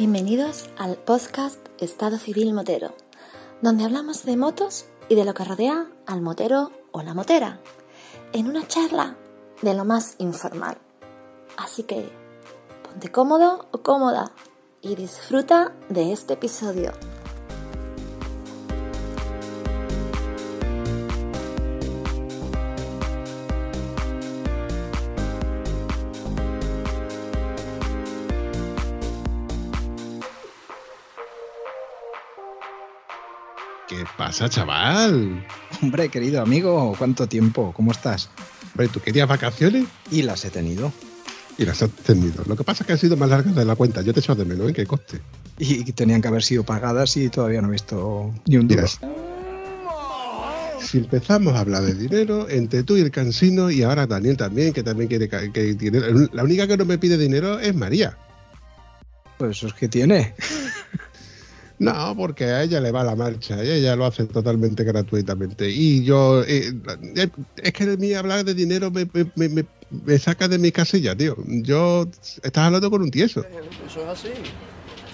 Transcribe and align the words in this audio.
Bienvenidos 0.00 0.70
al 0.78 0.96
podcast 0.96 1.58
Estado 1.78 2.16
Civil 2.16 2.54
Motero, 2.54 2.94
donde 3.60 3.84
hablamos 3.84 4.24
de 4.24 4.34
motos 4.38 4.86
y 5.10 5.14
de 5.14 5.26
lo 5.26 5.34
que 5.34 5.44
rodea 5.44 5.88
al 6.06 6.22
motero 6.22 6.72
o 6.90 7.02
la 7.02 7.12
motera, 7.12 7.60
en 8.32 8.46
una 8.46 8.66
charla 8.66 9.18
de 9.60 9.74
lo 9.74 9.84
más 9.84 10.14
informal. 10.16 10.78
Así 11.58 11.82
que 11.82 12.08
ponte 12.82 13.12
cómodo 13.12 13.68
o 13.72 13.82
cómoda 13.82 14.32
y 14.80 14.94
disfruta 14.94 15.74
de 15.90 16.12
este 16.12 16.32
episodio. 16.32 16.92
Pasa, 34.20 34.50
chaval? 34.50 35.46
Hombre, 35.80 36.10
querido 36.10 36.42
amigo, 36.42 36.94
¿cuánto 36.98 37.26
tiempo? 37.26 37.72
¿Cómo 37.74 37.90
estás? 37.90 38.28
Hombre, 38.72 38.88
¿tú 38.88 39.00
querías 39.00 39.26
vacaciones? 39.26 39.86
Y 40.10 40.20
las 40.20 40.44
he 40.44 40.50
tenido. 40.50 40.92
Y 41.56 41.64
las 41.64 41.82
has 41.82 41.90
tenido. 41.90 42.44
Lo 42.46 42.54
que 42.54 42.62
pasa 42.62 42.82
es 42.82 42.86
que 42.86 42.92
han 42.92 42.98
sido 42.98 43.16
más 43.16 43.30
largas 43.30 43.54
de 43.54 43.64
la 43.64 43.76
cuenta. 43.76 44.02
Yo 44.02 44.12
te 44.12 44.20
echo 44.20 44.34
de 44.34 44.44
menos, 44.44 44.68
¿en 44.68 44.74
qué 44.74 44.84
coste? 44.84 45.22
Y 45.56 45.90
tenían 45.92 46.20
que 46.20 46.28
haber 46.28 46.42
sido 46.42 46.64
pagadas 46.64 47.16
y 47.16 47.30
todavía 47.30 47.62
no 47.62 47.68
he 47.68 47.72
visto 47.72 48.34
ni 48.46 48.58
un 48.58 48.68
duro. 48.68 48.86
si 50.82 50.98
empezamos 50.98 51.54
a 51.54 51.60
hablar 51.60 51.84
de 51.84 51.94
dinero, 51.94 52.46
entre 52.50 52.82
tú 52.82 52.98
y 52.98 53.00
el 53.00 53.10
cansino, 53.10 53.70
y 53.70 53.84
ahora 53.84 54.06
Daniel 54.06 54.36
también, 54.36 54.74
que 54.74 54.82
también 54.82 55.08
quiere 55.08 55.30
que 55.30 55.74
dinero. 55.76 56.28
La 56.34 56.44
única 56.44 56.66
que 56.66 56.76
no 56.76 56.84
me 56.84 56.98
pide 56.98 57.16
dinero 57.16 57.58
es 57.58 57.74
María. 57.74 58.18
Pues 59.38 59.56
eso 59.56 59.68
es 59.68 59.72
que 59.72 59.88
tiene. 59.88 60.34
No, 61.80 62.14
porque 62.14 62.44
a 62.44 62.62
ella 62.62 62.78
le 62.78 62.92
va 62.92 63.02
la 63.02 63.16
marcha 63.16 63.64
y 63.64 63.70
ella 63.70 63.96
lo 63.96 64.04
hace 64.04 64.26
totalmente 64.26 64.84
gratuitamente. 64.84 65.70
Y 65.70 66.04
yo, 66.04 66.42
eh, 66.42 66.74
eh, 67.16 67.28
es 67.56 67.72
que 67.72 67.86
de 67.86 67.96
mí 67.96 68.12
hablar 68.12 68.44
de 68.44 68.52
dinero 68.52 68.90
me, 68.90 69.08
me, 69.34 69.48
me, 69.48 69.64
me, 69.90 70.18
saca 70.18 70.46
de 70.46 70.58
mi 70.58 70.72
casilla, 70.72 71.16
tío. 71.16 71.36
Yo, 71.46 72.06
estás 72.42 72.64
hablando 72.64 72.90
con 72.90 73.00
un 73.00 73.10
tieso. 73.10 73.42
Eso 73.86 74.02
es 74.02 74.08
así. 74.08 74.28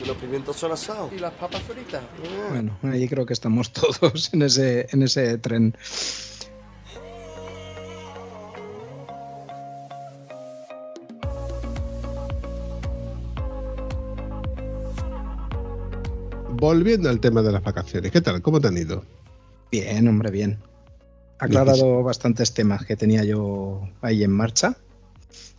Y 0.02 0.08
los 0.08 0.16
pimientos 0.16 0.56
son 0.56 0.72
asados. 0.72 1.12
Y 1.12 1.20
las 1.20 1.32
papas 1.34 1.62
fritas. 1.62 2.02
Bueno, 2.50 2.76
ahí 2.82 3.08
creo 3.08 3.24
que 3.24 3.32
estamos 3.32 3.72
todos 4.00 4.34
en 4.34 4.42
ese, 4.42 4.88
en 4.90 5.04
ese 5.04 5.38
tren. 5.38 5.76
Volviendo 16.56 17.08
al 17.08 17.20
tema 17.20 17.42
de 17.42 17.52
las 17.52 17.62
vacaciones, 17.62 18.10
¿qué 18.10 18.20
tal? 18.20 18.42
¿Cómo 18.42 18.60
te 18.60 18.68
han 18.68 18.76
ido? 18.76 19.04
Bien, 19.70 20.06
hombre, 20.08 20.30
bien. 20.30 20.58
Ha 21.38 21.46
aclarado 21.46 22.02
bastantes 22.02 22.54
temas 22.54 22.84
que 22.86 22.96
tenía 22.96 23.22
yo 23.24 23.86
ahí 24.00 24.24
en 24.24 24.30
marcha. 24.30 24.76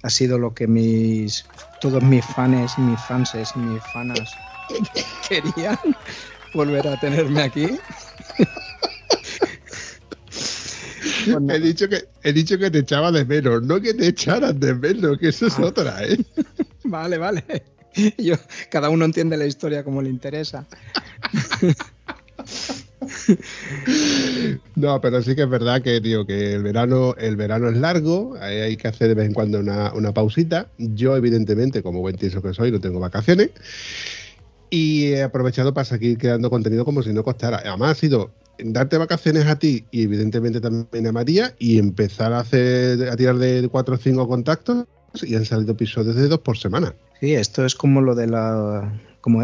Ha 0.02 0.10
sido 0.10 0.40
lo 0.40 0.54
que 0.54 0.68
mis 0.68 1.46
todos 1.80 2.02
mis 2.02 2.26
fans 2.26 2.78
y 2.78 2.82
mis 2.82 3.00
fanses 3.00 3.56
y 3.56 3.60
mis 3.60 3.84
fanas 3.84 4.36
querían 5.30 5.78
volver 6.54 6.88
a 6.88 6.98
tenerme 6.98 7.42
aquí. 7.44 7.80
Bueno. 11.28 11.54
He 11.54 11.60
dicho 11.60 11.88
que 11.90 12.08
he 12.24 12.34
dicho 12.34 12.58
que 12.58 12.72
te 12.72 12.80
echaba 12.80 13.12
de 13.12 13.26
menos, 13.26 13.62
no 13.64 13.80
que 13.82 13.94
te 13.94 14.08
echaran 14.08 14.60
de 14.60 14.74
menos, 14.74 15.18
que 15.20 15.30
eso 15.30 15.48
es 15.48 15.60
Ah. 15.60 15.66
otra, 15.66 16.04
¿eh? 16.06 16.18
Vale, 16.86 17.18
vale. 17.18 17.44
Yo, 18.18 18.36
cada 18.70 18.90
uno 18.90 19.06
entiende 19.06 19.38
la 19.38 19.46
historia 19.46 19.84
como 19.84 20.02
le 20.02 20.10
interesa. 20.10 20.66
No, 24.76 25.02
pero 25.02 25.22
sí 25.22 25.36
que 25.36 25.44
es 25.44 25.50
verdad 25.50 25.82
que, 25.82 26.00
tío, 26.02 26.26
que 26.26 26.54
el 26.54 26.64
verano, 26.64 27.16
el 27.18 27.36
verano 27.36 27.70
es 27.70 27.78
largo, 27.78 28.36
hay, 28.40 28.76
que 28.78 28.88
hacer 28.88 29.10
de 29.10 29.16
vez 29.16 29.26
en 29.28 29.34
cuando 29.34 29.60
una, 29.60 29.94
una 29.94 30.14
pausita. 30.14 30.68
Yo, 30.78 31.16
evidentemente, 31.16 31.84
como 31.84 32.02
buen 32.02 32.16
tieso 32.16 32.42
que 32.42 32.54
soy, 32.54 32.72
no 32.72 32.80
tengo 32.80 33.00
vacaciones. 33.00 33.52
Y 34.70 35.08
he 35.08 35.24
aprovechado 35.24 35.74
para 35.74 35.86
seguir 35.86 36.18
creando 36.18 36.50
contenido 36.50 36.86
como 36.86 37.02
si 37.02 37.14
no 37.14 37.24
costara. 37.24 37.62
Además, 37.66 37.92
ha 37.92 37.96
sido 37.96 38.32
darte 38.60 38.98
vacaciones 38.98 39.46
a 39.46 39.58
ti 39.58 39.86
y, 39.92 40.04
evidentemente, 40.04 40.60
también 40.60 41.08
a 41.08 41.12
María 41.12 41.54
y 41.60 41.80
empezar 41.80 42.34
a 42.34 42.40
hacer 42.40 43.10
a 43.10 43.16
tirar 43.16 43.38
de 43.38 43.68
cuatro 43.70 43.96
o 43.96 43.98
cinco 43.98 44.28
contactos 44.28 44.86
y 45.24 45.36
han 45.36 45.46
salido 45.46 45.72
episodios 45.72 46.16
de 46.16 46.28
dos 46.28 46.40
por 46.40 46.58
semana. 46.58 46.94
Sí, 47.20 47.34
esto 47.34 47.66
es 47.66 47.76
como 47.76 48.02
lo 48.02 48.16
de 48.16 48.28
la 48.28 48.92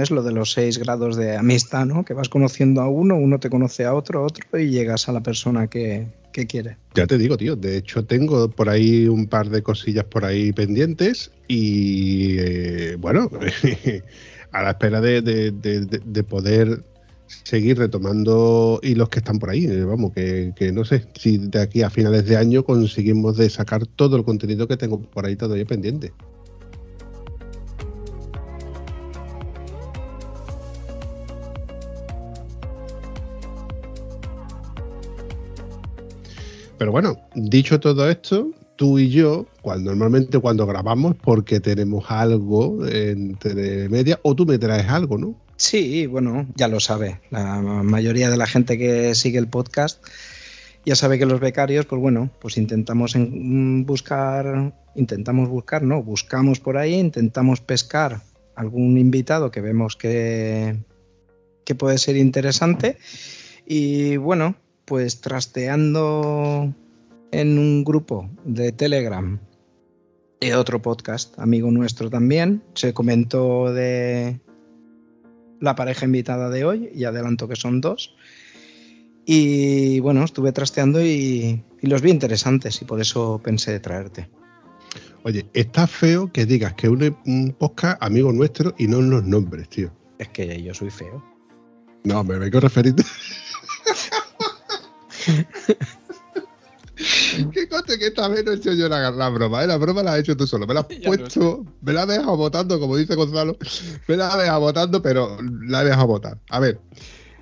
es 0.02 0.12
lo 0.12 0.24
de 0.24 0.32
los 0.32 0.54
seis 0.54 0.78
grados 0.78 1.18
de 1.18 1.36
amistad, 1.36 1.86
¿no? 1.86 2.06
Que 2.06 2.14
vas 2.14 2.30
conociendo 2.30 2.82
a 2.82 2.88
uno, 2.88 3.16
uno 3.16 3.40
te 3.40 3.50
conoce 3.50 3.84
a 3.84 3.94
otro, 3.94 4.24
otro 4.24 4.58
y 4.58 4.70
llegas 4.70 5.10
a 5.10 5.12
la 5.12 5.22
persona 5.22 5.68
que, 5.68 6.08
que 6.32 6.48
quiere. 6.48 6.78
Ya 6.96 7.06
te 7.06 7.18
digo, 7.18 7.36
tío. 7.36 7.56
De 7.56 7.78
hecho, 7.78 8.06
tengo 8.06 8.50
por 8.50 8.70
ahí 8.70 9.08
un 9.08 9.28
par 9.28 9.50
de 9.50 9.62
cosillas 9.62 10.06
por 10.06 10.24
ahí 10.24 10.54
pendientes 10.54 11.32
y 11.48 12.38
eh, 12.40 12.96
bueno, 12.98 13.30
a 14.52 14.64
la 14.64 14.70
espera 14.72 15.02
de, 15.02 15.22
de, 15.22 15.52
de, 15.52 15.82
de, 15.82 16.24
poder 16.24 16.82
seguir 17.44 17.78
retomando 17.78 18.80
hilos 18.84 19.10
que 19.10 19.20
están 19.20 19.38
por 19.38 19.50
ahí. 19.50 19.66
Eh, 19.66 19.84
vamos, 19.84 20.14
que, 20.14 20.54
que, 20.56 20.72
no 20.72 20.86
sé 20.86 21.06
si 21.16 21.38
de 21.40 21.62
aquí 21.62 21.82
a 21.82 21.90
finales 21.90 22.26
de 22.26 22.38
año 22.38 22.64
conseguimos 22.64 23.36
de 23.36 23.50
sacar 23.50 23.86
todo 23.86 24.16
el 24.16 24.24
contenido 24.24 24.66
que 24.66 24.78
tengo 24.78 25.02
por 25.02 25.26
ahí 25.26 25.36
todavía 25.36 25.66
pendiente. 25.66 26.14
Pero 36.84 36.92
bueno, 36.92 37.18
dicho 37.34 37.80
todo 37.80 38.10
esto, 38.10 38.52
tú 38.76 39.00
y 39.00 39.10
yo, 39.10 39.46
cuando 39.62 39.92
normalmente 39.92 40.38
cuando 40.38 40.68
grabamos, 40.68 41.16
porque 41.16 41.62
tenemos 41.62 42.04
algo 42.10 42.86
entre 42.86 43.88
media, 43.88 44.20
o 44.22 44.36
tú 44.36 44.46
me 44.46 44.58
traes 44.58 44.90
algo, 44.90 45.18
¿no? 45.18 45.34
Sí, 45.56 46.08
bueno, 46.08 46.46
ya 46.56 46.68
lo 46.68 46.82
sabe. 46.82 47.22
La 47.30 47.62
mayoría 47.62 48.30
de 48.30 48.36
la 48.36 48.48
gente 48.48 48.78
que 48.78 49.16
sigue 49.16 49.40
el 49.40 49.48
podcast 49.48 50.06
ya 50.86 50.98
sabe 50.98 51.18
que 51.18 51.26
los 51.26 51.40
becarios, 51.40 51.86
pues 51.86 52.02
bueno, 52.02 52.30
pues 52.42 52.58
intentamos 52.58 53.16
en 53.16 53.86
buscar, 53.86 54.74
intentamos 54.94 55.48
buscar, 55.48 55.84
no, 55.84 56.04
buscamos 56.04 56.60
por 56.60 56.76
ahí, 56.76 56.96
intentamos 56.96 57.62
pescar 57.62 58.20
algún 58.58 58.98
invitado 58.98 59.52
que 59.52 59.62
vemos 59.62 59.96
que, 59.96 60.76
que 61.64 61.76
puede 61.76 61.98
ser 61.98 62.18
interesante. 62.18 62.98
Y 63.66 64.18
bueno, 64.18 64.58
pues 64.86 65.22
trasteando 65.22 66.74
en 67.32 67.58
un 67.58 67.84
grupo 67.84 68.30
de 68.46 68.72
Telegram 68.72 69.40
de 70.40 70.56
otro 70.56 70.82
podcast, 70.82 71.38
amigo 71.40 71.72
nuestro 71.72 72.10
también, 72.10 72.64
se 72.74 72.94
comentó 72.94 73.74
de 73.74 74.40
la 75.60 75.76
pareja 75.76 76.06
invitada 76.06 76.50
de 76.50 76.66
hoy 76.66 76.90
y 76.94 77.06
adelanto 77.06 77.48
que 77.48 77.56
son 77.56 77.80
dos. 77.80 78.16
Y 79.26 80.02
bueno, 80.02 80.24
estuve 80.26 80.52
trasteando 80.52 81.02
y, 81.02 81.64
y 81.82 81.88
los 81.88 82.02
vi 82.02 82.12
interesantes 82.12 82.82
y 82.82 82.86
por 82.86 83.00
eso 83.00 83.40
pensé 83.42 83.80
traerte. 83.80 84.30
Oye, 85.24 85.46
está 85.54 85.88
feo 85.88 86.32
que 86.34 86.46
digas 86.46 86.74
que 86.74 86.90
un, 86.90 87.16
un 87.26 87.56
podcast 87.58 88.04
amigo 88.04 88.34
nuestro 88.34 88.76
y 88.78 88.88
no 88.88 89.02
los 89.02 89.24
nombres, 89.24 89.70
tío. 89.70 89.90
Es 90.20 90.28
que 90.30 90.62
yo 90.62 90.74
soy 90.74 90.90
feo. 90.90 91.24
No, 92.04 92.24
me 92.24 92.38
vengo 92.38 92.58
a 92.58 92.62
referir. 92.62 92.96
¿Qué 97.52 97.68
coste 97.68 97.98
que 97.98 98.08
esta 98.08 98.28
vez 98.28 98.46
no 98.46 98.52
he 98.52 98.56
hecho 98.56 98.72
yo 98.74 98.88
la, 98.88 99.10
la, 99.12 99.30
broma? 99.30 99.64
¿eh? 99.64 99.68
La 99.68 99.78
broma 99.78 100.04
la 100.04 100.14
has 100.14 100.20
hecho 100.20 100.38
tú 100.38 100.46
solo. 100.46 100.68
Me 100.68 100.74
la 100.74 100.82
has 100.82 100.88
ya 101.02 101.08
puesto, 101.08 101.66
me 101.82 101.94
la 101.94 102.04
has 102.04 102.08
dejado 102.08 102.38
votando, 102.38 102.80
como 102.80 102.96
dice 102.98 103.16
Gonzalo. 103.16 103.58
Me 104.08 104.18
la 104.18 104.28
has 104.28 104.38
dejado 104.38 104.60
votando, 104.60 105.02
pero 105.02 105.38
la 105.42 105.82
he 105.82 105.86
dejado 105.86 106.08
votar. 106.08 106.38
A 106.50 106.60
ver, 106.60 106.80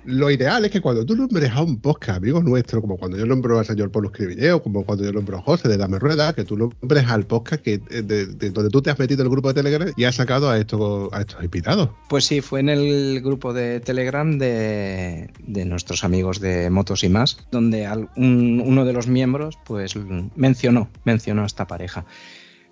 lo 0.04 0.30
ideal 0.30 0.64
es 0.64 0.70
que 0.70 0.80
cuando 0.80 1.04
tú 1.06 1.14
nombres 1.14 1.50
a 1.50 1.62
un 1.62 1.80
podcast 1.80 2.18
amigo 2.18 2.42
nuestro, 2.42 2.80
como 2.80 2.96
cuando 2.96 3.16
yo 3.16 3.26
nombro 3.26 3.58
al 3.58 3.64
señor 3.64 3.90
Pablo 3.90 4.10
Escribideo, 4.10 4.62
como 4.62 4.84
cuando 4.84 5.04
yo 5.04 5.12
nombro 5.12 5.38
a 5.38 5.42
José 5.42 5.68
de 5.68 5.76
Dame 5.76 5.98
Rueda, 5.98 6.32
que 6.32 6.44
tú 6.44 6.56
nombres 6.56 7.06
al 7.08 7.24
podcast 7.26 7.62
que, 7.62 7.78
de, 7.78 8.02
de, 8.02 8.26
de 8.26 8.50
donde 8.50 8.70
tú 8.70 8.82
te 8.82 8.90
has 8.90 8.98
metido 8.98 9.22
en 9.22 9.26
el 9.26 9.30
grupo 9.30 9.48
de 9.48 9.54
Telegram 9.54 9.92
y 9.96 10.04
has 10.04 10.16
sacado 10.16 10.50
a 10.50 10.58
estos, 10.58 11.12
a 11.12 11.20
estos 11.20 11.42
invitados. 11.42 11.90
Pues 12.08 12.24
sí, 12.24 12.40
fue 12.40 12.60
en 12.60 12.68
el 12.68 13.20
grupo 13.22 13.52
de 13.52 13.80
Telegram 13.80 14.38
de, 14.38 15.30
de 15.40 15.64
nuestros 15.64 16.04
amigos 16.04 16.40
de 16.40 16.70
Motos 16.70 17.04
y 17.04 17.08
más, 17.08 17.38
donde 17.50 17.88
uno 18.16 18.84
de 18.84 18.92
los 18.92 19.06
miembros 19.06 19.58
pues 19.64 19.94
mencionó, 20.36 20.88
mencionó 21.04 21.42
a 21.42 21.46
esta 21.46 21.66
pareja. 21.66 22.04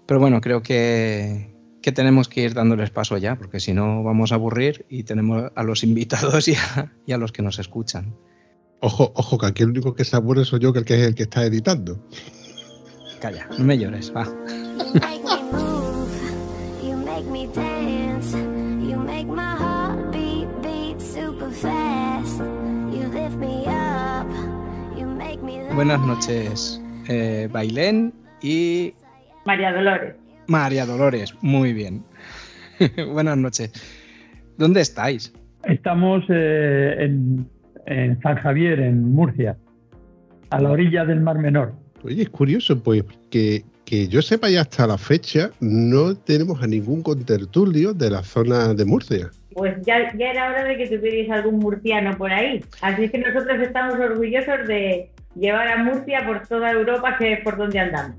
Pero 0.07 0.19
bueno, 0.19 0.41
creo 0.41 0.63
que, 0.63 1.60
que 1.83 1.93
tenemos 1.93 2.29
que 2.29 2.43
ir 2.43 2.55
dándoles 2.55 2.91
paso 2.91 3.17
ya, 3.19 3.37
porque 3.37 3.61
si 3.61 3.73
no 3.73 4.03
vamos 4.03 4.33
a 4.33 4.37
aburrir 4.37 4.87
y 4.89 5.05
tenemos 5.05 5.51
a 5.55 5.63
los 5.63 5.83
invitados 5.85 6.49
y 6.49 6.55
a, 7.13 7.19
los 7.19 7.33
que 7.33 7.43
nos 7.43 7.59
escuchan. 7.59 8.15
Ojo, 8.81 9.13
ojo, 9.15 9.39
que 9.39 9.47
aquí 9.47 9.63
el 9.63 9.71
único 9.71 9.95
que 9.95 10.05
se 10.05 10.17
aburre 10.17 10.45
soy 10.45 10.61
yo, 10.61 10.73
que 10.73 10.85
que 10.85 10.95
es 10.95 11.07
el 11.07 11.15
que 11.15 11.25
está 11.25 11.45
editando. 11.45 12.01
Calla, 13.21 13.47
no 13.59 13.65
me 13.65 13.77
llores, 13.77 14.13
va. 14.15 14.27
Buenas 25.75 26.01
noches, 26.01 26.83
eh, 27.09 27.49
Bailén 27.51 28.13
y... 28.43 28.93
María 29.45 29.73
Dolores. 29.73 30.20
María 30.51 30.85
Dolores, 30.85 31.33
muy 31.43 31.73
bien. 31.73 32.03
Buenas 33.13 33.39
noches. 33.39 33.73
¿Dónde 34.59 34.81
estáis? 34.81 35.33
Estamos 35.63 36.25
eh, 36.29 36.97
en, 36.99 37.49
en 37.87 38.21
San 38.21 38.35
Javier, 38.35 38.81
en 38.81 39.13
Murcia, 39.13 39.57
a 40.51 40.61
la 40.61 40.71
orilla 40.73 41.05
del 41.05 41.21
Mar 41.21 41.39
Menor. 41.39 41.73
Oye, 42.03 42.23
es 42.23 42.31
curioso, 42.31 42.83
pues, 42.83 43.05
que, 43.31 43.63
que 43.85 44.09
yo 44.09 44.21
sepa 44.23 44.51
ya 44.51 44.63
hasta 44.63 44.89
la 44.89 44.99
fecha, 44.99 45.53
no 45.61 46.17
tenemos 46.17 46.61
a 46.61 46.67
ningún 46.67 47.03
contertulio 47.03 47.95
de 47.95 48.11
la 48.11 48.25
zona 48.25 48.75
de 48.75 48.85
Murcia. 48.85 49.31
Pues 49.55 49.77
ya, 49.87 50.13
ya 50.17 50.33
era 50.33 50.49
hora 50.49 50.65
de 50.65 50.77
que 50.77 50.89
tuvierais 50.89 51.31
algún 51.31 51.61
murciano 51.61 52.19
por 52.19 52.33
ahí. 52.33 52.65
Así 52.81 53.09
que 53.09 53.19
nosotros 53.19 53.61
estamos 53.61 53.95
orgullosos 54.01 54.67
de 54.67 55.13
llevar 55.37 55.69
a 55.69 55.85
Murcia 55.85 56.27
por 56.27 56.45
toda 56.49 56.73
Europa, 56.73 57.17
que 57.19 57.35
es 57.35 57.41
por 57.45 57.57
donde 57.57 57.79
andamos. 57.79 58.17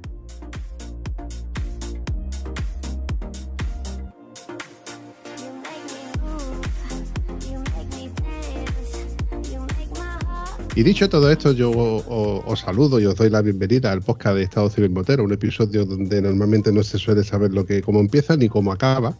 Y 10.74 10.84
dicho 10.84 11.10
todo 11.10 11.30
esto, 11.30 11.52
yo 11.52 11.70
os, 11.70 12.60
saludo 12.62 12.98
y 13.02 13.06
os 13.06 13.16
doy 13.18 13.30
la 13.30 13.42
bienvenida 13.42 13.92
al 13.92 14.02
podcast 14.02 14.38
de 14.38 14.44
Estado 14.44 14.70
Civil 14.70 14.92
Motero, 14.92 15.26
un 15.26 15.34
episodio 15.34 15.84
donde 15.84 16.22
normalmente 16.22 16.72
no 16.72 16.82
se 16.82 16.98
suele 16.98 17.26
saber 17.26 17.52
lo 17.52 17.66
que 17.66 17.82
cómo 17.82 18.00
empieza 18.00 18.38
ni 18.38 18.48
cómo 18.48 18.72
acaba. 18.72 19.18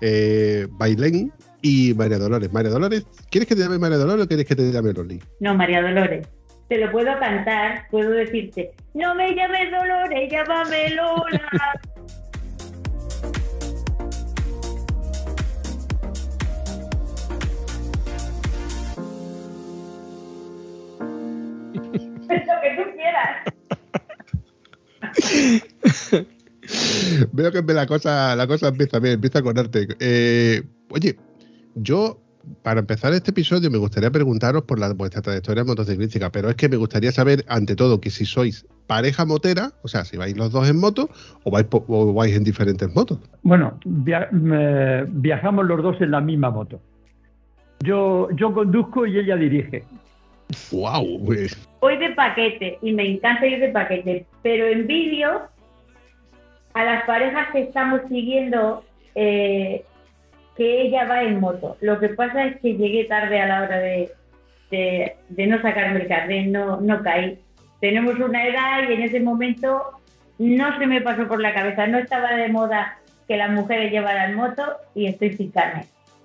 Eh, 0.00 0.66
Bailén 0.70 1.32
y 1.62 1.94
María 1.94 2.18
Dolores. 2.18 2.52
María 2.52 2.72
Dolores, 2.72 3.06
¿quieres 3.30 3.48
que 3.48 3.54
te 3.54 3.60
llame 3.60 3.78
María 3.78 3.96
Dolores 3.96 4.24
o 4.24 4.28
quieres 4.28 4.44
que 4.44 4.56
te 4.56 4.72
llame 4.72 4.92
Loli? 4.92 5.20
No, 5.38 5.54
María 5.54 5.82
Dolores. 5.82 6.26
Te 6.68 6.78
lo 6.78 6.90
puedo 6.90 7.16
cantar, 7.20 7.86
puedo 7.92 8.10
decirte, 8.10 8.72
no 8.94 9.14
me 9.14 9.36
llames 9.36 9.70
Dolores, 9.70 10.32
llámame 10.32 10.90
Lola. 10.90 11.80
lo 22.46 22.60
que 22.62 22.76
tú 22.76 22.82
quieras. 22.96 23.44
Veo 27.32 27.50
que 27.50 27.62
la 27.72 27.86
cosa, 27.86 28.36
la 28.36 28.46
cosa 28.46 28.68
empieza 28.68 28.98
bien, 28.98 29.14
empieza 29.14 29.42
con 29.42 29.58
arte. 29.58 29.88
Eh, 30.00 30.62
oye, 30.90 31.16
yo, 31.74 32.20
para 32.62 32.80
empezar 32.80 33.12
este 33.14 33.30
episodio, 33.30 33.70
me 33.70 33.78
gustaría 33.78 34.10
preguntaros 34.10 34.64
por 34.64 34.78
la, 34.78 34.92
vuestra 34.92 35.22
trayectoria 35.22 35.64
motociclística, 35.64 36.30
pero 36.30 36.50
es 36.50 36.56
que 36.56 36.68
me 36.68 36.76
gustaría 36.76 37.10
saber, 37.12 37.44
ante 37.48 37.74
todo, 37.74 38.00
que 38.00 38.10
si 38.10 38.26
sois 38.26 38.66
pareja 38.86 39.24
motera, 39.24 39.72
o 39.82 39.88
sea, 39.88 40.04
si 40.04 40.16
vais 40.16 40.36
los 40.36 40.50
dos 40.52 40.68
en 40.68 40.78
moto 40.78 41.08
o 41.44 41.50
vais, 41.50 41.66
o 41.70 42.12
vais 42.14 42.34
en 42.36 42.44
diferentes 42.44 42.94
motos. 42.94 43.18
Bueno, 43.42 43.78
via- 43.84 44.28
eh, 44.32 45.04
viajamos 45.08 45.66
los 45.66 45.82
dos 45.82 46.00
en 46.00 46.10
la 46.10 46.20
misma 46.20 46.50
moto. 46.50 46.80
Yo, 47.80 48.28
yo 48.34 48.52
conduzco 48.52 49.06
y 49.06 49.18
ella 49.18 49.36
dirige. 49.36 49.84
¡Wow! 50.72 51.20
De 51.98 52.10
paquete 52.14 52.78
y 52.82 52.92
me 52.92 53.06
encanta 53.06 53.46
ir 53.46 53.60
de 53.60 53.68
paquete, 53.68 54.26
pero 54.42 54.66
envidio 54.66 55.42
a 56.74 56.84
las 56.84 57.04
parejas 57.04 57.48
que 57.52 57.62
estamos 57.62 58.02
siguiendo 58.08 58.84
eh, 59.14 59.84
que 60.56 60.82
ella 60.82 61.04
va 61.06 61.22
en 61.22 61.40
moto. 61.40 61.76
Lo 61.80 61.98
que 62.00 62.10
pasa 62.10 62.44
es 62.46 62.60
que 62.60 62.74
llegué 62.74 63.04
tarde 63.04 63.40
a 63.40 63.46
la 63.46 63.62
hora 63.62 63.78
de, 63.78 65.16
no 65.30 65.62
sacarme 65.62 66.00
el 66.00 66.08
carnet, 66.08 66.46
no, 66.46 66.80
no 66.80 67.02
caí. 67.02 67.38
Tenemos 67.80 68.18
una 68.18 68.46
edad 68.46 68.88
y 68.88 68.92
en 68.92 69.02
ese 69.02 69.20
momento 69.20 69.82
no 70.38 70.78
se 70.78 70.86
me 70.86 71.00
pasó 71.00 71.26
por 71.28 71.40
la 71.40 71.54
cabeza, 71.54 71.86
no 71.86 71.98
estaba 71.98 72.32
de 72.32 72.48
moda 72.48 72.98
que 73.26 73.36
las 73.36 73.50
mujeres 73.50 73.92
llevaran 73.92 74.34
moto 74.34 74.64
y 74.94 75.06
estoy 75.06 75.32
sin. 75.34 75.52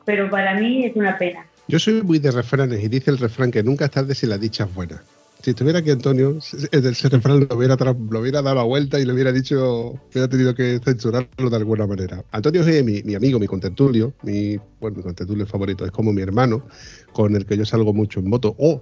Pero 0.05 0.29
para 0.29 0.55
mí 0.55 0.85
es 0.85 0.95
una 0.95 1.17
pena. 1.17 1.45
Yo 1.67 1.79
soy 1.79 2.01
muy 2.03 2.19
de 2.19 2.31
refranes 2.31 2.83
y 2.83 2.87
dice 2.87 3.11
el 3.11 3.17
refrán 3.17 3.51
que 3.51 3.63
nunca 3.63 3.85
es 3.85 3.91
tarde 3.91 4.15
si 4.15 4.27
la 4.27 4.37
dicha 4.37 4.65
es 4.65 4.73
buena. 4.73 5.03
Si 5.41 5.49
estuviera 5.49 5.79
aquí 5.79 5.91
Antonio, 5.91 6.37
ese 6.37 7.09
refrán 7.09 7.41
lo 7.49 7.57
hubiera, 7.57 7.75
lo 7.75 8.19
hubiera 8.21 8.41
dado 8.41 8.55
la 8.55 8.63
vuelta 8.63 8.97
y 8.97 9.05
le 9.05 9.11
hubiera 9.11 9.31
dicho, 9.33 9.99
hubiera 10.09 10.29
tenido 10.29 10.55
que 10.55 10.79
censurarlo 10.81 11.49
de 11.49 11.55
alguna 11.57 11.85
manera. 11.85 12.23
Antonio 12.31 12.61
es 12.61 12.85
mi, 12.85 13.03
mi 13.03 13.15
amigo, 13.15 13.39
mi 13.39 13.47
contertulio, 13.47 14.13
mi, 14.23 14.57
bueno, 14.79 14.97
mi 14.97 15.03
contertulio 15.03 15.45
favorito, 15.45 15.83
es 15.83 15.91
como 15.91 16.13
mi 16.13 16.21
hermano, 16.21 16.65
con 17.11 17.35
el 17.35 17.45
que 17.45 17.57
yo 17.57 17.65
salgo 17.65 17.93
mucho 17.93 18.21
en 18.21 18.29
moto, 18.29 18.55
o 18.57 18.79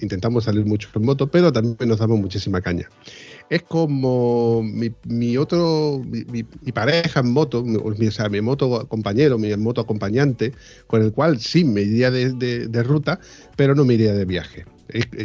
intentamos 0.00 0.44
salir 0.44 0.64
mucho 0.64 0.88
en 0.94 1.04
moto, 1.04 1.28
pero 1.28 1.52
también 1.52 1.88
nos 1.88 1.98
damos 1.98 2.20
muchísima 2.20 2.60
caña. 2.60 2.88
Es 3.50 3.62
como 3.62 4.62
mi, 4.62 5.36
otro, 5.36 6.02
mi, 6.04 6.42
pareja 6.72 7.20
en 7.20 7.32
moto, 7.32 7.62
o 7.62 8.10
sea, 8.10 8.28
mi 8.28 8.40
moto 8.40 8.88
compañero, 8.88 9.38
mi 9.38 9.54
moto 9.56 9.82
acompañante, 9.82 10.52
con 10.86 11.02
el 11.02 11.12
cual 11.12 11.38
sí 11.38 11.64
me 11.64 11.82
iría 11.82 12.10
de, 12.10 12.82
ruta, 12.82 13.20
pero 13.56 13.74
no 13.74 13.84
me 13.84 13.94
iría 13.94 14.14
de 14.14 14.24
viaje. 14.24 14.64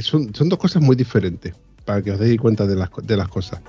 Son, 0.01 0.33
son 0.35 0.49
dos 0.49 0.59
cosas 0.59 0.81
muy 0.81 0.95
diferentes, 0.95 1.53
para 1.85 2.01
que 2.01 2.11
os 2.11 2.19
deis 2.19 2.39
cuenta 2.39 2.67
de 2.67 2.75
las, 2.75 2.89
de 3.03 3.17
las 3.17 3.29
cosas. 3.29 3.61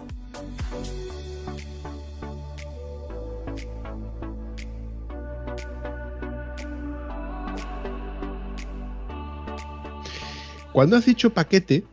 Cuando 10.72 10.96
has 10.96 11.04
dicho 11.04 11.30
paquete, 11.30 11.84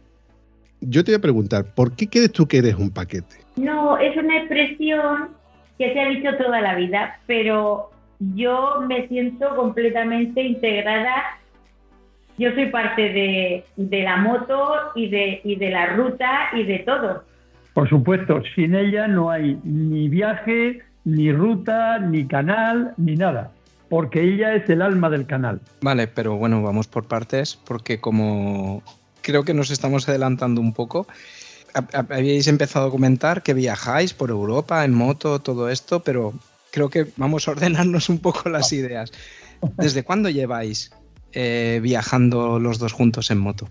yo 0.81 1.03
te 1.03 1.11
voy 1.11 1.17
a 1.17 1.21
preguntar, 1.21 1.65
¿por 1.75 1.95
qué 1.95 2.07
crees 2.07 2.31
tú 2.31 2.47
que 2.47 2.59
eres 2.59 2.75
un 2.75 2.91
paquete? 2.91 3.37
No, 3.55 3.97
es 3.97 4.15
una 4.17 4.37
expresión 4.37 5.29
que 5.77 5.93
se 5.93 5.99
ha 5.99 6.09
dicho 6.09 6.35
toda 6.37 6.61
la 6.61 6.75
vida, 6.75 7.19
pero 7.27 7.91
yo 8.19 8.81
me 8.87 9.07
siento 9.07 9.55
completamente 9.55 10.41
integrada. 10.41 11.39
Yo 12.37 12.51
soy 12.53 12.67
parte 12.67 13.01
de, 13.01 13.65
de 13.75 14.03
la 14.03 14.17
moto 14.17 14.75
y 14.95 15.09
de, 15.09 15.41
y 15.43 15.55
de 15.55 15.69
la 15.71 15.95
ruta 15.95 16.49
y 16.53 16.63
de 16.63 16.79
todo. 16.79 17.23
Por 17.73 17.89
supuesto, 17.89 18.41
sin 18.55 18.75
ella 18.75 19.07
no 19.07 19.29
hay 19.29 19.59
ni 19.63 20.09
viaje, 20.09 20.81
ni 21.03 21.31
ruta, 21.31 21.99
ni 21.99 22.27
canal, 22.27 22.93
ni 22.97 23.15
nada. 23.15 23.51
Porque 23.89 24.21
ella 24.21 24.55
es 24.55 24.69
el 24.69 24.81
alma 24.81 25.09
del 25.09 25.25
canal. 25.25 25.61
Vale, 25.81 26.07
pero 26.07 26.35
bueno, 26.35 26.61
vamos 26.61 26.87
por 26.87 27.07
partes, 27.07 27.55
porque 27.55 27.99
como 27.99 28.83
creo 29.27 29.43
que 29.43 29.53
nos 29.53 29.69
estamos 29.71 30.07
adelantando 30.07 30.61
un 30.61 30.73
poco, 30.73 31.05
hab- 31.73 31.91
hab- 31.91 32.15
habíais 32.15 32.47
empezado 32.47 32.87
a 32.87 32.91
comentar 32.91 33.43
que 33.43 33.53
viajáis 33.53 34.13
por 34.13 34.29
Europa 34.29 34.83
en 34.85 34.93
moto, 34.93 35.39
todo 35.39 35.69
esto, 35.69 35.99
pero 36.01 36.33
creo 36.71 36.89
que 36.89 37.07
vamos 37.17 37.47
a 37.47 37.51
ordenarnos 37.51 38.07
un 38.09 38.19
poco 38.19 38.49
las 38.49 38.71
ideas. 38.71 39.11
¿Desde 39.77 40.03
cuándo 40.03 40.29
lleváis 40.29 40.91
eh, 41.33 41.79
viajando 41.83 42.57
los 42.59 42.79
dos 42.79 42.93
juntos 42.93 43.29
en 43.31 43.39
moto? 43.39 43.67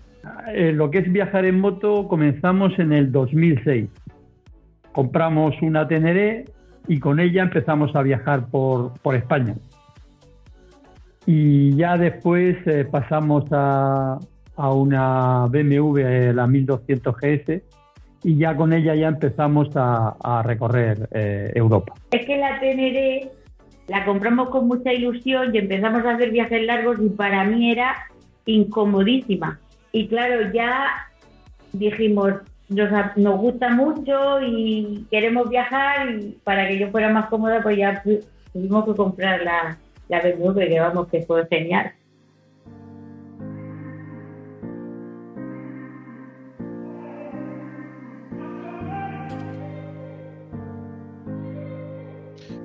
Eh, 0.53 0.71
lo 0.73 0.91
que 0.91 0.99
es 0.99 1.11
viajar 1.11 1.45
en 1.45 1.59
moto 1.59 2.07
comenzamos 2.07 2.77
en 2.77 2.93
el 2.93 3.11
2006. 3.11 3.89
Compramos 4.91 5.55
una 5.61 5.87
Teneré 5.87 6.45
y 6.87 6.99
con 6.99 7.19
ella 7.19 7.41
empezamos 7.43 7.95
a 7.95 8.01
viajar 8.03 8.47
por, 8.47 8.93
por 9.01 9.15
España. 9.15 9.55
Y 11.25 11.75
ya 11.75 11.97
después 11.97 12.55
eh, 12.65 12.85
pasamos 12.89 13.43
a, 13.51 14.17
a 14.57 14.73
una 14.73 15.45
BMW, 15.47 15.97
eh, 15.99 16.33
la 16.33 16.47
1200 16.47 17.15
GS, 17.15 17.61
y 18.23 18.37
ya 18.37 18.55
con 18.55 18.73
ella 18.73 18.95
ya 18.95 19.07
empezamos 19.07 19.69
a, 19.75 20.15
a 20.23 20.41
recorrer 20.43 21.07
eh, 21.13 21.51
Europa. 21.55 21.93
Es 22.11 22.25
que 22.25 22.37
la 22.37 22.59
Teneré 22.59 23.29
la 23.87 24.03
compramos 24.03 24.49
con 24.49 24.67
mucha 24.67 24.91
ilusión 24.91 25.53
y 25.55 25.59
empezamos 25.59 26.03
a 26.03 26.15
hacer 26.15 26.31
viajes 26.31 26.65
largos 26.65 26.97
y 26.99 27.09
para 27.09 27.45
mí 27.45 27.71
era 27.71 27.95
incomodísima. 28.45 29.59
Y 29.91 30.07
claro, 30.07 30.51
ya 30.53 30.87
dijimos, 31.73 32.33
nos, 32.69 32.89
nos 33.15 33.39
gusta 33.39 33.69
mucho 33.69 34.41
y 34.41 35.05
queremos 35.09 35.49
viajar 35.49 36.09
y 36.09 36.37
para 36.43 36.67
que 36.67 36.79
yo 36.79 36.89
fuera 36.89 37.09
más 37.09 37.27
cómoda, 37.27 37.61
pues 37.63 37.77
ya 37.77 38.01
tu- 38.03 38.19
tuvimos 38.51 38.85
que 38.85 38.93
comprar 38.95 39.41
la, 39.43 39.77
la 40.09 40.21
BMW, 40.21 40.59
que 40.67 40.79
vamos, 40.79 41.07
que 41.07 41.21
fue 41.21 41.47
genial. 41.47 41.91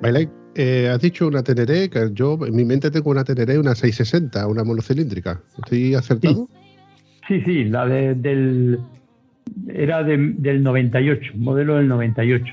Bailey, 0.03 0.27
eh, 0.55 0.89
has 0.93 0.99
dicho 0.99 1.25
una 1.27 1.43
Teneré, 1.43 1.89
que 1.89 2.09
yo 2.13 2.37
en 2.45 2.53
mi 2.53 2.65
mente 2.65 2.91
tengo 2.91 3.09
una 3.09 3.23
Teneré, 3.23 3.57
una 3.57 3.73
660, 3.73 4.45
una 4.47 4.65
monocilíndrica. 4.65 5.41
¿Estoy 5.63 5.95
acertado? 5.95 6.49
Sí, 7.25 7.39
sí, 7.45 7.63
la 7.63 7.85
de- 7.87 8.13
del, 8.13 8.79
era 9.69 10.03
de- 10.03 10.33
del 10.37 10.61
98, 10.61 11.31
modelo 11.35 11.75
del 11.75 11.87
98. 11.87 12.43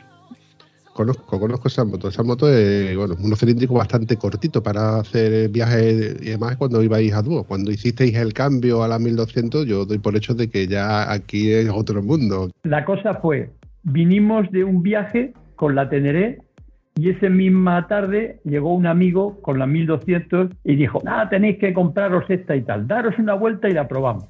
Conozco, 0.93 1.41
conozco 1.41 1.67
esa 1.67 1.85
moto. 1.85 2.07
Esa 2.09 2.23
moto 2.23 2.49
es, 2.49 2.97
bueno, 2.97 3.17
un 3.21 3.35
cilíndrico 3.37 3.75
bastante 3.75 4.17
cortito 4.17 4.63
para 4.63 5.01
hacer 5.01 5.49
viajes 5.49 6.19
y 6.23 6.29
además 6.29 6.57
cuando 6.57 6.81
ibais 6.85 7.13
a 7.15 7.23
dúo. 7.23 7.43
Cuando 7.43 7.73
hicisteis 7.73 8.15
el 8.15 8.33
cambio 8.33 8.85
a 8.85 8.89
la 8.89 9.01
1200, 9.01 9.67
yo 9.67 9.85
doy 9.87 9.99
por 9.99 10.15
hecho 10.17 10.35
de 10.35 10.49
que 10.49 10.69
ya 10.69 11.11
aquí 11.11 11.51
es 11.51 11.69
otro 11.69 12.01
mundo. 12.01 12.51
La 12.63 12.85
cosa 12.85 13.15
fue, 13.15 13.51
vinimos 13.83 14.49
de 14.53 14.63
un 14.63 14.83
viaje 14.85 15.33
con 15.57 15.75
la 15.75 15.89
Teneré 15.91 16.39
y 16.97 17.11
esa 17.11 17.29
misma 17.29 17.87
tarde 17.87 18.41
llegó 18.45 18.75
un 18.75 18.87
amigo 18.87 19.41
con 19.41 19.59
la 19.59 19.67
1200 19.67 20.51
y 20.65 20.77
dijo, 20.77 21.01
nada, 21.05 21.29
tenéis 21.29 21.59
que 21.59 21.73
compraros 21.73 22.29
esta 22.29 22.57
y 22.57 22.63
tal, 22.63 22.87
daros 22.87 23.19
una 23.19 23.35
vuelta 23.35 23.69
y 23.69 23.73
la 23.73 23.89
probamos. 23.89 24.29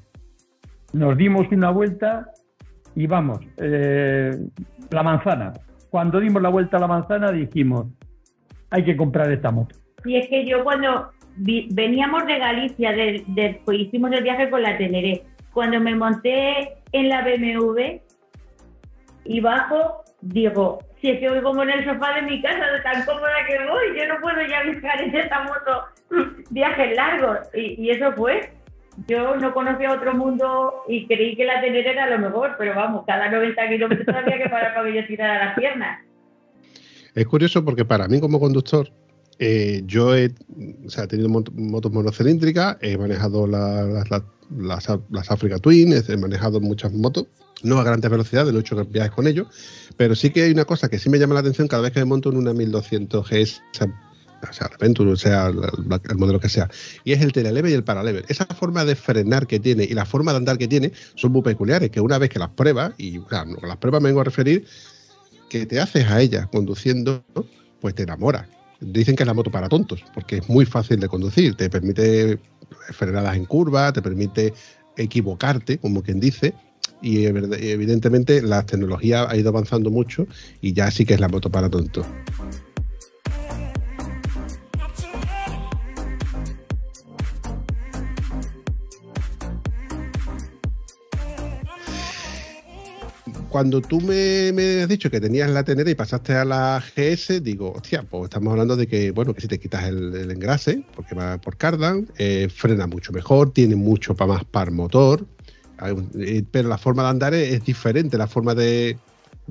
Nos 0.93 1.17
dimos 1.17 1.47
una 1.51 1.71
vuelta 1.71 2.31
y 2.95 3.07
vamos, 3.07 3.41
eh, 3.57 4.31
la 4.91 5.03
manzana. 5.03 5.53
Cuando 5.91 6.21
dimos 6.21 6.43
la 6.43 6.49
vuelta 6.49 6.77
a 6.77 6.81
la 6.81 6.87
manzana 6.87 7.33
dijimos, 7.33 7.87
hay 8.71 8.85
que 8.85 8.97
comprar 8.97 9.31
esta 9.33 9.51
moto. 9.51 9.77
Y 10.05 10.17
es 10.17 10.29
que 10.29 10.47
yo 10.47 10.63
cuando 10.63 11.11
veníamos 11.37 12.27
de 12.27 12.39
Galicia, 12.39 12.95
pues 13.65 13.79
hicimos 13.79 14.13
el 14.13 14.23
viaje 14.23 14.51
con 14.51 14.63
la 14.63 14.77
Teneré, 14.77 15.25
cuando 15.53 15.81
me 15.81 15.95
monté 15.95 16.77
en 16.93 17.09
la 17.09 17.23
BMW 17.23 18.01
y 19.25 19.41
bajo, 19.41 20.05
digo, 20.21 20.79
si 21.01 21.11
es 21.11 21.21
que 21.21 21.31
voy 21.31 21.41
como 21.41 21.63
en 21.63 21.71
el 21.71 21.85
sofá 21.85 22.15
de 22.15 22.23
mi 22.23 22.43
casa, 22.43 22.67
de 22.73 22.81
tan 22.81 23.05
cómoda 23.05 23.47
que 23.47 23.59
voy, 23.59 23.99
yo 23.99 24.07
no 24.07 24.21
puedo 24.21 24.43
ya 24.47 24.63
viajar 24.63 25.03
en 25.03 25.15
esta 25.15 25.43
moto 25.45 25.85
viajes 26.51 26.97
largos. 26.97 27.39
Y, 27.55 27.91
eso 27.91 28.13
fue 28.13 28.53
yo 29.09 29.37
no 29.37 29.55
conocía 29.55 29.93
otro 29.93 30.15
mundo 30.15 30.83
y 30.89 31.07
creí 31.07 31.35
que 31.35 31.45
la 31.45 31.61
tener 31.63 31.87
era 31.87 32.11
lo 32.11 32.19
mejor, 32.19 32.57
pero 32.59 32.75
vamos, 32.75 33.05
cada 33.07 33.31
90 33.31 33.69
kilómetros 33.69 34.17
había 34.17 34.37
que 34.37 34.51
parar 34.51 34.75
para 34.75 34.87
que 34.87 34.95
yo 34.95 35.07
tirara 35.07 35.47
las 35.47 35.55
piernas. 35.57 36.05
Es 37.15 37.27
curioso 37.27 37.65
porque 37.65 37.85
para 37.85 38.09
mí 38.09 38.21
como 38.21 38.39
conductor, 38.39 38.91
eh, 39.39 39.83
yo 39.87 40.15
he, 40.15 40.31
o 40.85 40.91
sea, 40.91 41.07
tenido 41.07 41.29
motos 41.31 41.93
monocilíndricas, 41.93 42.77
he 42.83 42.99
manejado 42.99 43.47
las, 43.47 44.11
las, 44.51 45.31
Africa 45.31 45.59
Twin, 45.59 45.95
he 45.95 46.17
manejado 46.19 46.61
muchas 46.61 46.93
motos, 46.93 47.27
no 47.63 47.79
a 47.79 47.85
grandes 47.85 48.11
velocidades, 48.11 48.53
no 48.53 48.59
he 48.59 48.61
hecho 48.61 48.85
viajes 48.85 49.13
con 49.13 49.27
ellos, 49.27 49.49
pero 50.01 50.15
sí 50.15 50.31
que 50.31 50.45
hay 50.45 50.51
una 50.51 50.65
cosa 50.65 50.89
que 50.89 50.99
sí 50.99 51.11
me 51.11 51.19
llama 51.19 51.35
la 51.35 51.41
atención 51.41 51.69
cada 51.69 51.83
vez 51.83 51.93
que 51.93 51.99
me 51.99 52.07
monto 52.07 52.31
en 52.31 52.39
una 52.39 52.55
1200 52.55 53.29
GS, 53.29 53.61
o 53.71 54.51
sea, 54.51 54.67
Adventure, 54.67 55.13
o 55.13 55.17
sea, 55.17 55.49
el, 55.49 56.17
modelo 56.17 56.41
que 56.41 56.49
sea, 56.49 56.71
y 57.05 57.13
es 57.13 57.21
el 57.21 57.33
teleleve 57.33 57.71
y 57.71 57.75
el 57.75 57.85
paraleve. 57.85 58.25
Esa 58.29 58.47
forma 58.47 58.87
de 58.87 58.97
frenar 58.97 59.47
que 59.47 59.61
tiene 59.61 59.85
y 59.85 59.93
la 59.93 60.07
forma 60.07 60.33
de 60.33 60.39
andar 60.39 60.57
que 60.57 60.69
tiene 60.69 60.93
son 61.17 61.33
muy 61.33 61.43
peculiares, 61.43 61.91
que 61.91 62.01
una 62.01 62.17
vez 62.17 62.31
que 62.31 62.39
las 62.39 62.49
pruebas, 62.49 62.95
y 62.97 63.19
o 63.19 63.29
sea, 63.29 63.45
con 63.45 63.69
las 63.69 63.77
pruebas 63.77 64.01
me 64.01 64.09
vengo 64.09 64.23
a 64.23 64.25
referir, 64.25 64.65
que 65.51 65.67
te 65.67 65.79
haces 65.79 66.07
a 66.07 66.19
ella 66.23 66.49
conduciendo, 66.51 67.23
pues 67.83 67.95
te 67.95 68.05
enamoras. 68.05 68.47
Dicen 68.81 69.17
que 69.17 69.25
es 69.25 69.27
la 69.27 69.35
moto 69.35 69.51
para 69.51 69.69
tontos, 69.69 70.03
porque 70.15 70.39
es 70.39 70.49
muy 70.49 70.65
fácil 70.65 70.99
de 70.99 71.09
conducir, 71.09 71.57
te 71.57 71.69
permite 71.69 72.39
frenadas 72.93 73.37
en 73.37 73.45
curva, 73.45 73.93
te 73.93 74.01
permite 74.01 74.55
equivocarte, 74.97 75.77
como 75.77 76.03
quien 76.03 76.21
dice, 76.21 76.55
y 77.03 77.25
evidentemente 77.25 78.43
la 78.43 78.65
tecnología 78.65 79.29
ha 79.29 79.37
ido 79.37 79.51
avanzando 79.51 79.91
mucho 79.91 80.27
y 80.61 80.73
ya 80.73 80.91
sí 80.91 81.05
que 81.05 81.15
es 81.15 81.21
la 81.21 81.29
moto 81.29 81.51
para 81.51 81.69
tontos. 81.69 82.07
cuando 93.51 93.81
tú 93.81 94.01
me, 94.01 94.83
has 94.83 94.89
dicho 94.89 95.11
que 95.11 95.21
tenías 95.21 95.51
la 95.51 95.65
Tenere 95.65 95.91
y 95.91 95.95
pasaste 95.95 96.35
a 96.35 96.45
la 96.45 96.83
GS, 96.97 97.43
digo, 97.43 97.73
hostia, 97.73 98.05
pues 98.05 98.25
estamos 98.25 98.53
hablando 98.53 98.77
de 98.77 98.87
que, 98.87 99.11
bueno, 99.11 99.35
que 99.35 99.41
si 99.41 99.49
te 99.49 99.59
quitas 99.59 99.85
el, 99.85 100.31
engrase, 100.31 100.85
porque 100.95 101.15
va 101.15 101.37
por 101.39 101.57
cardan, 101.57 102.07
eh, 102.17 102.49
frena 102.49 102.87
mucho 102.87 103.13
mejor, 103.13 103.53
tiene 103.53 103.75
mucho 103.75 104.15
para 104.15 104.35
más 104.35 104.45
par 104.45 104.71
motor, 104.71 105.27
pero 106.51 106.69
la 106.69 106.79
forma 106.79 107.05
de 107.05 107.09
andar 107.09 107.35
es, 107.35 107.65
diferente, 107.65 108.19
la 108.19 108.27
forma 108.27 108.55
de, 108.55 108.99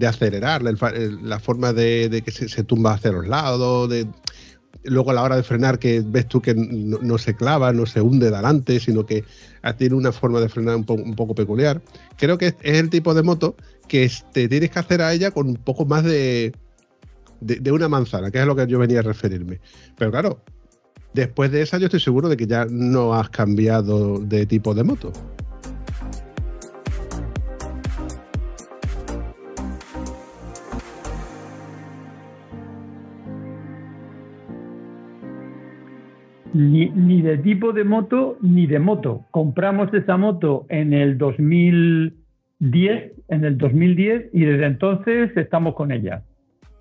acelerar, 0.06 0.62
la, 0.62 1.40
forma 1.40 1.74
de, 1.74 2.22
que 2.24 2.32
se, 2.32 2.64
tumba 2.64 2.94
hacia 2.94 3.12
los 3.12 3.28
lados, 3.28 3.90
de, 3.90 4.08
luego 4.84 5.12
a 5.12 5.14
la 5.14 5.24
hora 5.24 5.36
de 5.36 5.44
frenar 5.44 5.80
que 5.80 6.02
ves 6.06 6.28
tú 6.28 6.42
que 6.42 6.54
no, 6.56 7.18
se 7.18 7.36
clava, 7.36 7.74
no 7.74 7.86
se 7.86 8.02
hunde 8.02 8.32
delante, 8.32 8.80
sino 8.80 9.06
que 9.06 9.24
tiene 9.78 9.96
una 9.96 10.12
forma 10.12 10.40
de 10.40 10.50
frenar 10.50 10.76
un, 10.76 11.16
poco 11.16 11.36
peculiar. 11.36 11.82
Creo 12.18 12.38
que 12.38 12.48
es 12.48 12.56
el 12.62 12.90
tipo 12.90 13.14
de 13.14 13.24
moto 13.24 13.56
que 13.88 14.10
te 14.32 14.48
tienes 14.48 14.70
que 14.70 14.80
hacer 14.80 15.02
a 15.02 15.14
ella 15.14 15.32
con 15.32 15.48
un 15.48 15.56
poco 15.56 15.86
más 15.86 16.04
de, 16.04 16.54
de, 17.42 17.72
una 17.72 17.90
manzana, 17.90 18.32
que 18.32 18.38
es 18.38 18.44
a 18.44 18.48
lo 18.48 18.56
que 18.56 18.68
yo 18.68 18.80
venía 18.80 19.00
a 19.00 19.04
referirme. 19.04 19.60
Pero 19.98 20.12
claro, 20.12 20.42
después 21.14 21.52
de 21.52 21.62
esa 21.62 21.78
yo 21.78 21.86
estoy 21.86 22.00
seguro 22.00 22.30
de 22.30 22.38
que 22.38 22.48
ya 22.48 22.66
no 22.70 23.14
has 23.14 23.30
cambiado 23.30 24.20
de 24.20 24.46
tipo 24.46 24.74
de 24.74 24.84
moto. 24.84 25.12
Ni, 36.54 36.90
ni, 36.90 37.22
de 37.22 37.38
tipo 37.38 37.74
de 37.74 37.84
moto 37.84 38.38
ni 38.42 38.66
de 38.66 38.80
moto. 38.80 39.26
Compramos 39.32 39.94
esa 39.94 40.18
moto 40.18 40.66
en 40.70 40.94
el 40.94 41.18
2000, 41.18 42.16
10 42.60 43.14
en 43.30 43.46
el 43.46 43.58
2010 43.58 44.30
y 44.34 44.46
desde 44.46 44.66
entonces 44.66 45.36
estamos 45.38 45.76
con 45.76 45.92
ella. 45.92 46.24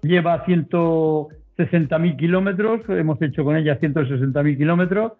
Lleva 0.03 0.45
160.000 0.47 2.17
kilómetros, 2.17 2.81
hemos 2.89 3.21
hecho 3.21 3.45
con 3.45 3.57
ella 3.57 3.79
160.000 3.79 4.57
kilómetros 4.57 5.13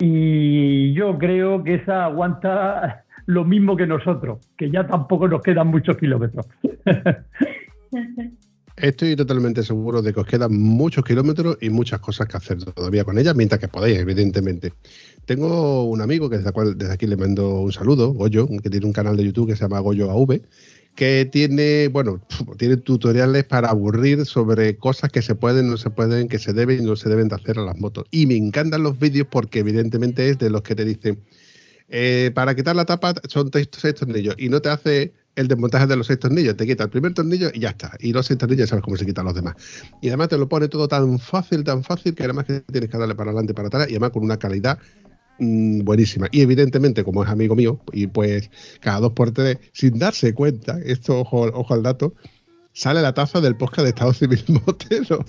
y 0.00 0.92
yo 0.94 1.18
creo 1.18 1.62
que 1.62 1.74
esa 1.74 2.06
aguanta 2.06 3.04
lo 3.26 3.44
mismo 3.44 3.76
que 3.76 3.86
nosotros, 3.86 4.50
que 4.56 4.70
ya 4.70 4.86
tampoco 4.86 5.28
nos 5.28 5.42
quedan 5.42 5.68
muchos 5.68 5.96
kilómetros. 5.96 6.46
Estoy 8.76 9.14
totalmente 9.14 9.62
seguro 9.62 10.02
de 10.02 10.12
que 10.12 10.20
os 10.20 10.26
quedan 10.26 10.56
muchos 10.58 11.04
kilómetros 11.04 11.56
y 11.60 11.70
muchas 11.70 12.00
cosas 12.00 12.26
que 12.26 12.36
hacer 12.36 12.58
todavía 12.64 13.04
con 13.04 13.16
ella, 13.18 13.32
mientras 13.32 13.60
que 13.60 13.68
podéis, 13.68 13.98
evidentemente. 13.98 14.72
Tengo 15.26 15.84
un 15.84 16.00
amigo 16.00 16.28
que 16.28 16.38
desde, 16.38 16.74
desde 16.74 16.92
aquí 16.92 17.06
le 17.06 17.16
mando 17.16 17.60
un 17.60 17.72
saludo, 17.72 18.12
Goyo, 18.12 18.48
que 18.62 18.70
tiene 18.70 18.86
un 18.86 18.92
canal 18.92 19.16
de 19.16 19.24
YouTube 19.24 19.46
que 19.46 19.54
se 19.54 19.62
llama 19.62 19.78
Goyo 19.78 20.10
AV, 20.10 20.40
que 20.96 21.28
tiene, 21.30 21.86
bueno, 21.86 22.20
tiene 22.58 22.76
tutoriales 22.76 23.44
para 23.44 23.68
aburrir 23.68 24.26
sobre 24.26 24.76
cosas 24.76 25.10
que 25.12 25.22
se 25.22 25.36
pueden, 25.36 25.70
no 25.70 25.76
se 25.76 25.90
pueden, 25.90 26.28
que 26.28 26.40
se 26.40 26.52
deben 26.52 26.82
y 26.82 26.84
no 26.84 26.96
se 26.96 27.08
deben 27.08 27.28
de 27.28 27.36
hacer 27.36 27.60
a 27.60 27.62
las 27.62 27.78
motos. 27.78 28.06
Y 28.10 28.26
me 28.26 28.36
encantan 28.36 28.82
los 28.82 28.98
vídeos 28.98 29.28
porque 29.30 29.60
evidentemente 29.60 30.28
es 30.28 30.38
de 30.38 30.50
los 30.50 30.62
que 30.62 30.74
te 30.74 30.84
dicen, 30.84 31.20
eh, 31.88 32.32
para 32.34 32.56
quitar 32.56 32.74
la 32.74 32.86
tapa 32.86 33.14
son 33.28 33.50
seis 33.52 33.94
tornillos 33.94 34.34
y 34.38 34.48
no 34.48 34.60
te 34.60 34.70
hace 34.70 35.12
el 35.36 35.48
desmontaje 35.48 35.86
de 35.86 35.96
los 35.96 36.06
seis 36.06 36.18
tornillos, 36.18 36.56
te 36.56 36.66
quita 36.66 36.84
el 36.84 36.90
primer 36.90 37.14
tornillo 37.14 37.50
y 37.52 37.60
ya 37.60 37.70
está. 37.70 37.92
Y 37.98 38.12
los 38.12 38.26
seis 38.26 38.38
tornillos 38.38 38.68
sabes 38.68 38.84
cómo 38.84 38.96
se 38.96 39.06
quitan 39.06 39.24
los 39.24 39.34
demás. 39.34 39.56
Y 40.00 40.08
además 40.08 40.28
te 40.28 40.38
lo 40.38 40.48
pone 40.48 40.68
todo 40.68 40.88
tan 40.88 41.18
fácil, 41.18 41.64
tan 41.64 41.82
fácil, 41.82 42.14
que 42.14 42.24
además 42.24 42.46
que 42.46 42.60
tienes 42.60 42.90
que 42.90 42.98
darle 42.98 43.14
para 43.14 43.30
adelante, 43.30 43.54
para 43.54 43.68
atrás, 43.68 43.88
y 43.88 43.92
además 43.92 44.10
con 44.10 44.22
una 44.22 44.38
calidad 44.38 44.78
mm, 45.38 45.80
buenísima. 45.80 46.28
Y 46.30 46.42
evidentemente, 46.42 47.04
como 47.04 47.24
es 47.24 47.30
amigo 47.30 47.56
mío, 47.56 47.80
y 47.92 48.06
pues 48.06 48.50
cada 48.80 49.00
dos 49.00 49.12
por 49.12 49.32
tres, 49.32 49.58
sin 49.72 49.98
darse 49.98 50.34
cuenta, 50.34 50.78
esto 50.84 51.20
ojo, 51.20 51.42
ojo 51.42 51.74
al 51.74 51.82
dato, 51.82 52.14
sale 52.72 53.02
la 53.02 53.14
taza 53.14 53.40
del 53.40 53.56
podcast 53.56 53.84
de 53.84 53.88
Estado 53.90 54.12
Civil 54.12 54.44
Motero. 54.66 55.24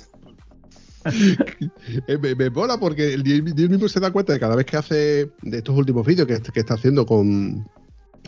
Eh, 2.07 2.17
me, 2.17 2.33
me, 2.33 2.49
mola 2.49 2.79
porque 2.79 3.15
día 3.17 3.69
mismo 3.69 3.87
se 3.87 3.99
da 3.99 4.09
cuenta 4.09 4.33
de 4.33 4.39
cada 4.39 4.55
vez 4.55 4.65
que 4.65 4.75
hace 4.75 5.29
de 5.43 5.57
estos 5.57 5.77
últimos 5.77 6.03
vídeos 6.03 6.27
que 6.27 6.59
está 6.59 6.73
haciendo 6.73 7.05
con, 7.05 7.63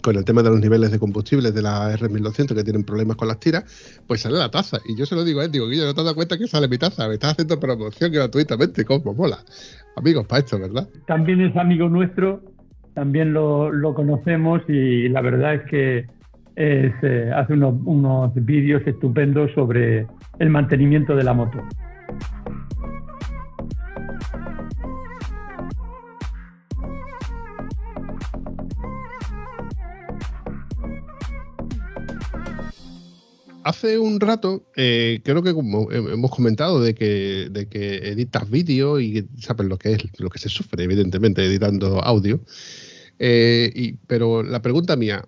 con 0.01 0.16
el 0.16 0.25
tema 0.25 0.44
de 0.44 0.50
los 0.50 0.60
niveles 0.60 0.92
de 0.92 1.00
combustible 1.00 1.51
de 1.51 1.62
la 1.62 1.96
R1200 1.96 2.56
que 2.56 2.63
tienen 2.63 2.84
problemas 2.84 3.18
con 3.18 3.27
las 3.27 3.39
tiras, 3.39 3.63
pues 4.08 4.22
sale 4.22 4.38
la 4.38 4.50
taza. 4.50 4.77
Y 4.88 4.98
yo 4.98 5.06
se 5.06 5.16
lo 5.16 5.24
digo 5.24 5.42
a 5.42 5.46
él, 5.46 5.51
digo, 5.51 5.72
yo 5.72 5.86
no 5.86 5.94
te 5.94 6.04
das 6.04 6.13
cuenta 6.13 6.38
que 6.38 6.48
sale 6.48 6.68
mi 6.68 6.77
taza, 6.77 7.08
me 7.08 7.16
estás 7.16 7.34
haciendo 7.34 7.60
promoción 7.60 8.12
gratuitamente, 8.12 8.86
como 8.86 9.13
mola. 9.13 9.38
Amigos, 9.96 10.25
para 10.27 10.39
esto, 10.39 10.60
¿verdad? 10.60 10.88
También 11.08 11.42
es 11.42 11.56
amigo 11.56 11.89
nuestro, 11.89 12.42
también 12.94 13.34
lo, 13.34 13.94
conocemos 13.96 14.62
y 14.68 15.10
la 15.10 15.22
verdad 15.22 15.56
es 15.56 15.62
que 15.70 16.06
eh, 16.56 17.32
hace 17.36 17.54
unos, 17.54 17.75
unos 17.86 18.34
vídeos 18.36 18.82
estupendos 18.86 19.51
sobre 19.54 20.08
el 20.39 20.50
mantenimiento 20.50 21.16
de 21.16 21.24
la 21.24 21.34
moto. 21.34 21.60
Hace 33.67 34.00
un 34.00 34.19
rato, 34.19 34.63
eh, 34.75 35.19
creo 35.24 35.43
que 35.43 35.53
como 35.53 35.91
hemos 35.91 36.31
comentado 36.31 36.81
de 36.81 36.95
que, 36.95 37.50
editas 38.03 38.50
vídeo 38.50 39.00
y 39.00 39.27
sabes 39.38 39.67
lo 39.67 39.77
que 39.77 39.93
es, 39.93 40.19
lo 40.19 40.29
que 40.29 40.39
se 40.39 40.50
sufre, 40.50 40.83
evidentemente, 40.83 41.43
editando 41.43 42.01
audio. 42.01 42.39
Eh, 43.19 43.71
y, 43.75 43.93
pero 44.07 44.43
la 44.43 44.62
pregunta 44.62 44.95
mía, 44.95 45.24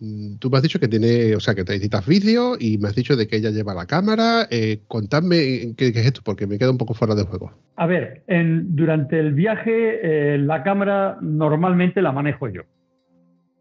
mm, 0.00 0.36
tú 0.36 0.50
me 0.50 0.56
has 0.56 0.62
dicho 0.62 0.80
que 0.80 0.88
tiene, 0.88 1.36
o 1.36 1.40
sea, 1.40 1.54
que 1.54 1.64
te 1.64 1.74
editas 1.74 2.06
vídeo 2.06 2.56
y 2.58 2.78
me 2.78 2.88
has 2.88 2.94
dicho 2.94 3.16
de 3.16 3.28
que 3.28 3.36
ella 3.36 3.50
lleva 3.50 3.74
la 3.74 3.86
cámara. 3.86 4.48
Eh, 4.50 4.80
contadme 4.88 5.74
qué, 5.76 5.88
es 5.88 5.96
esto, 5.96 6.20
porque 6.24 6.46
me 6.46 6.58
queda 6.58 6.70
un 6.70 6.78
poco 6.78 6.94
fuera 6.94 7.14
de 7.14 7.22
juego. 7.22 7.52
A 7.76 7.86
ver, 7.86 8.22
en, 8.26 8.74
durante 8.74 9.20
el 9.20 9.34
viaje 9.34 10.00
eh, 10.34 10.38
la 10.38 10.62
cámara 10.62 11.18
normalmente 11.20 12.02
la 12.02 12.12
manejo 12.12 12.48
yo. 12.48 12.62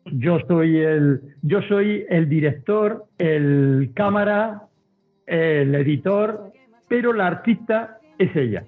Yo 0.06 0.40
soy 0.48 0.78
el, 0.78 1.22
yo 1.42 1.62
soy 1.64 2.06
el 2.10 2.28
director, 2.28 3.06
el 3.18 3.92
cámara, 3.96 4.64
el 5.26 5.74
editor, 5.76 6.52
pero 6.88 7.14
la 7.14 7.28
artista 7.28 8.00
es 8.18 8.36
ella. 8.36 8.64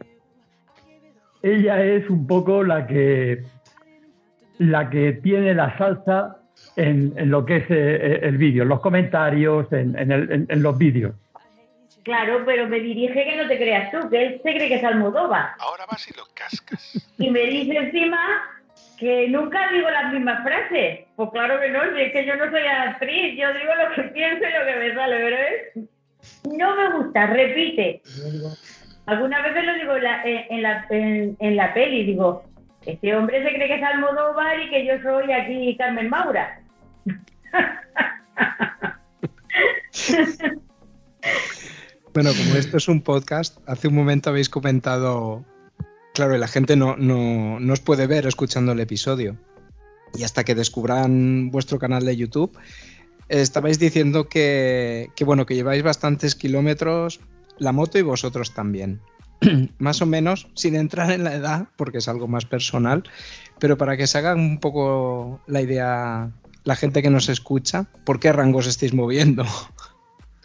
Ella 1.44 1.84
es 1.84 2.10
un 2.10 2.26
poco 2.26 2.64
la 2.64 2.88
que 2.88 3.44
la 4.58 4.90
que 4.90 5.14
tiene 5.14 5.54
la 5.54 5.78
salsa 5.78 6.38
en, 6.76 7.14
lo 7.30 7.46
que 7.46 7.58
es 7.58 7.66
eh, 7.70 8.20
el 8.24 8.38
vídeo, 8.38 8.64
en 8.64 8.70
los 8.70 8.80
comentarios, 8.80 9.68
en, 9.72 10.48
los 10.62 10.78
vídeos. 10.78 11.14
Claro, 12.04 12.44
pero 12.46 12.68
me 12.68 12.80
dirige 12.80 13.26
que 13.26 13.36
no 13.36 13.48
te 13.48 13.58
creas 13.58 13.92
tú, 13.92 14.10
que 14.10 14.26
él 14.26 14.42
se 14.44 14.54
cree 14.54 14.68
que 14.68 14.76
es 14.76 14.84
Almodóvar. 14.84 15.50
Ahora 15.60 15.86
vas 15.90 16.08
y 16.10 16.16
lo 16.16 16.24
cascas. 16.34 17.14
Y 17.18 17.30
me 17.32 17.42
dice 17.42 17.76
encima 17.76 18.18
que 18.98 19.28
nunca 19.30 19.70
digo 19.72 19.90
las 19.90 20.14
mismas 20.14 20.44
frases. 20.44 21.06
Pues 21.16 21.30
claro 21.32 21.60
que 21.60 21.70
no, 21.70 21.84
es 21.84 22.12
que 22.12 22.26
yo 22.26 22.36
no 22.36 22.50
soy 22.50 22.66
actriz, 22.66 23.38
yo 23.38 23.54
digo 23.54 23.72
lo 23.76 23.94
que 23.96 24.02
pienso 24.10 24.46
y 24.48 24.52
lo 24.52 24.66
que 24.66 24.76
me 24.80 24.96
sale, 24.96 25.18
pero 25.18 25.38
es... 25.38 25.76
No 26.58 26.76
me 26.76 26.90
gusta, 26.98 27.28
repite. 27.28 28.02
Algunas 29.06 29.44
veces 29.44 29.64
lo 29.64 29.76
digo 29.76 29.96
en 29.98 30.04
la, 30.04 30.24
en, 30.24 30.64
la, 30.64 30.88
en 30.90 31.56
la 31.56 31.72
peli, 31.74 32.06
digo, 32.06 32.44
este 32.86 33.16
hombre 33.16 33.44
se 33.44 33.54
cree 33.54 33.68
que 33.68 33.76
es 33.76 33.84
Almodóvar 33.84 34.60
y 34.60 34.70
que 34.70 34.86
yo 34.86 35.00
soy 35.04 35.32
aquí 35.32 35.78
Carmen 35.78 36.10
Maura. 36.10 36.60
Bueno, 42.16 42.30
como 42.30 42.56
esto 42.56 42.78
es 42.78 42.88
un 42.88 43.02
podcast, 43.02 43.58
hace 43.68 43.90
un 43.90 43.96
momento 43.96 44.30
habéis 44.30 44.48
comentado, 44.48 45.44
claro, 46.16 46.36
la 46.38 46.48
gente 46.48 46.76
no, 46.76 46.96
no, 46.98 47.72
os 47.72 47.80
puede 47.82 48.08
ver 48.08 48.26
escuchando 48.26 48.72
el 48.72 48.80
episodio. 48.80 49.38
Y 50.16 50.24
hasta 50.24 50.44
que 50.44 50.56
descubran 50.56 51.52
vuestro 51.52 51.78
canal 51.78 52.06
de 52.06 52.16
YouTube, 52.16 52.58
estabais 53.30 53.78
diciendo 53.78 54.28
que, 54.28 55.10
que, 55.16 55.26
bueno, 55.26 55.46
que 55.46 55.56
lleváis 55.56 55.84
bastantes 55.84 56.36
kilómetros 56.36 57.20
la 57.60 57.72
moto 57.72 58.00
y 58.00 58.02
vosotros 58.02 58.54
también. 58.54 59.02
más 59.78 60.02
o 60.02 60.06
menos, 60.06 60.48
sin 60.56 60.76
entrar 60.76 61.12
en 61.12 61.24
la 61.24 61.36
edad, 61.36 61.68
porque 61.76 62.00
es 62.00 62.08
algo 62.08 62.28
más 62.28 62.46
personal, 62.46 63.04
pero 63.60 63.78
para 63.78 63.98
que 63.98 64.08
se 64.08 64.18
hagan 64.18 64.40
un 64.40 64.60
poco 64.60 65.42
la 65.48 65.62
idea 65.62 66.32
la 66.64 66.76
gente 66.76 67.04
que 67.04 67.12
nos 67.12 67.30
escucha, 67.30 67.86
¿por 68.04 68.20
qué 68.20 68.34
rangos 68.34 68.66
estáis 68.66 68.94
moviendo? 68.94 69.46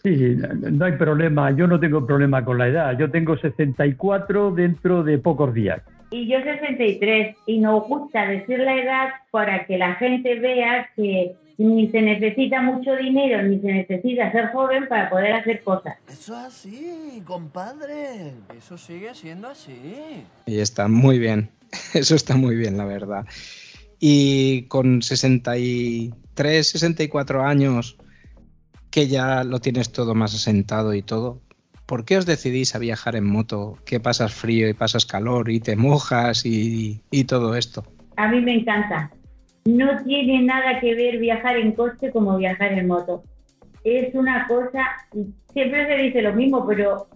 Sí, 0.03 0.37
no 0.37 0.85
hay 0.85 0.93
problema, 0.93 1.51
yo 1.51 1.67
no 1.67 1.79
tengo 1.79 2.07
problema 2.07 2.45
con 2.45 2.59
la 2.59 2.69
edad, 2.69 2.99
yo 2.99 3.11
tengo 3.11 3.37
64 3.37 4.53
dentro 4.53 5.03
de 5.03 5.19
pocos 5.19 5.53
días. 5.53 5.83
Y 6.11 6.27
yo 6.27 6.39
63, 6.43 7.37
y 7.47 7.59
nos 7.59 7.87
gusta 7.87 8.27
decir 8.27 8.59
la 8.59 8.77
edad 8.77 9.09
para 9.31 9.67
que 9.67 9.79
la 9.79 9.95
gente 9.95 10.41
vea 10.41 10.89
que 10.97 11.37
ni 11.59 11.89
se 11.91 12.01
necesita 12.01 12.63
mucho 12.63 12.97
dinero, 12.97 13.43
ni 13.43 13.61
se 13.61 13.73
necesita 13.73 14.33
ser 14.33 14.47
joven 14.47 14.89
para 14.89 15.11
poder 15.11 15.35
hacer 15.35 15.63
cosas. 15.63 15.99
Eso 16.09 16.33
es 16.33 16.47
así, 16.47 17.23
compadre. 17.25 18.33
Eso 18.57 18.79
sigue 18.79 19.15
siendo 19.15 19.49
así. 19.49 20.25
Y 20.47 20.59
está 20.59 20.89
muy 20.89 21.19
bien. 21.19 21.51
Eso 21.95 22.15
está 22.15 22.37
muy 22.37 22.57
bien, 22.57 22.79
la 22.79 22.87
verdad. 22.87 23.27
Y 24.01 24.63
con 24.69 25.03
63, 25.03 26.67
64 26.67 27.43
años, 27.43 27.99
que 28.91 29.09
ya 29.09 29.45
lo 29.45 29.61
tienes 29.61 29.93
todo 29.93 30.15
más 30.15 30.35
asentado 30.35 30.95
y 30.95 31.03
todo, 31.03 31.41
¿por 31.87 32.05
qué 32.05 32.17
os 32.19 32.27
decidís 32.27 32.75
a 32.75 32.79
viajar 32.79 33.17
en 33.17 33.25
moto? 33.25 33.79
Que 33.85 34.01
pasas 34.01 34.35
frío 34.35 34.69
y 34.69 34.75
pasas 34.75 35.07
calor 35.07 35.51
y 35.51 35.61
te 35.61 35.77
mojas 35.77 36.45
y, 36.45 37.03
y 37.11 37.25
todo 37.25 37.57
esto. 37.57 37.85
A 38.17 38.29
mí 38.29 38.41
me 38.41 38.55
encanta 38.55 39.11
no 39.65 40.03
tiene 40.05 40.43
nada 40.43 40.81
que 40.81 40.95
ver 40.95 41.19
viajar 41.19 41.57
en 41.57 41.73
coche 41.73 42.11
como 42.11 42.37
viajar 42.39 42.73
en 42.73 42.87
moto. 42.87 43.23
Es 43.85 44.15
una 44.15 44.47
cosa, 44.47 44.87
siempre 45.53 45.87
se 45.87 46.03
dice 46.03 46.23
lo 46.23 46.35
mismo, 46.35 46.67
pero 46.67 47.09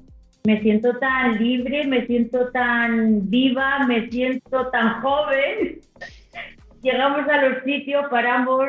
me 0.44 0.60
siento 0.60 0.96
tan 0.98 1.42
libre, 1.42 1.87
me 1.87 2.06
siento 2.06 2.50
tan 2.50 3.28
viva, 3.30 3.87
me 3.87 4.10
siento 4.10 4.68
tan 4.68 5.00
joven. 5.00 5.80
Llegamos 6.82 7.28
a 7.28 7.48
los 7.48 7.64
sitios, 7.64 8.06
paramos 8.10 8.62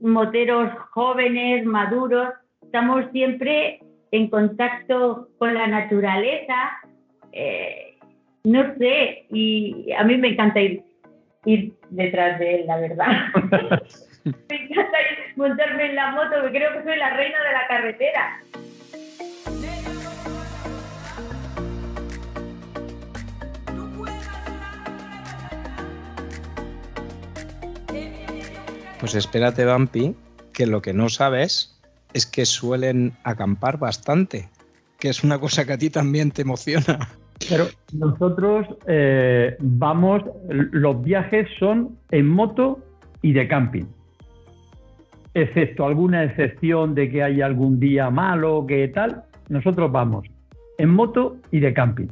moteros 0.00 0.72
jóvenes, 0.90 1.64
maduros, 1.64 2.30
estamos 2.62 3.04
siempre 3.12 3.80
en 4.10 4.28
contacto 4.28 5.28
con 5.38 5.54
la 5.54 5.66
naturaleza. 5.66 6.54
Eh, 7.32 7.98
no 8.44 8.62
sé, 8.78 9.26
y 9.30 9.92
a 9.92 10.04
mí 10.04 10.16
me 10.16 10.28
encanta 10.28 10.60
ir 10.60 10.82
ir 11.46 11.72
detrás 11.90 12.38
de 12.38 12.56
él, 12.56 12.66
la 12.66 12.76
verdad. 12.76 13.06
Me 14.24 14.56
encanta 14.56 14.98
montarme 15.36 15.86
en 15.86 15.94
la 15.94 16.10
moto, 16.10 16.42
que 16.42 16.50
creo 16.50 16.72
que 16.72 16.82
soy 16.82 16.96
la 16.96 17.10
reina 17.10 17.38
de 17.42 17.52
la 17.52 17.66
carretera. 17.68 18.40
Pues 29.06 29.14
espérate, 29.14 29.64
Vampi, 29.64 30.16
que 30.52 30.66
lo 30.66 30.82
que 30.82 30.92
no 30.92 31.08
sabes 31.08 31.78
es 32.12 32.26
que 32.26 32.44
suelen 32.44 33.12
acampar 33.22 33.78
bastante, 33.78 34.48
que 34.98 35.10
es 35.10 35.22
una 35.22 35.38
cosa 35.38 35.64
que 35.64 35.74
a 35.74 35.78
ti 35.78 35.90
también 35.90 36.32
te 36.32 36.42
emociona. 36.42 37.08
Pero 37.48 37.68
nosotros 37.92 38.66
eh, 38.88 39.56
vamos, 39.60 40.22
los 40.48 41.04
viajes 41.04 41.46
son 41.60 41.96
en 42.10 42.26
moto 42.26 42.80
y 43.22 43.32
de 43.32 43.46
camping. 43.46 43.84
Excepto 45.34 45.86
alguna 45.86 46.24
excepción 46.24 46.96
de 46.96 47.08
que 47.08 47.22
haya 47.22 47.46
algún 47.46 47.78
día 47.78 48.10
malo, 48.10 48.64
que 48.66 48.88
tal, 48.88 49.22
nosotros 49.48 49.92
vamos 49.92 50.26
en 50.78 50.90
moto 50.90 51.36
y 51.52 51.60
de 51.60 51.72
camping. 51.72 52.08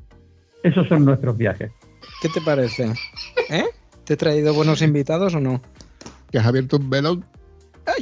Esos 0.63 0.87
son 0.87 1.05
nuestros 1.05 1.37
viajes. 1.37 1.73
¿Qué 2.23 2.29
te 2.29 2.41
parece? 2.41 2.85
¿Eh? 3.51 3.65
¿Te 4.05 4.15
he 4.15 4.17
traído 4.17 4.55
buenos 4.55 4.81
invitados 4.81 5.35
o 5.35 5.41
no? 5.41 5.61
¿Que 6.35 6.41
has 6.41 6.47
abierto 6.47 6.79
un 6.79 6.89
melón? 6.89 7.25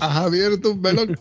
¿Has 0.00 0.16
abierto 0.16 0.70
un 0.70 0.80
melón? 0.80 1.18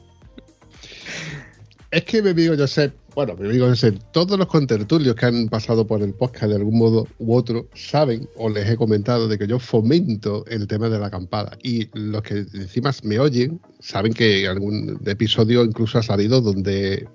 es 1.91 2.05
que 2.05 2.21
mi 2.21 2.29
amigo 2.29 2.55
Josep 2.57 2.93
bueno, 3.15 3.35
me 3.35 3.49
digo, 3.49 3.67
todos 4.13 4.39
los 4.39 4.47
contertulios 4.47 5.13
que 5.17 5.25
han 5.25 5.49
pasado 5.49 5.85
por 5.85 6.01
el 6.01 6.13
podcast 6.13 6.45
de 6.45 6.55
algún 6.55 6.77
modo 6.77 7.09
u 7.19 7.35
otro 7.35 7.67
saben 7.73 8.29
o 8.37 8.47
les 8.47 8.69
he 8.69 8.77
comentado 8.77 9.27
de 9.27 9.37
que 9.37 9.45
yo 9.45 9.59
fomento 9.59 10.45
el 10.45 10.67
tema 10.67 10.87
de 10.87 10.99
la 10.99 11.07
acampada. 11.07 11.57
Y 11.61 11.89
los 11.99 12.21
que 12.21 12.45
encima 12.53 12.93
me 13.03 13.19
oyen 13.19 13.59
saben 13.81 14.13
que 14.13 14.47
algún 14.47 14.97
episodio 15.05 15.65
incluso 15.65 15.97
ha 15.97 16.03
salido 16.03 16.39
donde 16.39 17.09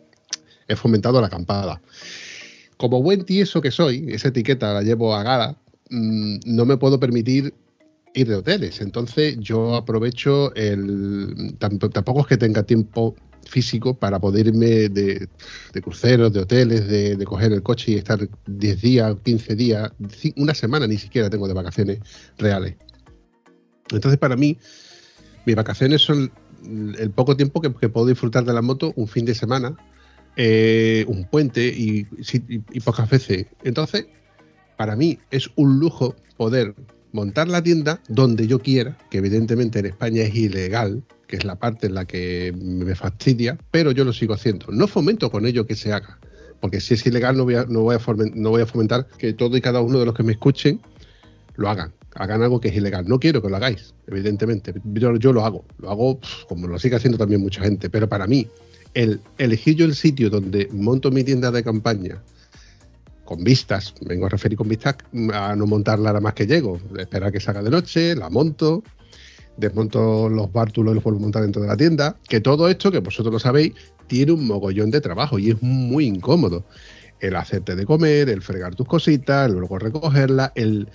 he 0.69 0.77
fomentado 0.77 1.23
la 1.23 1.29
acampada. 1.29 1.81
Como 2.77 3.03
buen 3.03 3.25
tieso 3.25 3.63
que 3.63 3.71
soy, 3.71 4.13
esa 4.13 4.29
etiqueta 4.29 4.75
la 4.75 4.83
llevo 4.83 5.15
a 5.15 5.23
gala, 5.23 5.57
mm, 5.89 6.41
no 6.45 6.67
me 6.67 6.77
puedo 6.77 7.01
permitir 7.01 7.55
ir 8.17 8.29
de 8.29 8.35
hoteles. 8.35 8.81
Entonces 8.81 9.39
yo 9.39 9.77
aprovecho 9.77 10.55
el... 10.55 11.55
Tampoco 11.59 12.21
es 12.21 12.27
que 12.27 12.37
tenga 12.37 12.63
tiempo 12.65 13.15
físico 13.47 13.95
para 13.95 14.19
poder 14.19 14.49
irme 14.49 14.89
de, 14.89 15.29
cruceros, 15.83 16.33
de 16.33 16.41
hoteles, 16.41 16.89
de, 16.89 17.25
coger 17.25 17.53
el 17.53 17.63
coche 17.63 17.93
y 17.93 17.95
estar 17.95 18.29
10 18.47 18.81
días, 18.81 19.17
15 19.23 19.55
días, 19.55 19.93
una 20.37 20.55
semana 20.55 20.87
ni 20.87 20.99
siquiera 20.99 21.31
tengo 21.31 21.47
de 21.47 21.55
vacaciones 21.55 22.01
reales. 22.39 22.75
Entonces, 23.91 24.19
para 24.19 24.37
mí, 24.37 24.59
mis 25.45 25.55
vacaciones 25.55 26.03
son 26.03 26.33
el 26.99 27.11
poco 27.11 27.37
tiempo 27.37 27.61
que, 27.61 27.71
puedo 27.71 28.07
disfrutar 28.07 28.45
de 28.45 28.53
la 28.53 28.63
moto, 28.63 28.93
un 28.97 29.07
fin 29.07 29.25
de 29.25 29.35
semana, 29.35 29.77
eh, 30.37 31.05
un 31.07 31.25
puente 31.25 31.69
y, 31.69 32.07
y 32.73 32.81
pocas 32.81 33.09
veces. 33.09 33.47
Entonces, 33.63 34.07
para 34.77 34.97
mí 34.97 35.19
es 35.31 35.49
un 35.55 35.79
lujo 35.79 36.17
poder 36.37 36.75
montar 37.13 37.49
la 37.49 37.63
tienda 37.63 38.01
donde 38.09 38.47
yo 38.47 38.59
quiera, 38.59 38.97
que 39.11 39.19
evidentemente 39.19 39.79
en 39.79 39.87
España 39.87 40.23
es 40.23 40.35
ilegal, 40.35 41.03
que 41.27 41.37
es 41.37 41.45
la 41.45 41.57
parte 41.57 41.87
en 41.87 41.95
la 41.95 42.05
que 42.05 42.55
me 42.57 42.95
fastidia, 42.95 43.59
pero 43.71 43.91
yo 43.91 44.05
lo 44.05 44.13
sigo 44.13 44.35
haciendo. 44.35 44.67
No 44.71 44.87
fomento 44.87 45.31
con 45.31 45.47
ello 45.47 45.67
que 45.67 45.75
se 45.75 45.93
haga, 45.93 46.19
porque 46.61 46.81
si 46.81 46.95
es 46.95 47.07
ilegal 47.07 47.37
no 47.37 47.45
voy 47.45 47.57
a, 47.57 47.65
no 47.65 47.83
voy 47.83 47.97
a, 47.97 47.99
fomentar, 47.99 48.37
no 48.37 48.51
voy 48.51 48.63
a 48.63 48.67
fomentar 48.67 49.07
que 49.19 49.33
todo 49.33 49.57
y 49.57 49.61
cada 49.61 49.81
uno 49.81 49.99
de 49.99 50.07
los 50.07 50.15
que 50.15 50.23
me 50.23 50.33
escuchen 50.33 50.81
lo 51.57 51.69
hagan, 51.69 51.93
hagan 52.15 52.43
algo 52.43 52.61
que 52.61 52.69
es 52.69 52.77
ilegal. 52.77 53.09
No 53.09 53.19
quiero 53.19 53.43
que 53.43 53.49
lo 53.49 53.57
hagáis, 53.57 53.95
evidentemente, 54.07 54.75
yo, 54.85 55.17
yo 55.17 55.33
lo 55.33 55.45
hago, 55.45 55.65
lo 55.79 55.91
hago 55.91 56.21
como 56.49 56.67
lo 56.67 56.79
sigue 56.79 56.97
haciendo 56.97 57.19
también 57.19 57.41
mucha 57.41 57.63
gente, 57.63 57.91
pero 57.91 58.09
para 58.09 58.27
mí, 58.27 58.47
el 58.95 59.21
elegir 59.39 59.77
yo 59.77 59.85
el 59.85 59.95
sitio 59.95 60.31
donde 60.31 60.69
monto 60.73 61.11
mi 61.11 61.25
tienda 61.25 61.51
de 61.51 61.63
campaña, 61.63 62.23
con 63.27 63.45
vistas, 63.45 63.93
vengo 64.01 64.25
a 64.25 64.29
referir 64.31 64.57
con 64.57 64.69
vistas 64.69 64.97
a 65.35 65.55
no 65.55 65.67
montarla 65.67 66.11
nada 66.11 66.21
más 66.21 66.33
que 66.33 66.47
llego, 66.47 66.81
esperar 66.99 67.31
que 67.31 67.41
salga 67.41 67.63
de 67.63 67.69
noche, 67.69 68.17
la 68.17 68.31
monto, 68.31 68.83
desmonto 69.59 70.31
los 70.31 70.51
bártulos 70.51 70.93
y 70.93 70.95
los 70.95 71.05
vuelvo 71.05 71.19
a 71.19 71.23
montar 71.23 71.43
dentro 71.43 71.61
de 71.61 71.69
la 71.69 71.77
tienda. 71.77 72.17
Que 72.29 72.41
todo 72.41 72.69
esto, 72.69 72.91
que 72.91 73.01
vosotros 73.01 73.33
lo 73.33 73.39
sabéis, 73.39 73.75
tiene 74.07 74.33
un 74.33 74.47
mogollón 74.47 74.91
de 74.91 75.03
trabajo 75.03 75.39
y 75.39 75.51
es 75.51 75.63
muy 75.63 76.07
incómodo. 76.07 76.65
El 77.21 77.37
hacerte 77.37 77.77
de 77.77 77.85
comer, 77.85 78.29
el 78.29 78.41
fregar 78.41 78.75
tus 78.75 78.87
cositas, 78.87 79.51
luego 79.51 79.79
recogerlas, 79.79 80.53
el 80.55 80.89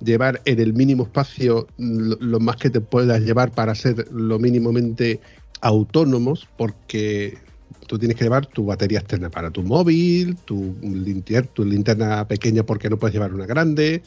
llevar 0.00 0.40
en 0.44 0.60
el 0.60 0.74
mínimo 0.74 1.04
espacio 1.04 1.66
lo 1.76 2.40
más 2.40 2.56
que 2.56 2.70
te 2.70 2.80
puedas 2.80 3.20
llevar 3.20 3.50
para 3.50 3.74
ser 3.74 4.06
lo 4.12 4.38
mínimamente 4.38 5.20
autónomos, 5.60 6.48
porque 6.56 7.38
tú 7.86 7.98
tienes 7.98 8.16
que 8.16 8.24
llevar 8.24 8.46
tu 8.46 8.66
batería 8.66 8.98
externa 8.98 9.30
para 9.30 9.50
tu 9.50 9.62
móvil, 9.62 10.36
tu, 10.44 10.76
linter- 10.82 11.48
tu 11.48 11.64
linterna 11.64 12.26
pequeña 12.26 12.62
porque 12.64 12.90
no 12.90 12.98
puedes 12.98 13.14
llevar 13.14 13.32
una 13.32 13.46
grande, 13.46 14.02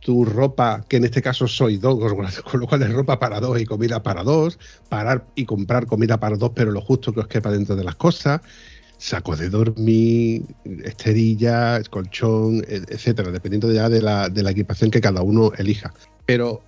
tu 0.00 0.24
ropa, 0.24 0.84
que 0.88 0.96
en 0.96 1.04
este 1.04 1.22
caso 1.22 1.46
soy 1.46 1.76
dos, 1.76 1.98
con 2.42 2.60
lo 2.60 2.66
cual 2.66 2.82
es 2.82 2.92
ropa 2.92 3.18
para 3.18 3.40
dos 3.40 3.60
y 3.60 3.66
comida 3.66 4.02
para 4.02 4.22
dos, 4.22 4.58
parar 4.88 5.26
y 5.34 5.44
comprar 5.44 5.86
comida 5.86 6.18
para 6.18 6.36
dos, 6.36 6.52
pero 6.54 6.70
lo 6.70 6.80
justo 6.80 7.12
que 7.12 7.20
os 7.20 7.28
quepa 7.28 7.50
dentro 7.50 7.76
de 7.76 7.84
las 7.84 7.96
cosas, 7.96 8.40
sacos 8.98 9.38
de 9.38 9.50
dormir, 9.50 10.42
esterilla, 10.84 11.82
colchón, 11.90 12.64
e- 12.68 12.82
etcétera, 12.88 13.30
dependiendo 13.30 13.72
ya 13.72 13.88
de 13.88 14.02
la, 14.02 14.28
de 14.28 14.42
la 14.42 14.50
equipación 14.50 14.90
que 14.90 15.00
cada 15.00 15.22
uno 15.22 15.52
elija. 15.56 15.92
Pero 16.26 16.62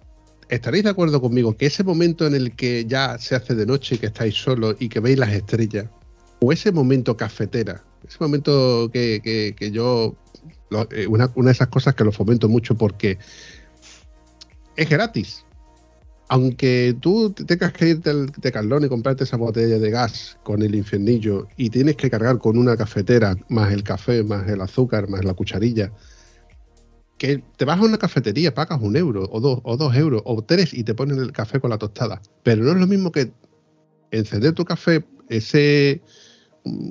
¿estaréis 0.48 0.84
de 0.84 0.90
acuerdo 0.90 1.20
conmigo 1.20 1.56
que 1.56 1.66
ese 1.66 1.84
momento 1.84 2.26
en 2.26 2.34
el 2.34 2.54
que 2.54 2.84
ya 2.86 3.18
se 3.18 3.34
hace 3.34 3.54
de 3.54 3.64
noche 3.66 3.94
y 3.94 3.98
que 3.98 4.06
estáis 4.06 4.34
solos 4.34 4.76
y 4.78 4.88
que 4.88 5.00
veis 5.00 5.18
las 5.18 5.32
estrellas, 5.32 5.86
o 6.42 6.50
ese 6.52 6.72
momento 6.72 7.16
cafetera, 7.16 7.84
ese 8.06 8.16
momento 8.18 8.90
que, 8.92 9.54
que- 9.56 9.70
yo, 9.70 10.16
eh, 10.90 11.06
una, 11.06 11.30
una 11.36 11.46
de 11.50 11.52
esas 11.52 11.68
cosas 11.68 11.94
que 11.94 12.02
lo 12.02 12.10
fomento 12.10 12.48
mucho 12.48 12.74
porque 12.76 13.16
es 14.76 14.88
gratis. 14.88 15.44
Aunque 16.28 16.96
tú 17.00 17.30
te- 17.30 17.44
tengas 17.44 17.72
que 17.72 17.90
irte 17.90 18.10
al 18.10 18.26
Decathlon 18.32 18.84
y 18.84 18.88
comprarte 18.88 19.22
esa 19.22 19.36
botella 19.36 19.78
de 19.78 19.90
gas 19.90 20.36
con 20.42 20.62
el 20.62 20.74
infiernillo 20.74 21.46
y 21.56 21.70
tienes 21.70 21.94
que 21.96 22.10
cargar 22.10 22.38
con 22.38 22.58
una 22.58 22.76
cafetera, 22.76 23.36
más 23.48 23.72
el 23.72 23.84
café, 23.84 24.24
más 24.24 24.48
el 24.48 24.60
azúcar, 24.62 25.08
más 25.08 25.24
la 25.24 25.34
cucharilla, 25.34 25.92
que 27.18 27.38
te 27.56 27.64
vas 27.64 27.78
a 27.78 27.84
una 27.84 27.98
cafetería, 27.98 28.52
pagas 28.52 28.80
un 28.82 28.96
euro, 28.96 29.28
o 29.30 29.38
dos, 29.40 29.60
o 29.62 29.76
dos 29.76 29.94
euros, 29.94 30.22
o 30.24 30.42
tres, 30.42 30.74
y 30.74 30.82
te 30.82 30.94
ponen 30.94 31.20
el 31.20 31.30
café 31.30 31.60
con 31.60 31.70
la 31.70 31.78
tostada. 31.78 32.20
Pero 32.42 32.64
no 32.64 32.72
es 32.72 32.78
lo 32.78 32.86
mismo 32.88 33.12
que 33.12 33.30
encender 34.10 34.54
tu 34.54 34.64
café, 34.64 35.04
ese, 35.28 36.02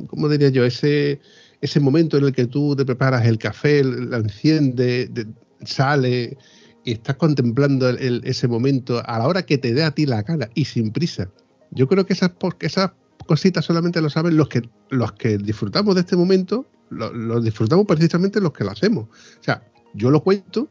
¿cómo 0.07 0.29
diría 0.29 0.49
yo? 0.49 0.65
Ese, 0.65 1.19
ese 1.61 1.79
momento 1.79 2.17
en 2.17 2.25
el 2.25 2.33
que 2.33 2.47
tú 2.47 2.75
te 2.75 2.85
preparas 2.85 3.25
el 3.25 3.37
café, 3.37 3.83
la 3.83 4.17
enciendes, 4.17 5.13
de- 5.13 5.27
sale 5.63 6.37
y 6.83 6.93
estás 6.93 7.15
contemplando 7.17 7.87
el- 7.89 8.21
ese 8.25 8.47
momento 8.47 9.01
a 9.05 9.19
la 9.19 9.27
hora 9.27 9.43
que 9.43 9.57
te 9.57 9.73
dé 9.73 9.83
a 9.83 9.91
ti 9.91 10.05
la 10.05 10.23
gana 10.23 10.49
y 10.55 10.65
sin 10.65 10.91
prisa. 10.91 11.29
Yo 11.71 11.87
creo 11.87 12.05
que 12.05 12.13
esas, 12.13 12.31
esas 12.59 12.91
cositas 13.27 13.63
solamente 13.63 14.01
lo 14.01 14.09
saben 14.09 14.35
los 14.35 14.49
que, 14.49 14.63
los 14.89 15.11
que 15.13 15.37
disfrutamos 15.37 15.95
de 15.95 16.01
este 16.01 16.15
momento, 16.15 16.65
lo, 16.89 17.13
lo 17.13 17.39
disfrutamos 17.39 17.85
precisamente 17.85 18.41
los 18.41 18.51
que 18.51 18.63
lo 18.63 18.71
hacemos. 18.71 19.05
O 19.05 19.43
sea, 19.43 19.63
yo 19.93 20.09
lo 20.09 20.23
cuento 20.23 20.67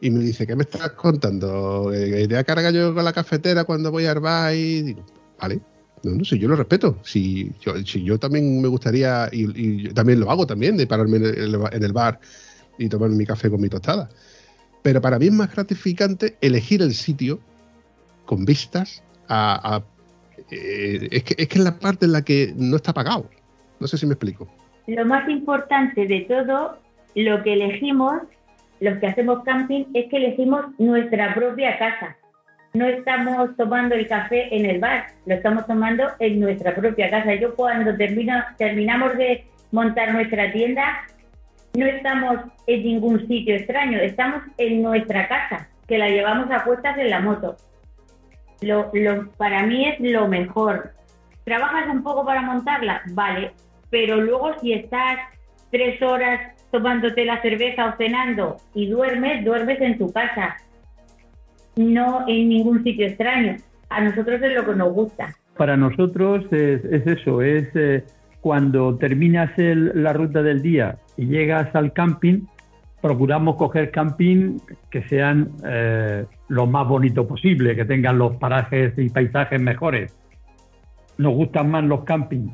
y 0.00 0.10
me 0.10 0.20
dice, 0.22 0.46
¿qué 0.46 0.56
me 0.56 0.64
estás 0.64 0.90
contando? 0.92 1.92
Eh, 1.94 2.24
¿Iré 2.24 2.36
a 2.36 2.44
cargar 2.44 2.74
yo 2.74 2.92
con 2.94 3.04
la 3.04 3.12
cafetera 3.12 3.64
cuando 3.64 3.90
voy 3.90 4.04
al 4.06 4.20
bar? 4.20 4.54
Y 4.54 4.82
digo, 4.82 5.06
vale, 5.40 5.60
no, 6.04 6.12
no 6.16 6.24
sé, 6.24 6.38
yo 6.38 6.48
lo 6.48 6.56
respeto. 6.56 6.98
Si 7.02 7.50
yo, 7.60 7.76
si 7.84 8.02
yo 8.04 8.18
también 8.18 8.60
me 8.60 8.68
gustaría, 8.68 9.28
y, 9.32 9.88
también 9.88 10.20
lo 10.20 10.30
hago 10.30 10.46
también, 10.46 10.76
de 10.76 10.86
pararme 10.86 11.16
en 11.16 11.24
el, 11.24 11.54
en 11.72 11.82
el 11.82 11.92
bar 11.92 12.20
y 12.78 12.88
tomar 12.88 13.10
mi 13.10 13.24
café 13.24 13.50
con 13.50 13.60
mi 13.60 13.68
tostada. 13.68 14.08
Pero 14.82 15.00
para 15.00 15.18
mí 15.18 15.26
es 15.26 15.32
más 15.32 15.54
gratificante 15.54 16.36
elegir 16.40 16.82
el 16.82 16.94
sitio 16.94 17.40
con 18.26 18.44
vistas 18.44 19.02
a... 19.28 19.76
a- 19.76 19.84
eh, 20.50 21.08
es, 21.10 21.22
que, 21.22 21.34
es 21.38 21.48
que 21.48 21.58
es 21.58 21.64
la 21.64 21.78
parte 21.78 22.04
en 22.04 22.12
la 22.12 22.22
que 22.22 22.52
no 22.56 22.76
está 22.76 22.92
pagado. 22.92 23.30
No 23.80 23.86
sé 23.86 23.96
si 23.96 24.04
me 24.06 24.12
explico. 24.12 24.46
Lo 24.86 25.06
más 25.06 25.28
importante 25.28 26.06
de 26.06 26.20
todo, 26.22 26.78
lo 27.14 27.42
que 27.42 27.54
elegimos, 27.54 28.20
los 28.80 28.98
que 28.98 29.06
hacemos 29.06 29.42
camping, 29.44 29.84
es 29.94 30.10
que 30.10 30.16
elegimos 30.18 30.66
nuestra 30.78 31.34
propia 31.34 31.78
casa. 31.78 32.16
No 32.74 32.86
estamos 32.86 33.56
tomando 33.56 33.94
el 33.94 34.08
café 34.08 34.54
en 34.54 34.66
el 34.66 34.80
bar, 34.80 35.06
lo 35.26 35.34
estamos 35.36 35.64
tomando 35.66 36.08
en 36.18 36.40
nuestra 36.40 36.74
propia 36.74 37.08
casa. 37.08 37.34
Yo 37.34 37.54
cuando 37.54 37.96
terminamos 37.96 39.16
de 39.16 39.44
montar 39.70 40.12
nuestra 40.12 40.50
tienda, 40.52 41.02
no 41.74 41.86
estamos 41.86 42.36
en 42.66 42.82
ningún 42.82 43.26
sitio 43.28 43.54
extraño, 43.54 43.98
estamos 43.98 44.42
en 44.58 44.82
nuestra 44.82 45.28
casa, 45.28 45.68
que 45.86 45.98
la 45.98 46.08
llevamos 46.08 46.50
a 46.50 46.64
puestas 46.64 46.98
en 46.98 47.10
la 47.10 47.20
moto. 47.20 47.56
Lo, 48.60 48.90
lo- 48.92 49.30
para 49.32 49.62
mí 49.64 49.86
es 49.88 50.00
lo 50.00 50.26
mejor. 50.26 50.92
¿Trabajas 51.44 51.86
un 51.88 52.02
poco 52.02 52.24
para 52.24 52.40
montarla? 52.42 53.02
Vale, 53.12 53.52
pero 53.90 54.16
luego 54.20 54.58
si 54.60 54.72
estás 54.72 55.18
tres 55.70 56.00
horas 56.02 56.40
tomándote 56.72 57.24
la 57.24 57.40
cerveza 57.40 57.86
o 57.86 57.96
cenando 57.96 58.56
y 58.74 58.88
duermes, 58.88 59.44
duermes 59.44 59.80
en 59.80 59.96
tu 59.98 60.12
casa, 60.12 60.56
no 61.76 62.24
en 62.28 62.48
ningún 62.48 62.82
sitio 62.82 63.06
extraño. 63.06 63.56
A 63.90 64.02
nosotros 64.02 64.40
es 64.42 64.54
lo 64.54 64.64
que 64.64 64.74
nos 64.74 64.92
gusta. 64.92 65.34
Para 65.56 65.76
nosotros 65.76 66.44
es, 66.50 66.84
es 66.84 67.06
eso, 67.06 67.42
es 67.42 67.68
eh, 67.74 68.04
cuando 68.40 68.96
terminas 68.96 69.50
la 69.56 70.12
ruta 70.12 70.42
del 70.42 70.62
día 70.62 70.98
y 71.16 71.26
llegas 71.26 71.74
al 71.74 71.92
camping, 71.92 72.42
procuramos 73.00 73.56
coger 73.56 73.90
camping 73.90 74.58
que 74.90 75.02
sean 75.08 75.50
eh, 75.66 76.24
lo 76.48 76.66
más 76.66 76.88
bonito 76.88 77.26
posible, 77.28 77.76
que 77.76 77.84
tengan 77.84 78.18
los 78.18 78.36
parajes 78.36 78.94
y 78.96 79.10
paisajes 79.10 79.60
mejores. 79.60 80.16
Nos 81.18 81.34
gustan 81.34 81.70
más 81.70 81.84
los 81.84 82.04
campings 82.04 82.52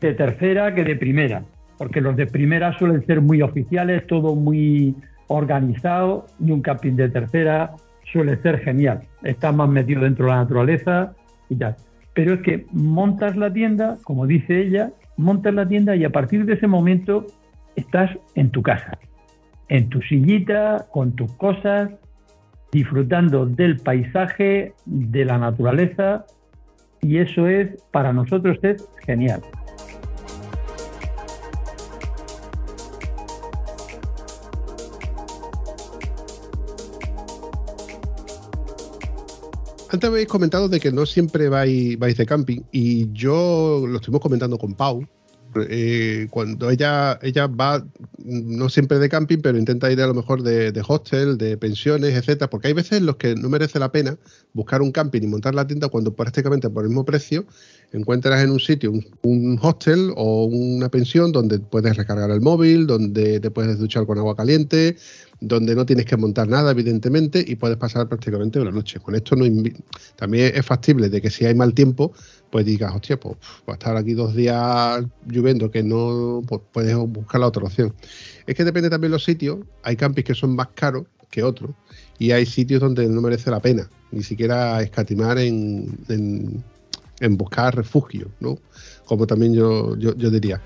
de 0.00 0.14
tercera 0.14 0.74
que 0.74 0.84
de 0.84 0.96
primera, 0.96 1.42
porque 1.76 2.00
los 2.00 2.16
de 2.16 2.26
primera 2.26 2.76
suelen 2.78 3.04
ser 3.06 3.20
muy 3.20 3.42
oficiales, 3.42 4.06
todo 4.06 4.34
muy 4.34 4.94
organizado, 5.26 6.26
y 6.38 6.50
un 6.50 6.62
camping 6.62 6.92
de 6.92 7.08
tercera 7.08 7.72
suele 8.14 8.40
ser 8.42 8.60
genial. 8.60 9.00
Está 9.24 9.52
más 9.52 9.68
metido 9.68 10.02
dentro 10.02 10.26
de 10.26 10.30
la 10.30 10.38
naturaleza 10.38 11.12
y 11.50 11.56
tal. 11.56 11.76
Pero 12.14 12.34
es 12.34 12.42
que 12.42 12.64
montas 12.72 13.36
la 13.36 13.52
tienda, 13.52 13.98
como 14.04 14.26
dice 14.26 14.60
ella, 14.60 14.92
montas 15.16 15.52
la 15.52 15.66
tienda 15.66 15.96
y 15.96 16.04
a 16.04 16.10
partir 16.10 16.46
de 16.46 16.54
ese 16.54 16.68
momento 16.68 17.26
estás 17.74 18.10
en 18.36 18.50
tu 18.50 18.62
casa, 18.62 18.96
en 19.68 19.88
tu 19.88 20.00
sillita, 20.00 20.86
con 20.92 21.12
tus 21.16 21.32
cosas, 21.32 21.90
disfrutando 22.70 23.46
del 23.46 23.78
paisaje, 23.78 24.74
de 24.86 25.24
la 25.24 25.38
naturaleza 25.38 26.24
y 27.02 27.18
eso 27.18 27.48
es, 27.48 27.82
para 27.90 28.12
nosotros 28.12 28.58
es 28.62 28.88
genial. 29.04 29.40
Antes 39.94 40.10
habéis 40.10 40.26
comentado 40.26 40.68
de 40.68 40.80
que 40.80 40.90
no 40.90 41.06
siempre 41.06 41.48
vais, 41.48 41.96
vais 41.96 42.16
de 42.16 42.26
camping 42.26 42.62
y 42.72 43.12
yo 43.12 43.84
lo 43.86 43.98
estuvimos 43.98 44.20
comentando 44.20 44.58
con 44.58 44.74
Pau. 44.74 45.06
eh, 45.70 46.26
cuando 46.30 46.68
ella, 46.68 47.16
ella 47.22 47.46
va, 47.46 47.86
no 48.18 48.68
siempre 48.68 48.98
de 48.98 49.08
camping, 49.08 49.38
pero 49.38 49.56
intenta 49.56 49.92
ir 49.92 50.00
a 50.00 50.08
lo 50.08 50.14
mejor 50.14 50.42
de, 50.42 50.82
hostel, 50.88 51.38
de 51.38 51.56
pensiones, 51.56 52.12
etcétera, 52.16 52.50
porque 52.50 52.66
hay 52.66 52.72
veces 52.72 52.98
en 52.98 53.06
los 53.06 53.18
que 53.18 53.36
no 53.36 53.48
merece 53.48 53.78
la 53.78 53.92
pena 53.92 54.18
buscar 54.52 54.82
un 54.82 54.90
camping 54.90 55.22
y 55.22 55.28
montar 55.28 55.54
la 55.54 55.64
tienda 55.64 55.86
cuando 55.86 56.12
prácticamente 56.12 56.68
por 56.70 56.82
el 56.82 56.88
mismo 56.88 57.04
precio 57.04 57.46
encuentras 57.92 58.42
en 58.42 58.50
un 58.50 58.58
sitio 58.58 58.92
un 59.22 59.60
hostel 59.62 60.12
o 60.16 60.46
una 60.46 60.88
pensión 60.88 61.30
donde 61.30 61.60
puedes 61.60 61.96
recargar 61.96 62.32
el 62.32 62.40
móvil, 62.40 62.88
donde 62.88 63.38
te 63.38 63.50
puedes 63.52 63.78
duchar 63.78 64.06
con 64.06 64.18
agua 64.18 64.34
caliente, 64.34 64.96
donde 65.40 65.74
no 65.74 65.84
tienes 65.84 66.06
que 66.06 66.16
montar 66.16 66.48
nada, 66.48 66.70
evidentemente, 66.70 67.44
y 67.46 67.56
puedes 67.56 67.76
pasar 67.76 68.08
prácticamente 68.08 68.60
una 68.60 68.70
noche. 68.70 69.00
Con 69.00 69.14
esto 69.14 69.36
no 69.36 69.44
también 70.16 70.52
es 70.54 70.64
factible 70.64 71.08
de 71.08 71.20
que 71.20 71.30
si 71.30 71.44
hay 71.44 71.54
mal 71.54 71.74
tiempo, 71.74 72.12
pues 72.50 72.64
digas, 72.64 72.94
hostia, 72.94 73.18
pues 73.18 73.36
va 73.68 73.72
a 73.72 73.76
estar 73.76 73.96
aquí 73.96 74.14
dos 74.14 74.34
días 74.34 75.04
lloviendo, 75.26 75.70
que 75.70 75.82
no 75.82 76.42
pues 76.46 76.60
puedes 76.72 76.96
buscar 76.96 77.40
la 77.40 77.48
otra 77.48 77.64
opción. 77.64 77.94
Es 78.46 78.54
que 78.54 78.64
depende 78.64 78.90
también 78.90 79.10
de 79.10 79.16
los 79.16 79.24
sitios, 79.24 79.58
hay 79.82 79.96
campings 79.96 80.26
que 80.26 80.34
son 80.34 80.54
más 80.54 80.68
caros 80.74 81.06
que 81.30 81.42
otros, 81.42 81.70
y 82.18 82.30
hay 82.30 82.46
sitios 82.46 82.80
donde 82.80 83.08
no 83.08 83.20
merece 83.20 83.50
la 83.50 83.60
pena, 83.60 83.88
ni 84.12 84.22
siquiera 84.22 84.80
escatimar 84.82 85.38
en, 85.38 85.98
en, 86.08 86.62
en 87.20 87.36
buscar 87.36 87.74
refugio, 87.74 88.30
¿no? 88.40 88.58
Como 89.04 89.26
también 89.26 89.52
yo, 89.54 89.96
yo, 89.96 90.14
yo 90.16 90.30
diría. 90.30 90.62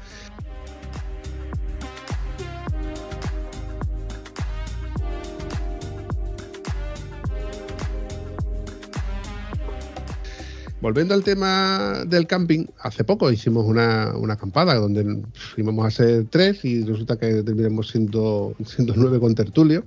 Volviendo 10.81 11.13
al 11.13 11.25
tema 11.25 12.05
del 12.07 12.29
camping, 12.29 12.67
hace 12.79 13.03
poco 13.03 13.33
hicimos 13.33 13.67
una, 13.67 14.13
una 14.17 14.35
acampada 14.35 14.77
donde 14.77 15.23
íbamos 15.57 15.85
a 15.85 15.91
ser 15.91 16.27
tres 16.31 16.65
y 16.65 16.85
resulta 16.85 17.19
que 17.19 17.43
terminamos 17.43 17.89
siendo, 17.89 18.55
siendo 18.65 18.95
nueve 18.97 19.19
con 19.19 19.35
tertulio. 19.35 19.85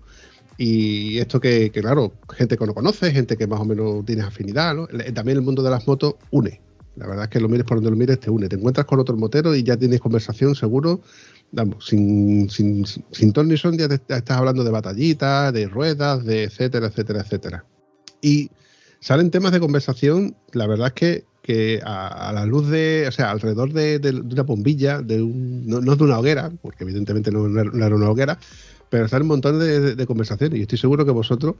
Y 0.57 1.17
esto 1.19 1.39
que, 1.39 1.71
claro, 1.71 2.11
gente 2.35 2.57
que 2.57 2.65
no 2.65 2.73
conoce, 2.73 3.11
gente 3.11 3.37
que 3.37 3.47
más 3.47 3.61
o 3.61 3.65
menos 3.65 4.05
tienes 4.05 4.25
afinidad, 4.25 4.75
¿no? 4.75 4.87
También 5.13 5.37
el 5.37 5.43
mundo 5.43 5.63
de 5.63 5.69
las 5.69 5.87
motos 5.87 6.15
une. 6.29 6.59
La 6.97 7.07
verdad 7.07 7.23
es 7.23 7.29
que 7.29 7.39
lo 7.39 7.47
mires 7.47 7.65
por 7.65 7.77
donde 7.77 7.89
lo 7.89 7.95
mires, 7.95 8.19
te 8.19 8.29
une. 8.29 8.49
Te 8.49 8.57
encuentras 8.57 8.85
con 8.85 8.99
otro 8.99 9.15
motero 9.15 9.55
y 9.55 9.63
ya 9.63 9.77
tienes 9.77 10.01
conversación 10.01 10.55
seguro. 10.55 10.99
Sin, 11.79 12.49
sin, 12.49 12.85
sin 12.85 13.33
ton 13.33 13.47
ni 13.47 13.57
son, 13.57 13.77
ya, 13.77 13.85
estás 13.85 14.37
hablando 14.37 14.63
de 14.63 14.71
batallitas, 14.71 15.53
de 15.53 15.67
ruedas, 15.67 16.23
de 16.25 16.43
etcétera, 16.43 16.87
etcétera, 16.87 17.21
etcétera. 17.21 17.65
Y 18.21 18.51
salen 19.01 19.31
temas 19.31 19.51
de 19.51 19.59
conversación, 19.59 20.35
la 20.53 20.67
verdad 20.67 20.87
es 20.87 20.93
que, 20.93 21.23
que 21.41 21.81
a, 21.83 22.31
la 22.33 22.45
luz 22.45 22.69
de, 22.69 23.05
o 23.07 23.11
sea, 23.11 23.31
alrededor 23.31 23.73
de, 23.73 23.99
una 24.31 24.43
bombilla, 24.43 25.01
de 25.01 25.21
un, 25.21 25.67
no, 25.67 25.81
no, 25.81 25.95
de 25.95 26.03
una 26.03 26.19
hoguera, 26.19 26.51
porque 26.61 26.85
evidentemente 26.85 27.31
no, 27.31 27.47
era 27.59 27.95
una 27.95 28.09
hoguera, 28.09 28.37
pero 28.89 29.07
salen 29.07 29.23
un 29.23 29.29
montón 29.29 29.59
de, 29.59 30.05
conversaciones 30.05 30.59
y 30.59 30.61
estoy 30.61 30.77
seguro 30.77 31.05
que 31.05 31.11
vosotros 31.11 31.55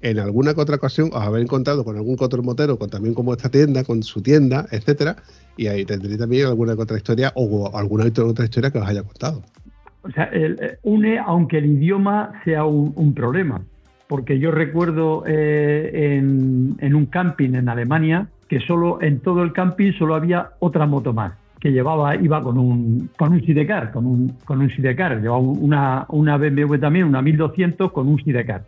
en 0.00 0.18
alguna 0.18 0.52
que 0.52 0.60
otra 0.60 0.76
ocasión 0.76 1.10
os 1.12 1.22
habéis 1.22 1.44
encontrado 1.44 1.84
con 1.84 1.96
algún 1.96 2.16
otro 2.20 2.42
motero, 2.42 2.78
con 2.78 2.90
también 2.90 3.14
como 3.14 3.32
esta 3.32 3.48
tienda, 3.48 3.84
con 3.84 4.02
su 4.02 4.20
tienda, 4.20 4.66
etcétera, 4.70 5.16
y 5.56 5.68
ahí 5.68 5.84
tendréis 5.84 6.18
también 6.18 6.46
alguna 6.46 6.76
que 6.76 6.82
otra 6.82 6.96
historia 6.96 7.32
o 7.34 7.76
alguna 7.76 8.04
otra 8.04 8.44
historia 8.44 8.70
que 8.70 8.78
os 8.78 8.86
haya 8.86 9.02
contado. 9.02 9.42
O 10.02 10.10
sea, 10.10 10.24
el, 10.24 10.78
une 10.82 11.18
aunque 11.18 11.58
el 11.58 11.66
idioma 11.66 12.32
sea 12.44 12.64
un, 12.64 13.14
problema, 13.14 13.64
porque 14.12 14.38
yo 14.38 14.50
recuerdo 14.50 15.24
eh, 15.26 16.18
en, 16.18 16.76
en 16.80 16.94
un 16.94 17.06
camping 17.06 17.54
en 17.54 17.70
Alemania 17.70 18.26
que 18.46 18.60
solo 18.60 19.00
en 19.00 19.20
todo 19.20 19.42
el 19.42 19.54
camping 19.54 19.92
solo 19.92 20.14
había 20.14 20.50
otra 20.58 20.84
moto 20.84 21.14
más 21.14 21.32
que 21.58 21.72
llevaba, 21.72 22.14
iba 22.16 22.42
con 22.42 22.58
un, 22.58 23.08
con 23.16 23.32
un 23.32 23.40
sidecar, 23.40 23.90
con 23.90 24.04
un, 24.04 24.36
con 24.44 24.60
un 24.60 24.68
sidecar, 24.68 25.18
llevaba 25.18 25.38
una, 25.38 26.04
una 26.10 26.36
BMW 26.36 26.76
también, 26.76 27.06
una 27.06 27.22
1200 27.22 27.90
con 27.90 28.06
un 28.06 28.22
sidecar. 28.22 28.64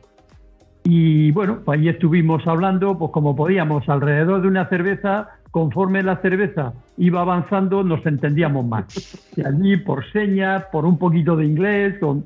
Y 0.82 1.30
bueno, 1.32 1.58
pues 1.62 1.78
ahí 1.78 1.90
estuvimos 1.90 2.46
hablando, 2.46 2.96
pues 2.96 3.10
como 3.10 3.36
podíamos, 3.36 3.86
alrededor 3.90 4.40
de 4.40 4.48
una 4.48 4.66
cerveza, 4.70 5.28
conforme 5.50 6.02
la 6.02 6.22
cerveza 6.22 6.72
iba 6.96 7.20
avanzando, 7.20 7.84
nos 7.84 8.06
entendíamos 8.06 8.64
más. 8.64 9.28
Y 9.36 9.46
allí 9.46 9.76
por 9.76 10.10
señas, 10.10 10.64
por 10.72 10.86
un 10.86 10.96
poquito 10.96 11.36
de 11.36 11.44
inglés, 11.44 11.98
con... 11.98 12.24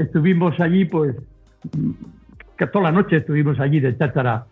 estuvimos 0.00 0.58
allí, 0.58 0.84
pues, 0.84 1.14
que 2.56 2.66
toda 2.66 2.84
la 2.84 2.92
noche 2.92 3.16
estuvimos 3.16 3.58
allí 3.60 3.80
de 3.80 3.96
cháchara 3.96 4.46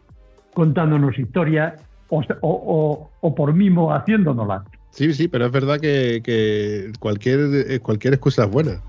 contándonos 0.54 1.18
historias 1.18 1.74
o, 2.10 3.10
por 3.36 3.54
mimo 3.54 3.92
haciéndonoslas. 3.94 4.62
Sí, 4.90 5.14
sí, 5.14 5.28
pero 5.28 5.46
es 5.46 5.52
verdad 5.52 5.78
que, 5.80 6.92
cualquier, 6.98 7.40
eh, 7.68 7.80
cualquier 7.80 8.14
excusa 8.14 8.44
es 8.44 8.50
buena. 8.50 8.82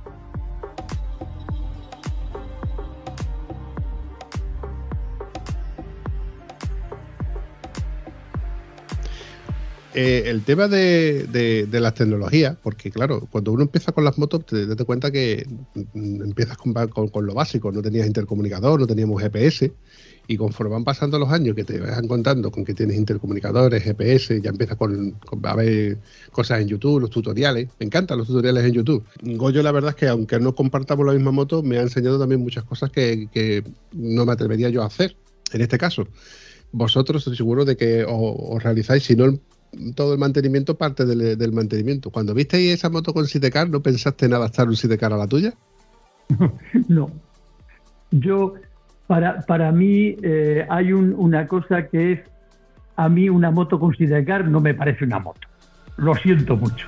Eh, 9.93 10.23
el 10.27 10.43
tema 10.43 10.69
de, 10.69 11.67
las 11.71 11.93
tecnologías, 11.93 12.55
porque 12.63 12.91
claro, 12.91 13.27
cuando 13.29 13.51
uno 13.51 13.63
empieza 13.63 13.91
con 13.91 14.05
las 14.05 14.17
motos, 14.17 14.45
te 14.45 14.65
das 14.65 14.85
cuenta 14.85 15.11
que 15.11 15.45
mm, 15.93 16.23
empiezas 16.23 16.57
con, 16.57 17.25
lo 17.25 17.33
básico, 17.33 17.71
no 17.71 17.81
tenías 17.81 18.07
intercomunicador, 18.07 18.79
no 18.79 18.87
teníamos 18.87 19.21
GPS, 19.21 19.73
y 20.27 20.37
conforme 20.37 20.73
van 20.73 20.85
pasando 20.85 21.19
los 21.19 21.29
años 21.29 21.55
que 21.55 21.65
te 21.65 21.79
van 21.79 22.07
contando 22.07 22.51
con 22.51 22.63
que 22.63 22.73
tienes 22.73 22.95
intercomunicadores, 22.95 23.83
GPS, 23.83 24.39
ya 24.41 24.51
empiezas 24.51 24.77
con, 24.77 25.17
a 25.43 25.55
ver 25.55 25.97
cosas 26.31 26.61
en 26.61 26.69
YouTube, 26.69 27.01
los 27.01 27.09
tutoriales. 27.09 27.67
Me 27.79 27.85
encantan 27.87 28.17
los 28.17 28.27
tutoriales 28.27 28.63
en 28.63 28.71
YouTube. 28.71 29.03
Goyo, 29.21 29.61
la 29.61 29.73
verdad 29.73 29.89
es 29.89 29.95
que 29.97 30.07
aunque 30.07 30.39
no 30.39 30.55
compartamos 30.55 31.05
la 31.05 31.13
misma 31.13 31.31
moto, 31.31 31.63
me 31.63 31.77
ha 31.79 31.81
enseñado 31.81 32.17
también 32.17 32.39
muchas 32.39 32.63
cosas 32.63 32.91
que, 32.91 33.63
no 33.91 34.25
me 34.25 34.31
atrevería 34.31 34.69
yo 34.69 34.83
a 34.83 34.85
hacer. 34.85 35.17
En 35.51 35.59
este 35.59 35.77
caso, 35.77 36.07
vosotros 36.71 37.23
estoy 37.23 37.35
seguro 37.35 37.65
de 37.65 37.75
que 37.75 38.05
os, 38.07 38.63
realizáis, 38.63 39.03
si 39.03 39.15
no 39.17 39.37
todo 39.95 40.13
el 40.13 40.19
mantenimiento, 40.19 40.77
parte 40.77 41.05
del, 41.05 41.51
mantenimiento. 41.51 42.09
Cuando 42.09 42.33
visteis 42.33 42.73
esa 42.73 42.89
moto 42.89 43.13
con 43.13 43.25
Sidecar, 43.27 43.69
¿no 43.69 43.81
pensaste 43.81 44.25
en 44.25 44.33
adaptar 44.33 44.67
un 44.67 44.75
Sidecar 44.75 45.13
a 45.13 45.17
la 45.17 45.27
tuya? 45.27 45.53
no. 46.87 47.09
Yo 48.11 48.55
para, 49.07 49.41
para 49.41 49.71
mí 49.71 50.15
eh, 50.21 50.65
hay 50.69 50.93
una 50.93 51.47
cosa 51.47 51.87
que 51.87 52.13
es, 52.13 52.19
a 52.95 53.09
mí 53.09 53.29
una 53.29 53.51
moto 53.51 53.79
con 53.79 53.95
sidecar 53.95 54.47
no 54.47 54.59
me 54.59 54.73
parece 54.73 55.05
una 55.05 55.19
moto. 55.19 55.47
Lo 55.97 56.15
siento 56.15 56.55
mucho. 56.55 56.87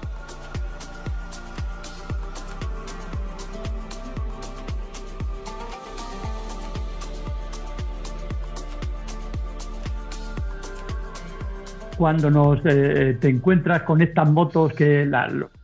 Cuando 12.03 12.29
nos 12.29 12.59
eh, 12.65 13.17
te 13.17 13.29
encuentras 13.29 13.83
con 13.83 14.01
estas 14.01 14.29
motos 14.29 14.73
que 14.73 15.09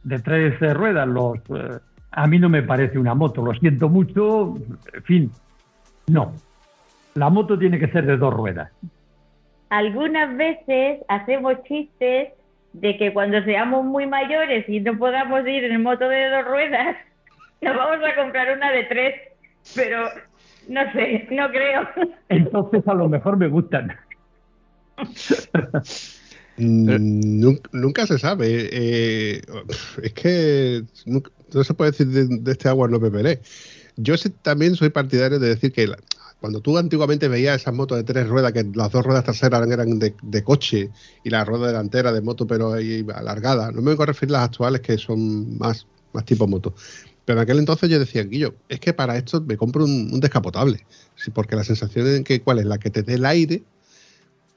de 0.03 0.19
tres 0.19 0.73
ruedas, 0.73 1.05
los, 1.05 1.37
eh, 1.49 1.79
a 2.11 2.27
mí 2.27 2.39
no 2.39 2.47
me 2.47 2.63
parece 2.63 2.97
una 2.97 3.13
moto, 3.13 3.43
lo 3.43 3.53
siento 3.55 3.89
mucho, 3.89 4.55
en 4.93 5.03
fin, 5.03 5.31
no 6.07 6.31
la 7.15 7.29
moto 7.29 7.59
tiene 7.59 7.77
que 7.77 7.89
ser 7.89 8.05
de 8.05 8.15
dos 8.15 8.33
ruedas. 8.33 8.71
Algunas 9.69 10.37
veces 10.37 11.01
hacemos 11.09 11.61
chistes 11.63 12.29
de 12.71 12.97
que 12.97 13.11
cuando 13.11 13.43
seamos 13.43 13.83
muy 13.83 14.07
mayores 14.07 14.63
y 14.69 14.79
no 14.79 14.97
podamos 14.97 15.45
ir 15.45 15.65
en 15.65 15.83
moto 15.83 16.07
de 16.07 16.29
dos 16.29 16.45
ruedas, 16.45 16.95
nos 17.61 17.75
vamos 17.75 17.99
a 18.05 18.15
comprar 18.15 18.55
una 18.55 18.71
de 18.71 18.85
tres, 18.85 19.15
pero 19.75 20.07
no 20.69 20.89
sé, 20.93 21.27
no 21.31 21.49
creo. 21.49 21.85
Entonces 22.29 22.87
a 22.87 22.93
lo 22.93 23.09
mejor 23.09 23.35
me 23.35 23.49
gustan. 23.49 23.91
Mm, 26.59 27.55
nunca, 27.71 28.05
se 28.05 28.19
sabe. 28.19 28.69
Eh, 28.71 29.41
es 30.03 30.13
que 30.13 30.83
no 31.05 31.63
se 31.63 31.73
puede 31.73 31.91
decir 31.91 32.07
de, 32.07 32.51
este 32.51 32.67
agua 32.67 32.87
no 32.87 32.99
beberé. 32.99 33.41
Yo 33.95 34.15
también 34.41 34.75
soy 34.75 34.89
partidario 34.89 35.39
de 35.39 35.49
decir 35.49 35.71
que 35.71 35.89
cuando 36.39 36.61
tú 36.61 36.77
antiguamente 36.77 37.27
veías 37.27 37.61
esas 37.61 37.73
motos 37.73 37.97
de 37.97 38.03
tres 38.03 38.27
ruedas, 38.27 38.53
que 38.53 38.65
las 38.73 38.91
dos 38.91 39.05
ruedas 39.05 39.23
traseras 39.23 39.69
eran 39.69 39.99
de, 39.99 40.43
coche 40.43 40.89
y 41.23 41.29
la 41.29 41.43
rueda 41.43 41.67
delantera 41.67 42.11
de 42.11 42.21
moto, 42.21 42.47
pero 42.47 42.73
ahí 42.73 43.05
alargada, 43.13 43.71
no 43.71 43.81
me 43.81 43.93
voy 43.93 44.03
a 44.03 44.07
referir 44.07 44.35
a 44.35 44.39
las 44.39 44.49
actuales 44.49 44.81
que 44.81 44.97
son 44.97 45.57
más, 45.57 45.85
más 46.13 46.25
tipo 46.25 46.47
moto. 46.47 46.73
Pero 47.25 47.39
en 47.39 47.43
aquel 47.43 47.59
entonces 47.59 47.89
yo 47.89 47.99
decía, 47.99 48.23
Guillo, 48.23 48.55
es 48.69 48.79
que 48.79 48.93
para 48.93 49.17
esto 49.17 49.41
me 49.41 49.57
compro 49.57 49.83
un, 49.83 50.19
descapotable. 50.19 50.85
Sí, 51.15 51.31
porque 51.31 51.55
la 51.55 51.63
sensación 51.63 52.07
es 52.07 52.23
que, 52.23 52.41
¿cuál 52.41 52.59
es? 52.59 52.65
La 52.65 52.79
que 52.79 52.89
te 52.89 53.03
dé 53.03 53.15
el 53.15 53.25
aire, 53.25 53.63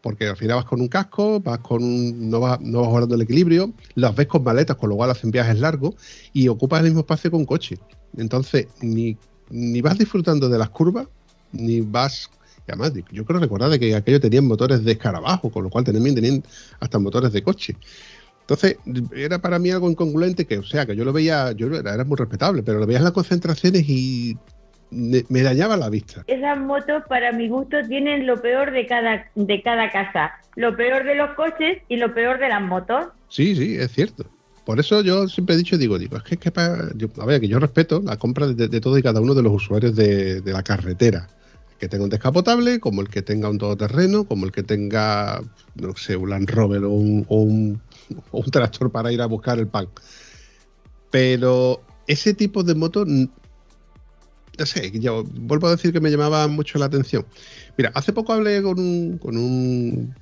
porque 0.02 0.26
al 0.26 0.36
final 0.36 0.56
vas 0.56 0.64
con 0.64 0.80
un 0.80 0.88
casco, 0.88 1.40
vas 1.40 1.58
con 1.60 2.28
no, 2.28 2.40
vas, 2.40 2.60
no 2.60 2.80
vas 2.80 2.88
guardando 2.88 3.14
el 3.14 3.22
equilibrio, 3.22 3.72
las 3.94 4.14
ves 4.14 4.26
con 4.26 4.42
maletas, 4.42 4.76
con 4.76 4.90
lo 4.90 4.96
cual 4.96 5.10
hacen 5.10 5.30
viajes 5.30 5.58
largos 5.58 5.94
y 6.32 6.48
ocupas 6.48 6.80
el 6.80 6.86
mismo 6.86 7.00
espacio 7.00 7.30
con 7.30 7.44
coche. 7.44 7.78
Entonces, 8.16 8.66
ni, 8.80 9.16
ni 9.50 9.80
vas 9.80 9.98
disfrutando 9.98 10.48
de 10.48 10.58
las 10.58 10.70
curvas, 10.70 11.06
ni 11.52 11.80
vas. 11.80 12.30
Además, 12.66 12.92
yo 13.10 13.24
creo 13.24 13.40
recordar 13.40 13.70
de 13.70 13.78
que 13.78 13.94
aquello 13.94 14.20
tenían 14.20 14.46
motores 14.46 14.84
de 14.84 14.92
escarabajo, 14.92 15.50
con 15.50 15.64
lo 15.64 15.70
cual 15.70 15.84
también 15.84 16.14
tenían 16.14 16.42
hasta 16.80 16.98
motores 16.98 17.32
de 17.32 17.42
coche. 17.42 17.76
Entonces, 18.42 18.76
era 19.14 19.40
para 19.40 19.58
mí 19.58 19.70
algo 19.70 19.90
incongruente 19.90 20.46
que, 20.46 20.58
o 20.58 20.64
sea, 20.64 20.84
que 20.84 20.96
yo 20.96 21.04
lo 21.04 21.12
veía, 21.12 21.52
yo 21.52 21.68
era, 21.74 22.04
muy 22.04 22.16
respetable, 22.16 22.62
pero 22.62 22.80
lo 22.80 22.86
veía 22.86 22.98
en 22.98 23.04
las 23.04 23.12
concentraciones 23.12 23.88
y 23.88 24.36
me, 24.92 25.42
dañaba 25.42 25.76
la 25.76 25.88
vista. 25.88 26.24
Esas 26.26 26.58
motos, 26.58 27.02
para 27.08 27.32
mi 27.32 27.48
gusto, 27.48 27.76
tienen 27.88 28.26
lo 28.26 28.40
peor 28.40 28.70
de 28.70 28.86
cada, 28.86 29.30
de 29.34 29.62
cada 29.62 29.90
casa. 29.90 30.32
Lo 30.56 30.76
peor 30.76 31.04
de 31.04 31.14
los 31.14 31.30
coches 31.34 31.82
y 31.88 31.96
lo 31.96 32.14
peor 32.14 32.38
de 32.38 32.48
las 32.48 32.62
motos. 32.62 33.06
Sí, 33.28 33.56
sí, 33.56 33.76
es 33.76 33.90
cierto. 33.92 34.24
Por 34.64 34.78
eso 34.78 35.00
yo 35.02 35.26
siempre 35.26 35.56
he 35.56 35.58
dicho, 35.58 35.76
digo, 35.76 35.98
digo, 35.98 36.16
es 36.16 36.22
que, 36.22 36.36
que 36.36 36.52
yo, 36.96 37.08
a 37.20 37.26
ver, 37.26 37.40
que 37.40 37.48
yo 37.48 37.58
respeto 37.58 38.00
la 38.04 38.16
compra 38.16 38.46
de, 38.46 38.68
de, 38.68 38.80
todo 38.80 38.96
y 38.96 39.02
cada 39.02 39.20
uno 39.20 39.34
de 39.34 39.42
los 39.42 39.52
usuarios 39.52 39.96
de, 39.96 40.40
de 40.40 40.52
la 40.52 40.62
carretera 40.62 41.26
que 41.82 41.88
tenga 41.88 42.04
un 42.04 42.10
descapotable, 42.10 42.78
como 42.78 43.00
el 43.00 43.08
que 43.08 43.22
tenga 43.22 43.50
un 43.50 43.58
todoterreno, 43.58 44.22
como 44.22 44.46
el 44.46 44.52
que 44.52 44.62
tenga, 44.62 45.42
no 45.74 45.96
sé, 45.96 46.14
un 46.14 46.30
Land 46.30 46.48
Rover 46.48 46.84
o 46.84 46.90
un, 46.90 47.80
tractor 48.52 48.92
para 48.92 49.10
ir 49.10 49.20
a 49.20 49.26
buscar 49.26 49.58
el 49.58 49.66
pan. 49.66 49.88
Pero 51.10 51.82
ese 52.06 52.34
tipo 52.34 52.62
de 52.62 52.76
moto, 52.76 53.04
no 54.58 54.66
sé, 54.66 54.90
yo 54.98 55.24
vuelvo 55.24 55.68
a 55.68 55.72
decir 55.72 55.92
que 55.92 56.00
me 56.00 56.10
llamaba 56.10 56.46
mucho 56.48 56.78
la 56.78 56.86
atención. 56.86 57.26
Mira, 57.76 57.90
hace 57.94 58.12
poco 58.12 58.32
hablé 58.32 58.62
con 58.62 58.78
un, 58.78 60.14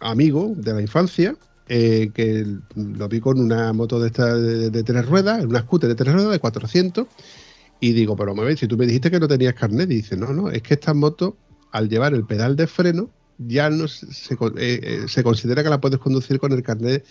amigo 0.00 0.52
de 0.56 0.74
la 0.74 0.82
infancia 0.82 1.36
eh, 1.68 2.10
que 2.14 2.46
lo 2.76 3.08
vi 3.08 3.20
con 3.20 3.40
una 3.40 3.72
moto 3.72 3.98
de, 4.00 4.08
esta 4.08 4.34
de, 4.36 4.70
de, 4.70 4.82
tres 4.82 5.06
ruedas, 5.06 5.44
una 5.44 5.60
scooter 5.60 5.88
de 5.88 5.94
tres 5.94 6.12
ruedas 6.12 6.32
de 6.32 6.38
400 6.38 7.06
y 7.80 7.92
digo, 7.92 8.16
pero 8.16 8.34
me 8.34 8.56
si 8.56 8.66
tú 8.66 8.76
me 8.76 8.86
dijiste 8.86 9.10
que 9.10 9.20
no 9.20 9.28
tenías 9.28 9.54
carnet, 9.54 9.88
dice, 9.88 10.16
no, 10.16 10.32
no, 10.32 10.50
es 10.50 10.62
que 10.62 10.74
esta 10.74 10.94
moto, 10.94 11.36
al 11.70 11.88
llevar 11.88 12.14
el 12.14 12.24
pedal 12.24 12.56
de 12.56 12.66
freno, 12.66 13.10
ya 13.38 13.68
no 13.68 13.88
se, 13.88 14.34
eh, 14.34 14.36
eh, 14.56 15.04
se 15.06 15.22
considera 15.22 15.62
que 15.62 15.68
la 15.68 15.80
puedes 15.80 15.98
conducir 15.98 16.38
con 16.38 16.52
el 16.52 16.62
carnet 16.62 17.04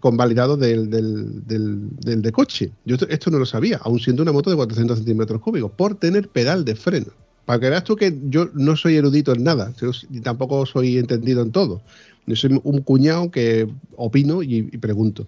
convalidado 0.00 0.56
del, 0.56 0.90
del, 0.90 1.46
del, 1.46 2.22
de 2.22 2.32
coche. 2.32 2.72
Yo 2.84 2.96
esto, 3.08 3.30
no 3.30 3.38
lo 3.38 3.46
sabía, 3.46 3.78
aún 3.82 3.98
siendo 3.98 4.22
una 4.22 4.32
moto 4.32 4.50
de 4.50 4.56
400 4.56 4.98
centímetros 4.98 5.40
cúbicos, 5.40 5.72
por 5.72 5.94
tener 5.94 6.28
pedal 6.28 6.64
de 6.64 6.74
freno. 6.74 7.12
Para 7.44 7.60
que 7.60 7.70
veas 7.70 7.84
tú 7.84 7.96
que 7.96 8.14
yo 8.24 8.50
no 8.52 8.76
soy 8.76 8.96
erudito 8.96 9.32
en 9.32 9.44
nada, 9.44 9.72
ni 10.10 10.20
tampoco 10.20 10.66
soy 10.66 10.98
entendido 10.98 11.42
en 11.42 11.50
todo. 11.50 11.80
Yo 12.26 12.36
soy 12.36 12.60
un 12.62 12.82
cuñado 12.82 13.30
que 13.30 13.66
opino 13.96 14.42
y, 14.42 14.62
pregunto. 14.76 15.26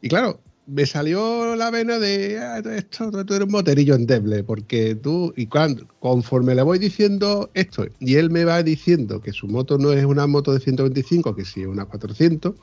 Y 0.00 0.08
claro, 0.08 0.40
me 0.66 0.86
salió 0.86 1.54
la 1.54 1.70
vena 1.70 1.98
de 1.98 2.38
ah, 2.38 2.62
esto, 2.74 3.10
eres 3.20 3.46
un 3.46 3.52
moterillo 3.52 3.94
endeble, 3.94 4.42
porque 4.42 4.94
tú, 4.94 5.34
y 5.36 5.46
cuando, 5.46 5.86
conforme 6.00 6.54
le 6.54 6.62
voy 6.62 6.78
diciendo 6.78 7.50
esto, 7.52 7.86
y 8.00 8.14
él 8.14 8.30
me 8.30 8.46
va 8.46 8.62
diciendo 8.62 9.20
que 9.20 9.32
su 9.32 9.46
moto 9.46 9.76
no 9.76 9.92
es 9.92 10.06
una 10.06 10.26
moto 10.26 10.54
de 10.54 10.60
125, 10.60 11.36
que 11.36 11.44
sí 11.44 11.60
es 11.60 11.66
una 11.66 11.84
400, 11.84 12.54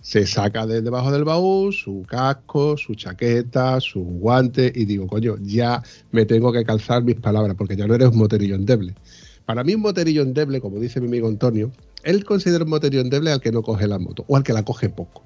se 0.00 0.26
saca 0.26 0.66
de 0.66 0.82
debajo 0.82 1.12
del 1.12 1.24
baúl 1.24 1.72
su 1.72 2.04
casco, 2.08 2.76
su 2.76 2.94
chaqueta, 2.94 3.80
su 3.80 4.00
guante 4.00 4.72
y 4.74 4.84
digo, 4.84 5.06
coño, 5.06 5.36
ya 5.42 5.82
me 6.10 6.24
tengo 6.24 6.52
que 6.52 6.64
calzar 6.64 7.02
mis 7.02 7.16
palabras 7.16 7.54
porque 7.56 7.76
ya 7.76 7.86
no 7.86 7.94
eres 7.94 8.08
un 8.08 8.18
moterillo 8.18 8.54
endeble. 8.54 8.94
Para 9.46 9.64
mí 9.64 9.74
un 9.74 9.82
moterillo 9.82 10.22
endeble, 10.22 10.60
como 10.60 10.78
dice 10.78 11.00
mi 11.00 11.08
amigo 11.08 11.28
Antonio, 11.28 11.70
él 12.02 12.24
considera 12.24 12.64
un 12.64 12.70
moterillo 12.70 13.02
endeble 13.02 13.32
al 13.32 13.40
que 13.40 13.52
no 13.52 13.62
coge 13.62 13.86
la 13.86 13.98
moto 13.98 14.24
o 14.28 14.36
al 14.36 14.42
que 14.42 14.52
la 14.52 14.64
coge 14.64 14.88
poco. 14.88 15.24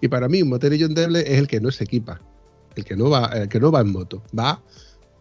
Y 0.00 0.08
para 0.08 0.28
mí 0.28 0.42
un 0.42 0.48
moterillo 0.48 0.86
endeble 0.86 1.20
es 1.20 1.38
el 1.38 1.46
que 1.46 1.60
no 1.60 1.70
se 1.70 1.84
equipa, 1.84 2.20
el 2.74 2.84
que 2.84 2.96
no 2.96 3.10
va, 3.10 3.26
el 3.26 3.48
que 3.48 3.60
no 3.60 3.70
va 3.70 3.80
en 3.80 3.92
moto, 3.92 4.22
va 4.36 4.60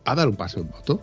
a 0.06 0.16
dar 0.16 0.30
un 0.30 0.36
paso 0.36 0.62
en 0.62 0.70
moto. 0.70 1.02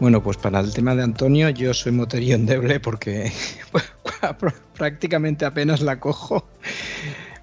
Bueno, 0.00 0.22
pues 0.22 0.36
para 0.36 0.60
el 0.60 0.72
tema 0.72 0.94
de 0.94 1.02
Antonio, 1.02 1.48
yo 1.48 1.74
soy 1.74 1.90
moterío 1.90 2.36
endeble 2.36 2.78
porque 2.78 3.32
prácticamente 4.76 5.44
apenas 5.44 5.80
la 5.80 6.00
cojo. 6.00 6.46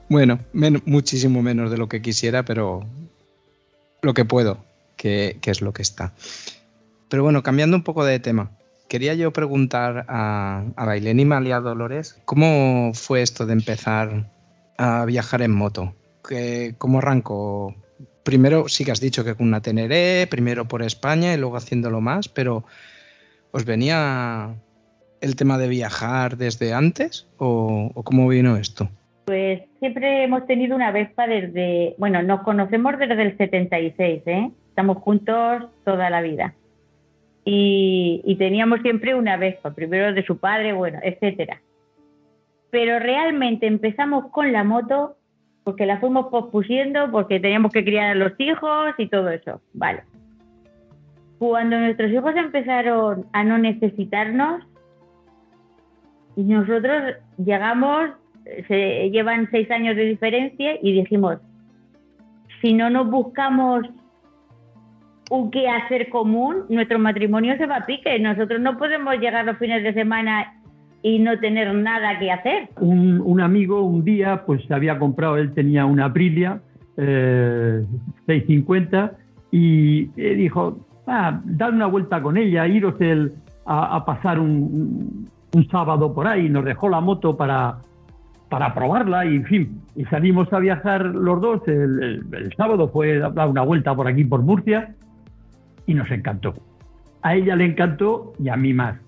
Bueno, 0.08 0.40
muchísimo 0.86 1.42
menos 1.42 1.72
de 1.72 1.78
lo 1.78 1.90
que 1.90 2.02
quisiera, 2.02 2.46
pero 2.46 2.86
lo 4.02 4.14
que 4.14 4.24
puedo, 4.24 4.64
que, 4.96 5.40
es 5.44 5.62
lo 5.62 5.74
que 5.74 5.82
está. 5.82 6.14
Pero 7.10 7.24
bueno, 7.24 7.44
cambiando 7.44 7.76
un 7.76 7.84
poco 7.84 8.06
de 8.06 8.20
tema, 8.20 8.52
quería 8.88 9.16
yo 9.16 9.34
preguntar 9.34 10.06
a, 10.08 10.64
a 10.76 10.86
Bailén 10.86 11.20
y 11.20 11.26
Malia 11.26 11.60
Dolores, 11.60 12.22
¿cómo 12.26 12.92
fue 12.94 13.22
esto 13.22 13.46
de 13.46 13.54
empezar 13.54 14.32
a 14.78 15.06
viajar 15.06 15.42
en 15.42 15.52
moto? 15.52 15.96
¿Cómo 16.78 17.00
arrancó 17.00 17.76
primero 18.26 18.68
sí 18.68 18.84
que 18.84 18.92
has 18.92 19.00
dicho 19.00 19.24
que 19.24 19.36
con 19.36 19.48
una 19.48 19.62
Teneré, 19.62 20.28
primero 20.28 20.68
por 20.68 20.82
España 20.82 21.34
y 21.34 21.38
luego 21.38 21.56
haciéndolo 21.56 22.02
más, 22.02 22.28
pero 22.28 22.66
¿os 23.52 23.64
venía 23.64 24.56
el 25.22 25.36
tema 25.38 25.58
de 25.58 25.70
viajar 25.70 26.36
desde 26.36 26.74
antes 26.74 27.30
o, 27.38 27.92
cómo 28.04 28.28
vino 28.28 28.58
esto? 28.58 28.90
Pues 29.26 29.62
siempre 29.80 30.24
hemos 30.24 30.46
tenido 30.48 30.76
una 30.76 30.92
Vespa 30.92 31.28
desde, 31.28 31.96
bueno, 31.98 32.22
nos 32.24 32.42
conocemos 32.42 32.98
desde 33.00 33.22
el 33.22 33.38
76, 33.38 34.24
¿eh? 34.26 34.52
Estamos 34.70 34.98
juntos 34.98 35.64
toda 35.84 36.10
la 36.10 36.22
vida. 36.22 36.54
Y, 37.46 38.22
y 38.26 38.36
teníamos 38.36 38.82
siempre 38.82 39.16
una 39.16 39.38
Vespa, 39.38 39.74
primero 39.74 40.14
de 40.14 40.26
su 40.26 40.38
padre, 40.38 40.74
bueno, 40.74 41.00
etcétera. 41.04 41.62
Pero 42.72 43.00
realmente 43.00 43.68
empezamos 43.68 44.32
con 44.32 44.52
la 44.52 44.64
moto 44.64 45.16
porque 45.66 45.88
la 45.88 46.00
fuimos 46.00 46.28
pospusiendo, 46.28 47.12
porque 47.12 47.40
teníamos 47.40 47.74
que 47.74 47.84
criar 47.84 48.12
a 48.12 48.16
los 48.16 48.34
hijos 48.38 48.94
y 49.00 49.08
todo 49.10 49.30
eso. 49.30 49.60
Vale. 49.74 50.04
Cuando 51.40 51.78
nuestros 51.80 52.12
hijos 52.12 52.36
empezaron 52.36 53.26
a 53.34 53.44
no 53.44 53.58
necesitarnos, 53.58 54.64
nosotros 56.36 57.16
llegamos, 57.38 58.12
se 58.68 59.10
llevan 59.10 59.50
seis 59.50 59.70
años 59.72 59.96
de 59.96 60.06
diferencia 60.06 60.78
y 60.82 60.94
dijimos, 60.94 61.40
si 62.62 62.74
no 62.74 62.92
nos 62.92 63.10
buscamos 63.10 63.88
un 65.32 65.50
qué 65.50 65.68
hacer 65.68 66.10
común, 66.10 66.66
nuestro 66.70 67.00
matrimonio 67.00 67.58
se 67.58 67.66
va 67.66 67.78
a 67.78 67.86
pique. 67.88 68.20
Nosotros 68.20 68.62
no 68.62 68.78
podemos 68.78 69.16
llegar 69.18 69.46
los 69.46 69.58
fines 69.58 69.82
de 69.82 69.94
semana 69.94 70.55
y 71.06 71.20
no 71.20 71.40
tener 71.40 71.72
nada 71.76 72.18
que 72.18 72.32
hacer. 72.32 72.70
Un, 72.80 73.40
amigo 73.40 73.84
un 73.84 74.04
día 74.04 74.44
pues 74.44 74.64
había 74.72 74.98
comprado, 74.98 75.38
él 75.38 75.54
tenía 75.54 75.86
una 75.86 76.06
Aprilia 76.06 76.62
650 76.96 79.06
eh, 79.06 79.12
y 79.52 80.06
dijo, 80.16 80.80
ah, 81.06 81.42
dar 81.46 81.74
una 81.74 81.86
vuelta 81.86 82.24
con 82.24 82.38
ella, 82.38 82.66
iros 82.66 83.00
el, 83.02 83.34
a, 83.68 84.04
pasar 84.04 84.40
un, 84.40 85.30
sábado 85.70 86.12
por 86.12 86.26
ahí, 86.26 86.50
nos 86.50 86.66
dejó 86.66 86.90
la 86.90 87.02
moto 87.02 87.38
para, 87.38 87.78
para 88.50 88.74
probarla 88.74 89.28
y 89.28 89.36
en 89.36 89.46
fin, 89.46 89.82
y 89.96 90.06
salimos 90.06 90.52
a 90.52 90.58
viajar 90.58 91.06
los 91.06 91.40
dos, 91.40 91.62
el, 91.68 92.26
el 92.32 92.52
sábado 92.58 92.90
fue 92.90 93.24
a 93.24 93.30
dar 93.30 93.48
una 93.48 93.62
vuelta 93.62 93.96
por 93.96 94.08
aquí 94.08 94.24
por 94.24 94.42
Murcia 94.42 94.96
y 95.86 95.94
nos 95.94 96.10
encantó. 96.10 96.56
A 97.22 97.36
ella 97.36 97.56
le 97.56 97.66
encantó 97.66 98.34
y 98.40 98.50
a 98.50 98.58
mí 98.58 98.74
más 98.74 99.05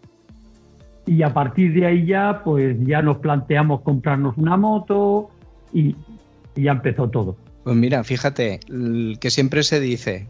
y 1.08 1.24
a 1.24 1.34
partir 1.34 1.74
de 1.74 1.86
ahí 1.86 2.06
ya, 2.06 2.42
pues 2.44 2.76
ya 2.86 3.02
nos 3.02 3.18
planteamos 3.18 3.82
comprarnos 3.82 4.38
una 4.38 4.58
moto 4.58 5.32
y, 5.74 5.96
ya 6.56 6.72
empezó 6.72 7.10
todo. 7.10 7.38
Pues 7.64 7.76
mira, 7.76 8.04
fíjate, 8.04 8.60
que 9.20 9.30
siempre 9.30 9.64
se 9.64 9.80
dice 9.80 10.28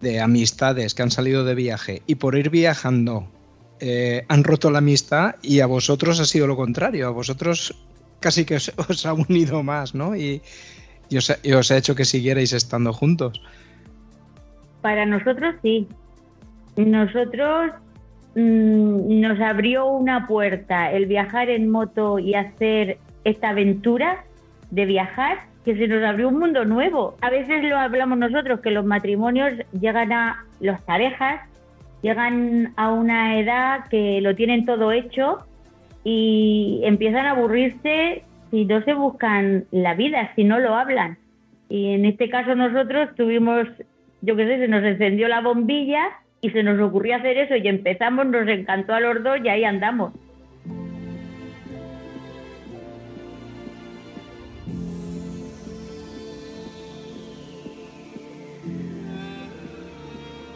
de 0.00 0.20
amistades 0.20 0.94
que 0.94 1.02
han 1.02 1.10
salido 1.10 1.44
de 1.44 1.54
viaje 1.54 2.02
y 2.06 2.16
por 2.16 2.36
ir 2.36 2.50
viajando 2.50 3.28
eh, 3.80 4.24
han 4.28 4.42
roto 4.42 4.70
la 4.70 4.78
amistad 4.78 5.36
y 5.42 5.60
a 5.60 5.66
vosotros 5.66 6.18
ha 6.20 6.24
sido 6.24 6.46
lo 6.46 6.56
contrario, 6.56 7.06
a 7.06 7.10
vosotros 7.10 7.74
casi 8.18 8.44
que 8.44 8.56
os, 8.56 8.72
ha 9.06 9.12
unido 9.12 9.62
más, 9.62 9.94
¿no? 9.94 10.16
Y, 10.16 10.42
os, 11.16 11.38
y 11.42 11.52
os 11.52 11.70
ha 11.70 11.76
hecho 11.76 11.94
que 11.94 12.04
siguierais 12.04 12.52
estando 12.52 12.92
juntos. 12.92 13.40
Para 14.80 15.06
nosotros 15.06 15.54
sí. 15.62 15.86
Nosotros 16.76 17.72
Mm, 18.34 19.20
nos 19.20 19.38
abrió 19.40 19.86
una 19.86 20.26
puerta 20.26 20.90
el 20.90 21.06
viajar 21.06 21.50
en 21.50 21.70
moto 21.70 22.18
y 22.18 22.34
hacer 22.34 22.98
esta 23.24 23.50
aventura 23.50 24.24
de 24.70 24.86
viajar, 24.86 25.38
que 25.64 25.76
se 25.76 25.86
nos 25.86 26.02
abrió 26.02 26.28
un 26.28 26.38
mundo 26.38 26.64
nuevo. 26.64 27.16
A 27.20 27.30
veces 27.30 27.62
lo 27.62 27.76
hablamos 27.78 28.18
nosotros, 28.18 28.60
que 28.60 28.70
los 28.70 28.84
matrimonios 28.84 29.52
llegan 29.78 30.12
a, 30.12 30.46
las 30.60 30.80
parejas, 30.82 31.40
llegan 32.00 32.72
a 32.76 32.90
una 32.90 33.38
edad 33.38 33.84
que 33.90 34.20
lo 34.22 34.34
tienen 34.34 34.64
todo 34.64 34.92
hecho 34.92 35.40
y 36.02 36.80
empiezan 36.84 37.26
a 37.26 37.32
aburrirse 37.32 38.24
si 38.50 38.64
no 38.64 38.82
se 38.82 38.94
buscan 38.94 39.66
la 39.70 39.94
vida, 39.94 40.32
si 40.34 40.44
no 40.44 40.58
lo 40.58 40.74
hablan. 40.74 41.18
Y 41.68 41.94
en 41.94 42.06
este 42.06 42.28
caso 42.28 42.54
nosotros 42.54 43.14
tuvimos, 43.14 43.68
yo 44.22 44.36
qué 44.36 44.46
sé, 44.46 44.58
se 44.58 44.68
nos 44.68 44.82
encendió 44.82 45.28
la 45.28 45.42
bombilla 45.42 46.02
y 46.44 46.50
se 46.50 46.64
nos 46.64 46.80
ocurrió 46.80 47.16
hacer 47.16 47.38
eso 47.38 47.54
y 47.54 47.68
empezamos, 47.68 48.26
nos 48.26 48.48
encantó 48.48 48.94
a 48.94 49.00
los 49.00 49.22
dos 49.22 49.38
y 49.42 49.48
ahí 49.48 49.64
andamos. 49.64 50.12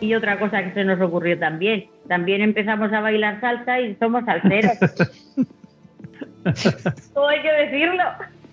Y 0.01 0.15
otra 0.15 0.41
cosa 0.41 0.63
que 0.63 0.75
se 0.75 0.85
nos 0.85 1.01
ocurrió 1.01 1.39
también, 1.39 1.87
también 2.09 2.43
empezamos 2.43 2.93
a 2.93 3.01
bailar 3.01 3.41
salsa 3.41 3.81
y 3.81 3.95
somos 3.95 4.25
salseros. 4.25 4.77
Todo 7.15 7.29
hay 7.29 7.43
que 7.43 7.53
decirlo. 7.53 8.03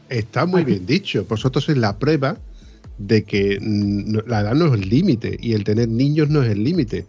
Está 0.09 0.45
muy 0.45 0.63
bien 0.63 0.85
dicho. 0.85 1.25
Vosotros 1.27 1.63
sois 1.63 1.77
la 1.77 1.97
prueba 1.97 2.37
de 2.97 3.23
que 3.23 3.57
la 4.27 4.41
edad 4.41 4.53
no 4.53 4.67
es 4.67 4.81
el 4.81 4.89
límite 4.89 5.37
y 5.39 5.53
el 5.53 5.63
tener 5.63 5.89
niños 5.89 6.29
no 6.29 6.43
es 6.43 6.51
el 6.51 6.63
límite. 6.63 7.05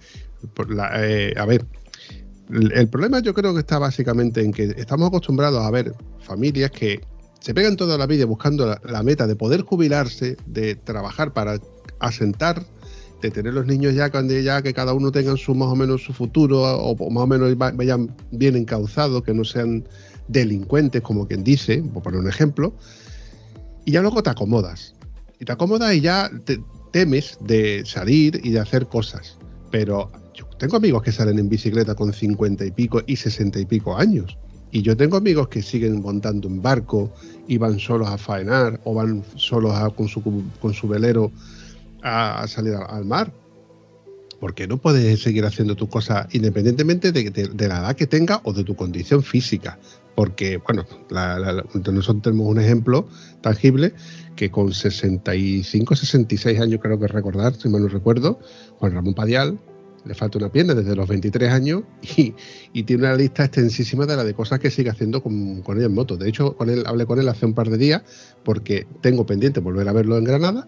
Eh, 0.96 1.34
a 1.36 1.46
ver, 1.46 1.64
el, 2.50 2.88
problema 2.88 3.20
yo 3.20 3.34
creo 3.34 3.54
que 3.54 3.60
está 3.60 3.78
básicamente 3.78 4.42
en 4.42 4.52
que 4.52 4.74
estamos 4.76 5.08
acostumbrados 5.08 5.64
a 5.64 5.70
ver 5.70 5.94
familias 6.20 6.70
que 6.70 7.00
se 7.40 7.54
pegan 7.54 7.76
toda 7.76 7.98
la 7.98 8.06
vida 8.06 8.24
buscando 8.24 8.78
la, 8.82 9.02
meta 9.02 9.26
de 9.26 9.36
poder 9.36 9.62
jubilarse, 9.62 10.36
de 10.46 10.74
trabajar 10.76 11.32
para 11.32 11.58
asentar, 12.00 12.64
de 13.20 13.30
tener 13.30 13.54
los 13.54 13.66
niños 13.66 13.94
ya 13.94 14.10
ya 14.10 14.62
que 14.62 14.74
cada 14.74 14.92
uno 14.94 15.12
tenga 15.12 15.36
su 15.36 15.54
más 15.54 15.68
o 15.68 15.76
menos 15.76 16.02
su 16.02 16.12
futuro 16.12 16.62
o, 16.62 17.10
más 17.10 17.24
o 17.24 17.26
menos 17.26 17.56
vayan 17.56 18.14
bien 18.30 18.56
encauzados, 18.56 19.22
que 19.22 19.34
no 19.34 19.44
sean 19.44 19.86
delincuentes 20.28 21.02
como 21.02 21.26
quien 21.26 21.44
dice, 21.44 21.82
por 21.92 22.02
poner 22.02 22.20
un 22.20 22.28
ejemplo, 22.28 22.74
y 23.84 23.92
ya 23.92 24.00
luego 24.00 24.22
te 24.22 24.30
acomodas 24.30 24.94
y 25.38 25.44
te 25.44 25.52
acomodas 25.52 25.94
y 25.94 26.00
ya 26.00 26.30
te 26.44 26.60
temes 26.92 27.38
de 27.40 27.84
salir 27.84 28.40
y 28.44 28.50
de 28.50 28.60
hacer 28.60 28.86
cosas. 28.86 29.36
Pero 29.70 30.10
yo 30.34 30.46
tengo 30.58 30.76
amigos 30.76 31.02
que 31.02 31.12
salen 31.12 31.38
en 31.38 31.48
bicicleta 31.48 31.94
con 31.94 32.12
50 32.12 32.64
y 32.64 32.70
pico 32.70 33.02
y 33.06 33.16
60 33.16 33.60
y 33.60 33.66
pico 33.66 33.96
años. 33.96 34.36
Y 34.70 34.82
yo 34.82 34.96
tengo 34.96 35.16
amigos 35.16 35.48
que 35.48 35.62
siguen 35.62 36.02
montando 36.02 36.48
un 36.48 36.60
barco 36.60 37.12
y 37.46 37.58
van 37.58 37.78
solos 37.78 38.08
a 38.08 38.18
faenar 38.18 38.80
o 38.84 38.94
van 38.94 39.22
solos 39.36 39.72
con, 39.94 40.08
su, 40.08 40.20
con 40.60 40.74
su 40.74 40.88
velero 40.88 41.30
a, 42.02 42.44
salir 42.48 42.74
al, 42.74 43.04
mar. 43.04 43.32
Porque 44.40 44.66
no 44.66 44.78
puedes 44.78 45.22
seguir 45.22 45.44
haciendo 45.44 45.76
tus 45.76 45.88
cosas 45.88 46.26
independientemente 46.34 47.12
de, 47.12 47.68
la 47.68 47.78
edad 47.78 47.96
que 47.96 48.08
tengas 48.08 48.40
o 48.42 48.52
de 48.52 48.64
tu 48.64 48.74
condición 48.74 49.22
física. 49.22 49.78
Porque, 50.16 50.56
bueno, 50.56 50.84
nosotros 51.10 52.22
tenemos 52.22 52.48
un 52.48 52.60
ejemplo 52.60 53.06
tangible 53.42 53.94
que 54.36 54.50
con 54.50 54.72
65, 54.72 55.96
66 55.96 56.60
años, 56.60 56.80
creo 56.82 56.98
que 56.98 57.06
recordar, 57.06 57.54
si 57.54 57.68
mal 57.68 57.82
no 57.82 57.88
recuerdo, 57.88 58.38
Juan 58.78 58.92
Ramón 58.92 59.14
Padial, 59.14 59.58
le 60.04 60.14
falta 60.14 60.38
una 60.38 60.50
pierna 60.50 60.74
desde 60.74 60.94
los 60.94 61.08
23 61.08 61.50
años 61.50 61.82
y, 62.16 62.34
tiene 62.82 63.04
una 63.04 63.16
lista 63.16 63.44
extensísima 63.44 64.06
de 64.06 64.16
la 64.16 64.24
de 64.24 64.34
cosas 64.34 64.60
que 64.60 64.70
sigue 64.70 64.90
haciendo 64.90 65.22
con, 65.22 65.62
con 65.62 65.78
él 65.78 65.84
en 65.84 65.94
moto. 65.94 66.16
De 66.16 66.28
hecho, 66.28 66.56
con 66.56 66.68
él 66.68 66.84
hablé 66.86 67.06
con 67.06 67.18
él 67.18 67.28
hace 67.28 67.46
un 67.46 67.54
par 67.54 67.70
de 67.70 67.78
días 67.78 68.02
porque 68.44 68.86
tengo 69.00 69.24
pendiente 69.24 69.60
volver 69.60 69.88
a 69.88 69.92
verlo 69.92 70.18
en 70.18 70.24
Granada 70.24 70.66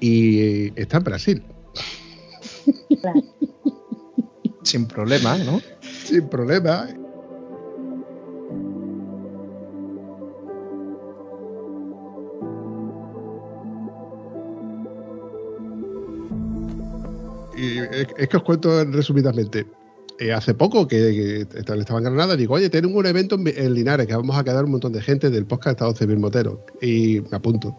y 0.00 0.72
está 0.80 0.98
en 0.98 1.04
Brasil. 1.04 1.42
Sin 4.62 4.86
problema, 4.86 5.36
¿no? 5.38 5.60
Sin 6.04 6.28
problema. 6.28 6.88
Y 17.56 17.78
es, 17.78 18.28
que 18.28 18.36
os 18.36 18.42
cuento 18.42 18.84
resumidamente. 18.84 19.66
Eh, 20.18 20.32
hace 20.32 20.52
poco 20.52 20.86
que, 20.86 21.46
estaba 21.54 21.98
en 21.98 22.04
Granada, 22.04 22.36
digo, 22.36 22.54
oye, 22.54 22.68
tenemos 22.68 22.96
un 22.96 23.06
evento 23.06 23.36
en, 23.36 23.74
Linares 23.74 24.06
que 24.06 24.14
vamos 24.14 24.36
a 24.36 24.44
quedar 24.44 24.66
un 24.66 24.72
montón 24.72 24.92
de 24.92 25.00
gente 25.00 25.30
del 25.30 25.46
podcast 25.46 25.76
Estado 25.76 25.94
Civil 25.94 26.18
Motero. 26.18 26.64
Y 26.82 27.22
me 27.30 27.36
apunto. 27.38 27.74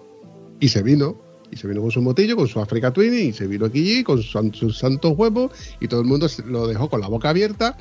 Y 0.60 0.70
se 0.70 0.82
vino, 0.82 1.22
y 1.52 1.58
se 1.58 1.68
vino 1.68 1.82
con 1.82 1.92
su 1.92 2.02
motillo, 2.02 2.36
con 2.36 2.48
su 2.48 2.60
Africa 2.60 2.92
Twin, 2.92 3.14
y 3.14 3.34
se 3.34 3.46
vino 3.46 3.68
aquí 3.68 4.04
con 4.04 4.24
sus 4.24 4.78
santos 4.78 5.14
huevos, 5.16 5.52
y 5.80 5.88
todo 5.88 6.02
el 6.02 6.08
mundo 6.08 6.28
lo 6.48 6.68
dejó 6.68 6.90
con 6.90 7.02
la 7.02 7.08
boca 7.08 7.30
abierta. 7.30 7.78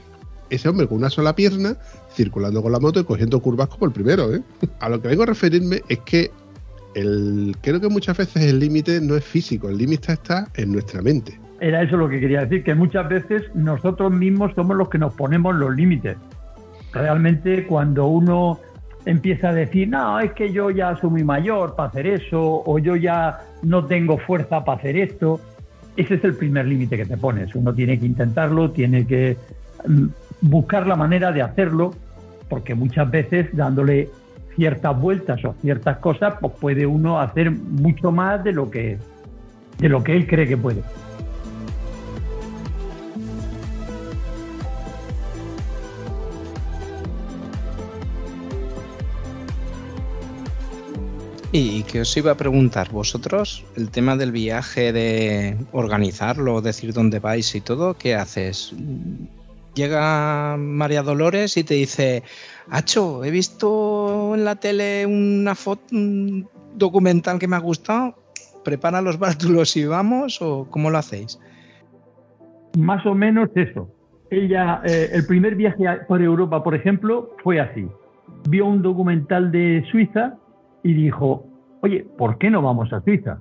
Ese 0.51 0.69
hombre 0.69 0.89
con 0.89 0.99
una 0.99 1.11
sola 1.11 1.35
pierna, 1.35 1.79
circulando 2.15 2.61
con 2.61 2.73
la 2.73 2.81
moto 2.81 3.01
y 3.01 3.05
cogiendo 3.05 3.41
curvas 3.41 3.69
como 3.69 3.87
el 3.87 3.93
primero. 3.93 4.35
¿eh? 4.35 4.43
A 4.81 4.89
lo 4.89 5.01
que 5.01 5.09
vengo 5.09 5.23
a 5.23 5.27
referirme 5.27 5.81
es 5.89 6.01
que 6.01 6.31
el, 6.95 7.57
creo 7.63 7.81
que 7.81 7.89
muchas 7.89 8.17
veces 8.17 8.43
el 8.43 8.59
límite 8.59 9.01
no 9.01 9.17
es 9.17 9.25
físico, 9.25 9.69
el 9.69 9.79
límite 9.79 10.13
está 10.13 10.51
en 10.57 10.73
nuestra 10.73 11.01
mente. 11.03 11.39
Era 11.61 11.83
eso 11.83 11.97
lo 11.97 12.09
que 12.09 12.21
quería 12.21 12.41
decir, 12.41 12.65
que 12.65 12.75
muchas 12.75 13.09
veces 13.09 13.55
nosotros 13.55 14.11
mismos 14.13 14.53
somos 14.55 14.77
los 14.77 14.89
que 14.89 14.99
nos 14.99 15.15
ponemos 15.15 15.55
los 15.55 15.75
límites. 15.75 16.17
Realmente 16.93 17.67
cuando 17.67 18.07
uno 18.07 18.59
empieza 19.05 19.51
a 19.51 19.53
decir, 19.53 19.89
no, 19.89 20.19
es 20.21 20.33
que 20.33 20.53
yo 20.53 20.71
ya 20.71 20.97
soy 20.97 21.11
muy 21.11 21.25
mayor 21.25 21.77
para 21.77 21.89
hacer 21.91 22.07
eso, 22.07 22.63
o 22.65 22.79
yo 22.79 22.97
ya 22.97 23.41
no 23.63 23.85
tengo 23.85 24.19
fuerza 24.19 24.65
para 24.65 24.79
hacer 24.79 24.97
esto, 24.97 25.41
ese 25.97 26.15
es 26.15 26.25
el 26.25 26.35
primer 26.35 26.67
límite 26.67 26.97
que 26.97 27.05
te 27.05 27.17
pones. 27.17 27.55
Uno 27.55 27.75
tiene 27.75 27.99
que 27.99 28.07
intentarlo, 28.07 28.71
tiene 28.71 29.07
que 29.07 29.37
mm, 29.87 30.07
buscar 30.41 30.87
la 30.87 30.97
manera 30.97 31.33
de 31.33 31.43
hacerlo, 31.43 31.93
porque 32.49 32.75
muchas 32.75 33.11
veces 33.11 33.49
dándole 33.53 34.09
ciertas 34.57 34.99
vueltas 34.99 35.45
o 35.45 35.55
ciertas 35.61 35.99
cosas, 35.99 36.35
pues 36.41 36.53
puede 36.61 36.87
uno 36.87 37.21
hacer 37.21 37.51
mucho 37.51 38.13
más 38.13 38.43
de 38.45 38.53
lo 38.53 38.71
que, 38.71 38.99
de 39.79 39.89
lo 39.89 40.03
que 40.03 40.17
él 40.17 40.27
cree 40.27 40.47
que 40.47 40.57
puede. 40.57 40.83
Y 51.53 51.83
que 51.83 52.03
os 52.03 52.17
iba 52.17 52.31
a 52.31 52.37
preguntar, 52.37 52.93
vosotros, 52.93 53.65
el 53.77 53.91
tema 53.91 54.17
del 54.17 54.31
viaje, 54.31 54.93
de 54.93 55.57
organizarlo, 55.73 56.61
decir 56.61 56.93
dónde 56.93 57.19
vais 57.19 57.53
y 57.57 57.61
todo, 57.61 57.95
¿qué 57.95 58.15
haces? 58.15 58.73
Llega 59.75 60.57
María 60.57 61.03
Dolores 61.03 61.57
y 61.57 61.65
te 61.65 61.75
dice, 61.75 62.23
Hacho, 62.71 63.25
he 63.25 63.33
visto 63.33 64.33
en 64.37 64.45
la 64.45 64.57
tele 64.57 65.07
una 65.07 65.57
foto, 65.57 65.83
un 65.91 66.49
documental 66.77 67.41
que 67.41 67.49
me 67.49 67.57
ha 67.57 67.61
gustado, 67.61 68.15
prepara 68.65 69.03
los 69.03 69.19
bártulos 69.19 69.77
y 69.77 69.87
vamos, 69.87 70.41
o 70.41 70.69
cómo 70.71 70.89
lo 70.89 70.99
hacéis? 70.99 71.41
Más 72.79 73.05
o 73.05 73.15
menos 73.17 73.51
eso. 73.57 73.89
Ella, 74.31 74.83
eh, 74.85 75.11
el 75.13 75.27
primer 75.27 75.57
viaje 75.57 75.85
por 76.07 76.23
Europa, 76.23 76.63
por 76.63 76.77
ejemplo, 76.77 77.35
fue 77.43 77.59
así. 77.59 77.89
Vio 78.49 78.67
un 78.67 78.83
documental 78.83 79.51
de 79.51 79.85
Suiza 79.91 80.39
y 80.83 80.95
dijo, 80.95 81.47
oye, 81.83 82.07
¿por 82.17 82.39
qué 82.39 82.51
no 82.51 82.63
vamos 82.63 82.93
a 82.93 83.01
Suiza? 83.01 83.39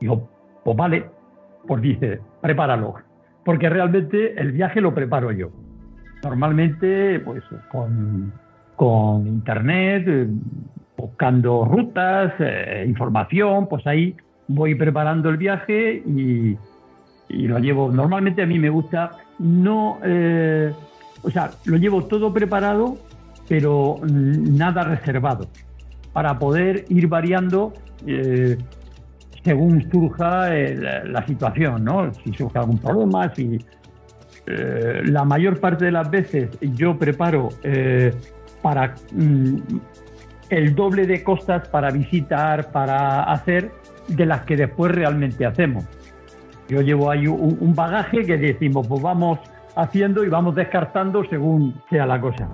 Digo, 0.00 0.28
pues 0.64 0.76
vale, 0.76 1.06
pues 1.66 1.82
dice, 1.82 2.20
prepáralo, 2.40 2.94
porque 3.44 3.68
realmente 3.68 4.38
el 4.40 4.52
viaje 4.52 4.80
lo 4.80 4.94
preparo 4.94 5.32
yo. 5.32 5.50
Normalmente, 6.22 7.20
pues 7.20 7.42
con, 7.70 8.32
con 8.74 9.26
internet, 9.26 10.04
eh, 10.06 10.28
buscando 10.96 11.64
rutas, 11.64 12.32
eh, 12.38 12.84
información, 12.86 13.68
pues 13.68 13.86
ahí 13.86 14.16
voy 14.48 14.74
preparando 14.74 15.28
el 15.28 15.36
viaje 15.36 16.02
y, 16.06 16.56
y, 17.28 17.48
lo 17.48 17.58
llevo. 17.58 17.90
Normalmente 17.90 18.42
a 18.42 18.46
mí 18.46 18.58
me 18.58 18.70
gusta 18.70 19.10
no, 19.38 19.98
eh, 20.02 20.72
o 21.22 21.30
sea, 21.30 21.50
lo 21.66 21.76
llevo 21.76 22.04
todo 22.06 22.32
preparado, 22.32 22.96
pero 23.48 23.96
nada 24.04 24.84
reservado 24.84 25.46
para 26.16 26.38
poder 26.38 26.86
ir 26.88 27.08
variando 27.08 27.74
eh, 28.06 28.56
según 29.44 29.86
surja 29.90 30.56
eh, 30.56 31.04
la, 31.04 31.26
situación, 31.26 31.84
¿no? 31.84 32.10
Si 32.14 32.32
surge 32.32 32.58
algún 32.58 32.78
problema, 32.78 33.34
si 33.34 33.58
eh, 34.46 35.02
la 35.04 35.26
mayor 35.26 35.60
parte 35.60 35.84
de 35.84 35.92
las 35.92 36.10
veces 36.10 36.48
yo 36.62 36.96
preparo 36.96 37.50
para 38.62 38.94
mm, 39.12 39.56
el 40.48 40.74
doble 40.74 41.06
de 41.06 41.22
costas 41.22 41.68
para 41.68 41.90
visitar, 41.90 42.72
para 42.72 43.24
hacer, 43.24 43.70
de 44.08 44.24
las 44.24 44.40
que 44.44 44.56
después 44.56 44.92
realmente 44.92 45.44
hacemos. 45.44 45.84
Yo 46.66 46.80
llevo 46.80 47.10
ahí 47.10 47.26
un 47.26 47.74
bagaje 47.74 48.24
que 48.24 48.38
decimos, 48.38 48.88
pues 48.88 49.02
vamos 49.02 49.38
haciendo 49.76 50.24
y 50.24 50.30
vamos 50.30 50.54
descartando 50.54 51.22
según 51.28 51.74
sea 51.90 52.06
la 52.06 52.18
cosa. 52.18 52.48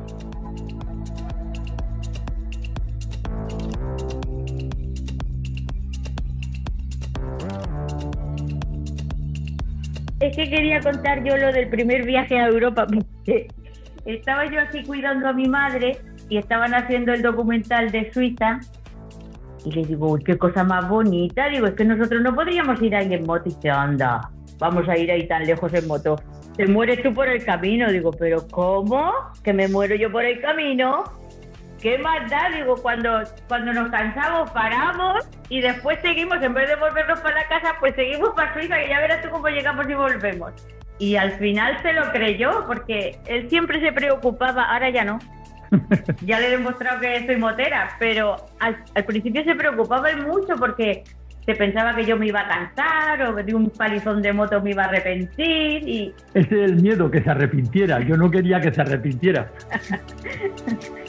Es 10.33 10.37
que 10.37 10.57
quería 10.57 10.81
contar 10.81 11.23
yo 11.25 11.37
lo 11.37 11.53
del 11.53 11.69
primer 11.69 12.05
viaje 12.07 12.39
a 12.39 12.49
Europa. 12.49 12.87
Estaba 14.05 14.47
yo 14.47 14.61
así 14.61 14.83
cuidando 14.83 15.29
a 15.29 15.33
mi 15.33 15.47
madre 15.47 15.99
y 16.29 16.39
estaban 16.39 16.75
haciendo 16.75 17.13
el 17.13 17.23
documental 17.23 17.91
de 17.91 18.11
Suiza. 18.13 18.61
Y 19.65 19.71
le 19.71 19.85
digo, 19.85 20.13
uy, 20.13 20.25
qué 20.25 20.37
cosa 20.37 20.65
más 20.65 20.89
bonita. 20.89 21.49
Digo, 21.49 21.67
es 21.67 21.75
que 21.75 21.85
nosotros 21.85 22.21
no 22.23 22.35
podríamos 22.35 22.81
ir 22.83 22.97
ahí 22.97 23.13
en 23.13 23.27
moto. 23.27 23.45
Y 23.47 23.55
dice, 23.55 23.71
anda, 23.71 24.31
vamos 24.59 24.89
a 24.89 24.97
ir 24.97 25.13
ahí 25.13 25.29
tan 25.29 25.45
lejos 25.45 25.73
en 25.75 25.87
moto. 25.87 26.17
Te 26.57 26.67
mueres 26.67 27.03
tú 27.03 27.15
por 27.15 27.29
el 27.29 27.45
camino. 27.45 27.93
Digo, 27.93 28.11
pero 28.11 28.45
¿cómo? 28.51 29.13
¿Que 29.45 29.53
me 29.53 29.69
muero 29.69 29.95
yo 29.95 30.11
por 30.11 30.25
el 30.25 30.41
camino? 30.41 31.05
¿Qué 31.83 31.99
más 31.99 32.31
da? 32.31 32.49
Digo, 32.55 32.77
cuando, 32.77 33.23
cuando 33.49 33.73
nos 33.73 33.91
cansamos 33.91 34.51
paramos 34.53 35.29
y 35.49 35.61
después 35.61 35.99
seguimos, 36.01 36.41
en 36.41 36.55
vez 36.55 36.69
de 36.69 36.77
volvernos 36.77 37.21
para 37.21 37.35
la 37.35 37.49
casa, 37.49 37.75
pues 37.81 37.95
seguimos 37.97 38.31
para 38.31 38.55
Suiza, 38.55 38.79
que 38.79 38.89
ya 38.89 39.01
verás 39.01 39.21
tú 39.21 39.29
cómo 39.31 39.49
llegamos 39.49 39.87
y 39.89 39.95
volvemos. 39.95 40.53
Y 40.99 41.17
al 41.17 41.33
final 41.33 41.83
se 41.83 41.93
lo 41.93 42.11
creyó, 42.13 42.65
porque 42.67 43.19
él 43.27 43.51
siempre 43.51 43.81
se 43.81 43.93
preocupaba, 43.93 44.65
ahora 44.65 44.91
ya 44.91 45.05
no. 45.05 45.19
ya 46.23 46.39
le 46.39 46.47
he 46.47 46.51
demostrado 46.51 47.01
que 47.01 47.27
soy 47.27 47.37
motera, 47.37 47.97
pero 47.99 48.37
al, 48.61 48.77
principio 49.05 49.43
se 49.43 49.55
preocupaba 49.55 50.11
él 50.11 50.25
mucho 50.27 50.55
porque 50.57 51.03
se 51.45 51.55
pensaba 51.55 51.97
que 51.97 52.05
yo 52.05 52.17
me 52.17 52.29
iba 52.29 52.41
a 52.41 52.49
cansar 52.49 53.23
o 53.27 53.35
que 53.35 53.43
de 53.43 53.55
un 53.55 53.69
palizón 53.71 54.23
de 54.23 54.33
moto 54.33 54.63
me 54.63 54.71
iba 54.71 54.85
a 54.85 54.87
arrepentir 54.87 55.89
y... 55.89 56.15
Ese 56.35 56.65
es 56.65 56.71
el 56.71 56.77
miedo, 56.77 57.11
que 57.11 57.21
se 57.21 57.31
arrepintiera. 57.31 57.99
Yo 58.01 58.17
no 58.17 58.31
quería 58.31 58.61
que 58.61 58.73
se 58.73 58.81
arrepintiera. 58.81 59.51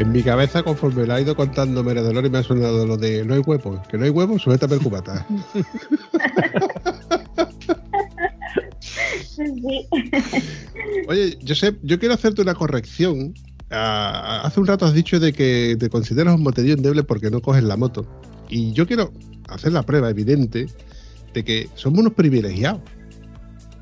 En 0.00 0.12
mi 0.12 0.22
cabeza, 0.22 0.62
conforme 0.62 1.06
la 1.06 1.16
ha 1.16 1.20
ido 1.20 1.36
contando 1.36 1.84
Mera 1.84 2.00
Dolores, 2.00 2.30
me 2.30 2.38
ha 2.38 2.42
sonado 2.42 2.86
lo 2.86 2.96
de 2.96 3.22
no 3.22 3.34
hay 3.34 3.40
huevos, 3.40 3.86
que 3.86 3.98
no 3.98 4.04
hay 4.04 4.10
huevos, 4.10 4.40
suéltame 4.40 4.76
el 4.76 4.80
cubata. 4.80 5.26
Oye, 11.06 11.38
sé, 11.54 11.76
yo 11.82 11.98
quiero 11.98 12.14
hacerte 12.14 12.40
una 12.40 12.54
corrección. 12.54 13.34
Ah, 13.70 14.40
hace 14.42 14.60
un 14.60 14.66
rato 14.66 14.86
has 14.86 14.94
dicho 14.94 15.20
de 15.20 15.34
que 15.34 15.76
te 15.78 15.90
consideras 15.90 16.34
un 16.34 16.44
moterío 16.44 16.72
endeble 16.72 17.02
porque 17.02 17.30
no 17.30 17.42
coges 17.42 17.62
la 17.62 17.76
moto. 17.76 18.06
Y 18.48 18.72
yo 18.72 18.86
quiero 18.86 19.12
hacer 19.50 19.72
la 19.72 19.82
prueba 19.82 20.08
evidente 20.08 20.64
de 21.34 21.44
que 21.44 21.68
somos 21.74 21.98
unos 22.00 22.14
privilegiados. 22.14 22.80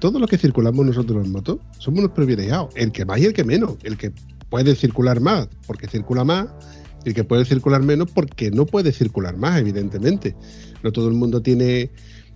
todos 0.00 0.20
los 0.20 0.28
que 0.28 0.36
circulamos 0.36 0.84
nosotros 0.84 1.24
en 1.24 1.30
moto 1.30 1.60
somos 1.78 2.00
unos 2.00 2.10
privilegiados, 2.10 2.74
el 2.74 2.90
que 2.90 3.04
más 3.04 3.20
y 3.20 3.26
el 3.26 3.34
que 3.34 3.44
menos, 3.44 3.76
el 3.84 3.96
que 3.96 4.12
puede 4.48 4.74
circular 4.74 5.20
más 5.20 5.48
porque 5.66 5.86
circula 5.86 6.24
más, 6.24 6.48
y 7.04 7.10
el 7.10 7.14
que 7.14 7.24
puede 7.24 7.44
circular 7.44 7.82
menos 7.82 8.10
porque 8.10 8.50
no 8.50 8.66
puede 8.66 8.92
circular 8.92 9.36
más, 9.36 9.58
evidentemente. 9.58 10.34
No 10.82 10.92
todo 10.92 11.08
el 11.08 11.14
mundo 11.14 11.42
tiene, 11.42 11.90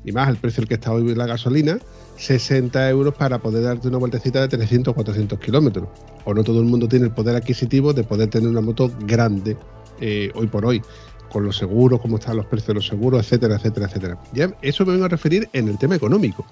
y 0.04 0.12
más 0.12 0.28
al 0.28 0.36
precio 0.36 0.62
al 0.62 0.68
que 0.68 0.74
está 0.74 0.92
hoy 0.92 1.14
la 1.14 1.26
gasolina, 1.26 1.78
60 2.16 2.88
euros 2.90 3.14
para 3.14 3.40
poder 3.40 3.64
darte 3.64 3.88
una 3.88 3.98
vueltecita 3.98 4.40
de 4.40 4.48
300 4.48 4.92
o 4.92 4.94
400 4.94 5.38
kilómetros. 5.40 5.88
O 6.24 6.34
no 6.34 6.44
todo 6.44 6.60
el 6.60 6.66
mundo 6.66 6.88
tiene 6.88 7.06
el 7.06 7.12
poder 7.12 7.36
adquisitivo 7.36 7.92
de 7.92 8.04
poder 8.04 8.30
tener 8.30 8.48
una 8.48 8.60
moto 8.60 8.92
grande 9.06 9.56
eh, 10.00 10.30
hoy 10.34 10.46
por 10.46 10.64
hoy, 10.64 10.82
con 11.30 11.44
los 11.44 11.56
seguros, 11.56 12.00
cómo 12.00 12.18
están 12.18 12.36
los 12.36 12.46
precios 12.46 12.68
de 12.68 12.74
los 12.74 12.86
seguros, 12.86 13.24
etcétera, 13.24 13.56
etcétera, 13.56 13.86
etcétera. 13.86 14.20
Ya 14.32 14.54
eso 14.62 14.84
me 14.84 14.92
vengo 14.92 15.06
a 15.06 15.08
referir 15.08 15.48
en 15.52 15.68
el 15.68 15.78
tema 15.78 15.96
económico. 15.96 16.46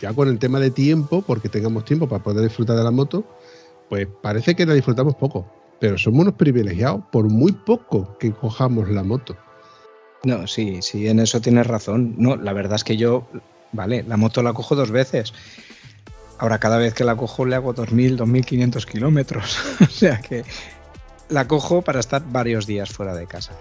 Ya 0.00 0.12
con 0.12 0.28
el 0.28 0.38
tema 0.38 0.60
de 0.60 0.70
tiempo, 0.70 1.22
porque 1.22 1.48
tengamos 1.48 1.84
tiempo 1.84 2.06
para 2.06 2.22
poder 2.22 2.44
disfrutar 2.44 2.76
de 2.76 2.84
la 2.84 2.90
moto, 2.90 3.24
pues 3.88 4.06
parece 4.22 4.54
que 4.54 4.66
la 4.66 4.74
disfrutamos 4.74 5.14
poco, 5.14 5.46
pero 5.80 5.98
somos 5.98 6.20
unos 6.20 6.34
privilegiados 6.34 7.02
por 7.10 7.28
muy 7.28 7.52
poco 7.52 8.16
que 8.18 8.32
cojamos 8.32 8.88
la 8.90 9.02
moto. 9.02 9.36
No, 10.24 10.46
sí, 10.46 10.80
sí, 10.82 11.08
en 11.08 11.20
eso 11.20 11.40
tienes 11.40 11.66
razón. 11.66 12.14
No, 12.18 12.36
la 12.36 12.52
verdad 12.52 12.76
es 12.76 12.84
que 12.84 12.96
yo, 12.96 13.28
vale, 13.72 14.02
la 14.02 14.16
moto 14.16 14.42
la 14.42 14.52
cojo 14.52 14.74
dos 14.74 14.90
veces. 14.90 15.32
Ahora 16.38 16.58
cada 16.58 16.78
vez 16.78 16.94
que 16.94 17.04
la 17.04 17.16
cojo 17.16 17.44
le 17.44 17.54
hago 17.54 17.74
2.000, 17.74 18.18
2.500 18.18 18.84
kilómetros. 18.84 19.58
o 19.80 19.86
sea 19.86 20.20
que 20.20 20.44
la 21.28 21.46
cojo 21.46 21.82
para 21.82 22.00
estar 22.00 22.22
varios 22.30 22.66
días 22.66 22.90
fuera 22.90 23.14
de 23.14 23.26
casa. 23.26 23.52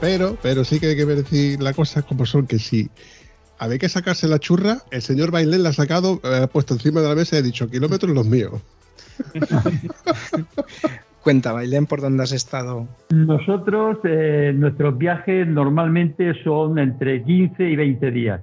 Pero, 0.00 0.36
pero 0.42 0.64
sí 0.64 0.80
que 0.80 0.88
hay 0.88 0.96
que 0.96 1.04
decir 1.04 1.62
las 1.62 1.74
cosas 1.74 2.04
como 2.04 2.26
son, 2.26 2.46
que 2.46 2.58
si 2.58 2.90
había 3.58 3.78
que 3.78 3.88
sacarse 3.88 4.28
la 4.28 4.38
churra, 4.38 4.78
el 4.90 5.02
señor 5.02 5.30
Bailén 5.30 5.62
la 5.62 5.70
ha 5.70 5.72
sacado, 5.72 6.20
eh, 6.24 6.40
ha 6.42 6.46
puesto 6.46 6.74
encima 6.74 7.00
de 7.00 7.08
la 7.08 7.14
mesa 7.14 7.36
y 7.36 7.38
ha 7.38 7.42
dicho, 7.42 7.68
kilómetros 7.68 8.12
los 8.12 8.26
míos. 8.26 8.60
Cuenta, 11.22 11.52
Bailén, 11.52 11.86
¿por 11.86 12.02
dónde 12.02 12.22
has 12.22 12.32
estado? 12.32 12.86
Nosotros, 13.10 13.98
eh, 14.04 14.52
nuestros 14.54 14.98
viajes 14.98 15.48
normalmente 15.48 16.34
son 16.44 16.78
entre 16.78 17.22
15 17.22 17.64
y 17.64 17.76
20 17.76 18.10
días. 18.10 18.42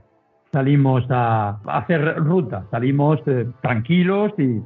Salimos 0.52 1.04
a, 1.12 1.60
a 1.64 1.78
hacer 1.78 2.16
ruta, 2.18 2.66
salimos 2.72 3.20
eh, 3.28 3.46
tranquilos 3.62 4.32
y 4.40 4.62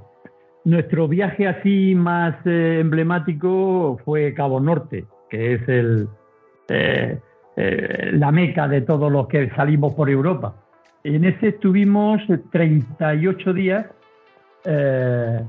nuestro 0.65 1.07
viaje 1.07 1.47
así 1.47 1.93
más 1.93 2.35
eh, 2.45 2.79
emblemático 2.79 3.99
fue 4.03 4.33
Cabo 4.33 4.59
Norte, 4.59 5.05
que 5.29 5.55
es 5.55 5.69
el, 5.69 6.07
eh, 6.69 7.19
eh, 7.55 8.09
la 8.13 8.31
meca 8.31 8.67
de 8.67 8.81
todos 8.81 9.11
los 9.11 9.27
que 9.27 9.49
salimos 9.51 9.93
por 9.93 10.09
Europa. 10.09 10.55
En 11.03 11.23
ese 11.23 11.49
estuvimos 11.49 12.21
38 12.51 13.53
días 13.53 13.85
eh, 14.65 15.39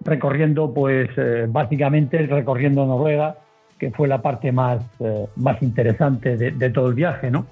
recorriendo, 0.00 0.72
pues 0.72 1.10
eh, 1.16 1.46
básicamente 1.48 2.26
recorriendo 2.26 2.86
Noruega, 2.86 3.36
que 3.78 3.90
fue 3.90 4.08
la 4.08 4.22
parte 4.22 4.52
más, 4.52 4.84
eh, 5.00 5.26
más 5.36 5.62
interesante 5.62 6.36
de, 6.36 6.52
de 6.52 6.70
todo 6.70 6.88
el 6.88 6.94
viaje, 6.94 7.30
¿no? 7.30 7.46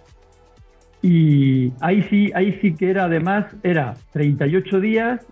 Y 1.03 1.73
ahí 1.81 2.03
sí, 2.11 2.31
ahí 2.35 2.59
sí 2.61 2.75
que 2.75 2.91
era 2.91 3.05
además, 3.05 3.47
era 3.63 3.95
38 4.13 4.81
días, 4.81 5.27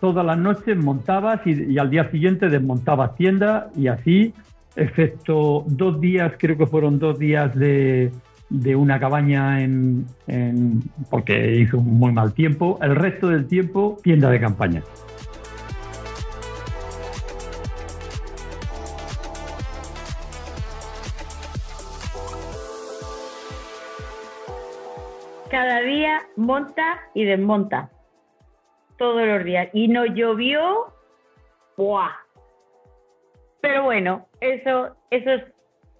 todas 0.00 0.24
las 0.24 0.38
noches 0.38 0.76
montabas 0.76 1.40
y, 1.46 1.72
y 1.72 1.78
al 1.78 1.90
día 1.90 2.10
siguiente 2.10 2.48
desmontabas 2.48 3.14
tienda 3.16 3.70
y 3.76 3.88
así, 3.88 4.34
excepto 4.76 5.64
dos 5.66 6.00
días, 6.00 6.32
creo 6.38 6.56
que 6.56 6.66
fueron 6.66 6.98
dos 6.98 7.18
días 7.18 7.54
de, 7.54 8.12
de 8.50 8.76
una 8.76 9.00
cabaña 9.00 9.62
en, 9.62 10.06
en- 10.26 10.82
porque 11.10 11.56
hizo 11.56 11.80
muy 11.80 12.12
mal 12.12 12.32
tiempo, 12.34 12.78
el 12.82 12.94
resto 12.94 13.28
del 13.28 13.46
tiempo 13.46 13.96
tienda 14.02 14.30
de 14.30 14.40
campaña. 14.40 14.82
Cada 25.50 25.80
día 25.80 26.22
monta 26.36 27.00
y 27.14 27.24
desmonta. 27.24 27.90
Todos 28.98 29.26
los 29.26 29.44
días. 29.44 29.68
Y 29.72 29.88
no 29.88 30.04
llovió. 30.04 30.92
¡Buah! 31.76 32.10
Pero 33.60 33.84
bueno, 33.84 34.25
eso, 34.40 34.96
eso, 35.10 35.30
es- 35.30 35.44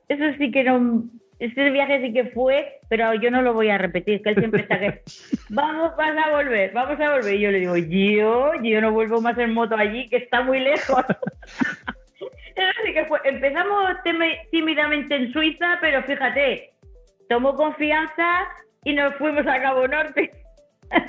eso 0.08 0.24
sí 0.38 0.50
que 0.50 0.64
no. 0.64 1.04
Ese 1.38 1.68
viaje 1.70 2.00
sí 2.00 2.14
que 2.14 2.30
fue, 2.30 2.78
pero 2.88 3.12
yo 3.14 3.30
no 3.30 3.42
lo 3.42 3.52
voy 3.52 3.68
a 3.68 3.76
repetir, 3.76 4.22
que 4.22 4.30
él 4.30 4.36
siempre 4.36 4.62
está 4.62 4.80
que. 4.80 5.02
Vamos, 5.50 5.94
vas 5.96 6.16
a 6.16 6.30
volver, 6.30 6.72
vamos 6.72 6.98
a 6.98 7.12
volver. 7.16 7.34
Y 7.34 7.40
yo 7.40 7.50
le 7.50 7.58
digo, 7.60 7.76
yo, 7.76 8.52
yo 8.62 8.80
no 8.80 8.90
vuelvo 8.92 9.20
más 9.20 9.36
en 9.38 9.52
moto 9.52 9.76
allí, 9.76 10.08
que 10.08 10.16
está 10.16 10.42
muy 10.42 10.60
lejos. 10.60 11.04
Que 12.94 13.04
fue. 13.04 13.18
Empezamos 13.24 13.84
tímidamente 14.50 15.14
en 15.14 15.30
Suiza, 15.30 15.76
pero 15.82 16.02
fíjate, 16.04 16.70
tomó 17.28 17.54
confianza 17.54 18.48
y 18.82 18.94
nos 18.94 19.14
fuimos 19.16 19.46
a 19.46 19.60
Cabo 19.60 19.86
Norte. 19.86 20.30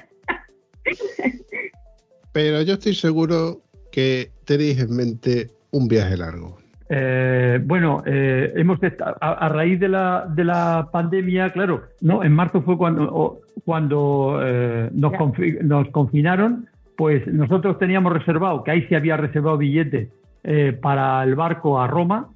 Pero 2.33 2.61
yo 2.63 2.73
estoy 2.73 2.93
seguro 2.95 3.61
que 3.93 4.29
tenéis 4.45 4.79
en 4.81 4.95
mente 4.95 5.47
un 5.71 5.87
viaje 5.87 6.17
largo. 6.17 6.57
Eh, 6.89 7.59
bueno, 7.65 8.01
eh, 8.05 8.53
hemos 8.55 8.79
a, 9.19 9.31
a 9.31 9.49
raíz 9.49 9.79
de 9.79 9.89
la, 9.89 10.25
de 10.29 10.45
la 10.45 10.87
pandemia, 10.91 11.51
claro, 11.51 11.81
no, 12.01 12.23
en 12.23 12.31
marzo 12.33 12.61
fue 12.61 12.77
cuando, 12.77 13.39
cuando 13.65 14.39
eh, 14.41 14.89
nos, 14.93 15.11
confi- 15.13 15.59
nos 15.61 15.89
confinaron, 15.89 16.67
pues 16.95 17.27
nosotros 17.27 17.77
teníamos 17.77 18.13
reservado, 18.13 18.63
que 18.63 18.71
ahí 18.71 18.85
sí 18.87 18.95
había 18.95 19.17
reservado 19.17 19.57
billete 19.57 20.09
eh, 20.43 20.77
para 20.81 21.21
el 21.23 21.35
barco 21.35 21.79
a 21.81 21.87
Roma, 21.87 22.29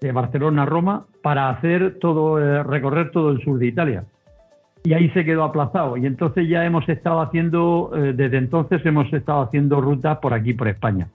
de 0.00 0.12
Barcelona 0.12 0.62
a 0.62 0.66
Roma, 0.66 1.06
para 1.22 1.50
hacer 1.50 1.98
todo, 2.00 2.38
eh, 2.38 2.62
recorrer 2.62 3.10
todo 3.10 3.30
el 3.30 3.42
sur 3.42 3.58
de 3.58 3.66
Italia. 3.66 4.04
Y 4.82 4.94
ahí 4.94 5.10
se 5.10 5.26
quedó 5.26 5.44
aplazado. 5.44 5.98
Y 5.98 6.06
entonces 6.06 6.48
ya 6.48 6.64
hemos 6.64 6.88
estado 6.88 7.20
haciendo, 7.20 7.90
eh, 7.94 8.14
desde 8.16 8.38
entonces 8.38 8.80
hemos 8.86 9.12
estado 9.12 9.42
haciendo 9.42 9.80
rutas 9.82 10.18
por 10.18 10.32
aquí, 10.32 10.54
por 10.54 10.68
España 10.68 11.08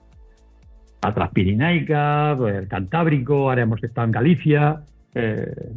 la 1.08 1.14
Transpirinaica, 1.14 2.32
el 2.32 2.68
Cantábrico, 2.68 3.48
ahora 3.48 3.62
hemos 3.62 3.82
estado 3.82 4.06
en 4.06 4.12
Galicia, 4.12 4.80
eh, 5.14 5.72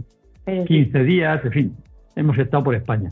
Pero 0.46 0.62
sí. 0.64 0.68
15 0.68 1.04
días, 1.04 1.46
en 1.46 1.52
fin, 1.52 1.78
hemos 2.16 2.38
estado 2.38 2.64
por 2.64 2.76
España. 2.76 3.12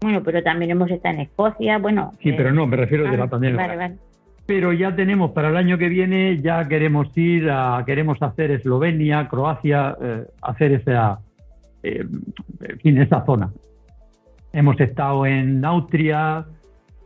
Bueno, 0.00 0.22
pero 0.22 0.42
también 0.42 0.72
hemos 0.72 0.90
estado 0.90 1.14
en 1.14 1.20
Escocia, 1.22 1.78
bueno. 1.78 2.12
Sí, 2.20 2.30
eh, 2.30 2.34
pero 2.36 2.52
no, 2.52 2.66
me 2.66 2.76
refiero 2.76 3.04
de 3.04 3.10
ah, 3.10 3.16
la 3.16 3.26
pandemia. 3.28 3.56
Vale, 3.56 3.76
vale. 3.76 3.96
Pero 4.46 4.72
ya 4.72 4.94
tenemos 4.94 5.30
para 5.30 5.50
el 5.50 5.56
año 5.56 5.78
que 5.78 5.88
viene, 5.88 6.40
ya 6.42 6.66
queremos 6.66 7.16
ir 7.16 7.48
a, 7.50 7.82
queremos 7.86 8.20
hacer 8.20 8.50
Eslovenia, 8.50 9.28
Croacia, 9.28 9.96
eh, 10.02 10.24
hacer 10.42 10.72
esa, 10.72 11.20
eh, 11.82 12.04
en 12.60 12.78
fin, 12.80 12.98
esa 13.00 13.24
zona. 13.24 13.52
Hemos 14.52 14.80
estado 14.80 15.24
en 15.26 15.64
Austria, 15.64 16.44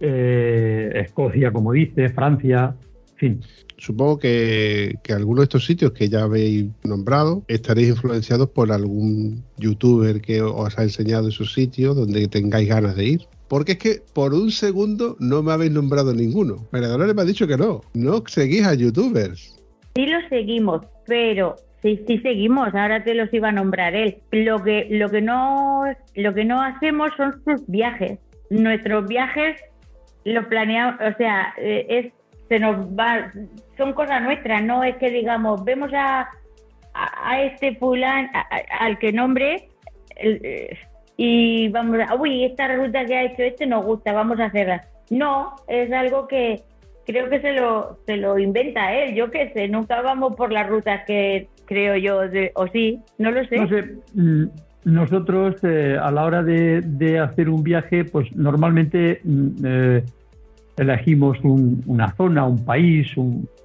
eh, 0.01 0.93
Escocia, 0.95 1.53
como 1.53 1.73
dice, 1.73 2.09
Francia, 2.09 2.75
Supongo 3.79 4.19
que, 4.19 4.95
que 5.03 5.13
algunos 5.13 5.41
de 5.41 5.45
estos 5.45 5.67
sitios 5.67 5.93
que 5.93 6.09
ya 6.09 6.23
habéis 6.23 6.67
nombrado 6.85 7.43
estaréis 7.49 7.89
influenciados 7.89 8.51
por 8.51 8.73
algún 8.73 9.45
youtuber 9.59 10.21
que 10.21 10.43
os 10.43 10.79
ha 10.79 10.83
enseñado 10.83 11.29
esos 11.29 11.53
sitios 11.53 11.97
donde 11.97 12.27
tengáis 12.29 12.69
ganas 12.69 12.97
de 12.97 13.05
ir. 13.05 13.21
Porque 13.49 13.73
es 13.73 13.79
que 13.79 14.03
por 14.13 14.35
un 14.35 14.51
segundo 14.51 15.17
no 15.21 15.43
me 15.43 15.53
habéis 15.53 15.73
nombrado 15.73 16.13
ninguno. 16.13 16.67
María 16.73 16.89
Dolores 16.89 17.15
me 17.15 17.23
ha 17.23 17.27
dicho 17.27 17.47
que 17.47 17.57
no. 17.57 17.83
No 17.95 18.23
seguís 18.27 18.67
a 18.67 18.75
youtubers. 18.75 19.63
Sí 19.95 20.07
lo 20.07 20.19
seguimos, 20.29 20.85
pero 21.07 21.55
sí, 21.83 22.03
sí 22.07 22.19
seguimos. 22.19 22.75
Ahora 22.75 23.05
te 23.05 23.15
los 23.15 23.33
iba 23.33 23.51
a 23.51 23.53
nombrar 23.53 23.95
él. 23.95 24.19
Lo 24.33 24.63
que, 24.63 24.89
lo 24.91 25.09
que 25.11 25.21
no, 25.21 25.85
lo 26.15 26.35
que 26.35 26.45
no 26.45 26.61
hacemos 26.61 27.11
son 27.17 27.41
sus 27.45 27.67
viajes. 27.69 28.19
Nuestros 28.51 29.07
viajes 29.07 29.61
los 30.25 30.47
planeamos, 30.47 30.97
o 31.01 31.17
sea, 31.17 31.55
eh, 31.57 31.87
es 31.89 32.13
se 32.49 32.59
nos 32.59 32.77
va, 32.99 33.31
son 33.77 33.93
cosas 33.93 34.23
nuestras. 34.23 34.63
No 34.63 34.85
es 34.85 34.97
que 34.97 35.11
digamos 35.11 35.65
vemos 35.65 35.91
a 35.95 36.29
a, 36.95 37.43
este 37.43 37.75
fulán 37.77 38.31
a- 38.35 38.47
al 38.81 38.99
que 38.99 39.13
nombre 39.13 39.69
eh, 40.17 40.77
y 41.19 41.69
vamos 41.69 41.99
a, 42.01 42.15
uy, 42.15 42.45
esta 42.45 42.75
ruta 42.75 43.05
que 43.07 43.17
ha 43.17 43.25
hecho 43.25 43.43
este 43.43 43.67
nos 43.67 43.85
gusta, 43.85 44.13
vamos 44.13 44.39
a 44.41 44.47
hacerla. 44.47 44.85
No, 45.11 45.57
es 45.69 45.93
algo 45.93 46.27
que 46.27 46.63
creo 47.07 47.29
que 47.31 47.41
se 47.41 47.53
lo, 47.53 47.99
se 48.07 48.17
lo 48.17 48.39
inventa 48.39 48.95
él, 48.95 49.15
yo 49.15 49.31
qué 49.31 49.51
sé, 49.53 49.69
nunca 49.69 50.01
vamos 50.03 50.35
por 50.37 50.53
las 50.53 50.69
rutas 50.69 51.05
que 51.07 51.49
creo 51.67 51.97
yo, 51.97 52.21
o 52.55 52.67
sí, 52.69 52.99
no 53.19 53.31
lo 53.31 53.45
sé. 53.47 53.57
No 53.59 53.69
sé, 53.69 53.85
mm, 54.15 54.45
nosotros 54.85 55.57
eh, 55.63 55.99
a 56.01 56.11
la 56.11 56.25
hora 56.25 56.43
de, 56.43 56.81
de 56.81 57.19
hacer 57.19 57.49
un 57.49 57.63
viaje, 57.63 58.05
pues 58.05 58.35
normalmente 58.35 59.21
mm, 59.23 59.49
eh, 59.65 60.03
elegimos 60.77 61.39
una 61.43 62.15
zona, 62.17 62.45
un 62.47 62.65
país, 62.65 63.09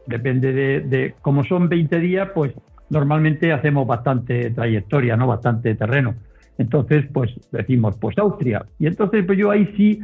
depende 0.08 0.54
de, 0.54 0.80
de, 0.82 1.16
como 1.22 1.44
son 1.44 1.70
20 1.70 2.00
días, 2.00 2.30
pues 2.34 2.54
normalmente 2.90 3.52
hacemos 3.54 3.88
bastante 3.88 4.52
trayectoria, 4.52 5.16
¿no? 5.16 5.28
Bastante 5.28 5.76
terreno. 5.76 6.16
Entonces, 6.58 7.06
pues 7.12 7.32
decimos, 7.52 7.98
pues 8.00 8.18
Austria. 8.18 8.66
Y 8.78 8.88
entonces, 8.88 9.26
pues 9.26 9.38
yo 9.40 9.50
ahí 9.50 9.74
sí 9.78 10.00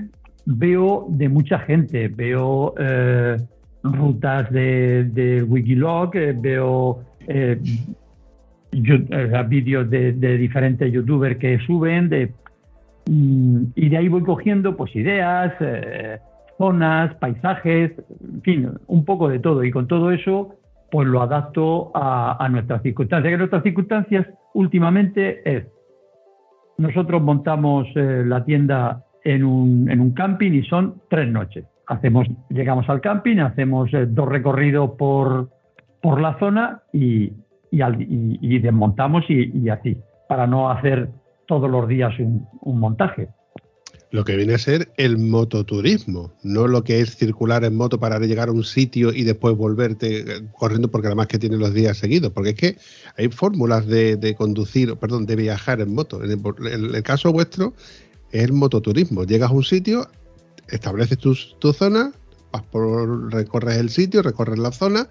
veo 0.45 1.05
de 1.09 1.29
mucha 1.29 1.59
gente, 1.59 2.07
veo 2.07 2.73
eh, 2.79 3.37
rutas 3.83 4.49
de, 4.51 5.03
de 5.03 5.43
Wikilog, 5.43 6.15
eh, 6.15 6.35
veo 6.35 7.03
eh, 7.27 7.59
vídeos 9.47 9.89
de, 9.89 10.13
diferentes 10.13 10.91
youtubers 10.91 11.37
que 11.37 11.59
suben, 11.59 12.09
de, 12.09 12.31
mm, 13.09 13.63
y 13.75 13.89
de 13.89 13.97
ahí 13.97 14.07
voy 14.07 14.23
cogiendo 14.23 14.75
pues 14.77 14.95
ideas, 14.95 15.53
zonas, 16.57 17.13
paisajes, 17.15 17.91
en 18.21 18.41
fin, 18.41 18.71
un 18.87 19.05
poco 19.05 19.29
de 19.29 19.39
todo. 19.39 19.63
Y 19.63 19.71
con 19.71 19.87
todo 19.87 20.11
eso, 20.11 20.55
pues 20.91 21.07
lo 21.07 21.21
adapto 21.21 21.91
a, 21.93 22.47
nuestras 22.49 22.81
circunstancias. 22.81 23.31
Que 23.31 23.37
nuestras 23.37 23.63
circunstancias 23.63 24.27
últimamente 24.53 25.41
es 25.57 25.65
nosotros 26.77 27.23
montamos 27.23 27.87
eh, 27.95 28.23
la 28.25 28.45
tienda 28.45 29.03
en 29.23 29.43
un, 29.43 29.89
en 29.89 29.99
un, 29.99 30.11
camping 30.13 30.51
y 30.51 30.63
son 30.63 31.01
tres 31.09 31.27
noches. 31.27 31.65
Hacemos, 31.87 32.27
llegamos 32.49 32.87
al 32.87 33.01
camping, 33.01 33.37
hacemos 33.37 33.91
eh, 33.93 34.05
dos 34.05 34.29
recorridos 34.29 34.91
por, 34.91 35.49
por 36.01 36.21
la 36.21 36.37
zona 36.37 36.83
y, 36.93 37.33
y, 37.71 38.59
desmontamos 38.59 39.23
y, 39.27 39.69
así, 39.69 39.97
para 40.29 40.45
no 40.45 40.69
hacer 40.69 41.09
todos 41.47 41.69
los 41.69 41.87
días 41.87 42.13
un 42.19 42.79
montaje 42.79 43.29
lo 44.09 44.23
que 44.23 44.35
viene 44.37 44.53
a 44.53 44.57
ser 44.57 44.91
el 44.97 45.17
mototurismo, 45.17 46.33
no 46.43 46.67
lo 46.67 46.83
que 46.83 47.01
es 47.01 47.15
circular 47.15 47.65
en 47.65 47.75
moto 47.75 47.99
para 47.99 48.19
llegar 48.19 48.49
a 48.49 48.53
un 48.53 48.63
sitio 48.63 49.13
y 49.13 49.23
después 49.23 49.55
volverte 49.57 50.19
eh, 50.19 50.41
corriendo 50.57 50.89
porque 50.89 51.07
además 51.07 51.27
que 51.27 51.39
tiene 51.39 51.57
los 51.57 51.73
días 51.73 51.97
seguidos, 51.97 52.31
porque 52.31 52.51
es 52.51 52.55
que 52.55 52.77
hay 53.17 53.27
fórmulas 53.29 53.85
de, 53.85 54.35
conducir, 54.37 54.95
perdón, 54.95 55.25
de 55.25 55.35
viajar 55.35 55.81
en 55.81 55.93
moto. 55.93 56.23
En 56.23 56.31
el, 56.31 57.03
caso 57.03 57.33
vuestro 57.33 57.73
es 58.31 58.43
el 58.43 58.53
mototurismo. 58.53 59.25
Llegas 59.25 59.51
a 59.51 59.53
un 59.53 59.63
sitio, 59.63 60.07
estableces 60.69 61.17
tu, 61.17 61.35
zona, 61.73 62.13
vas 62.53 62.63
por, 62.63 63.33
recorres 63.33 63.77
el 63.77 63.89
sitio, 63.89 64.21
recorres 64.21 64.57
la 64.57 64.71
zona, 64.71 65.09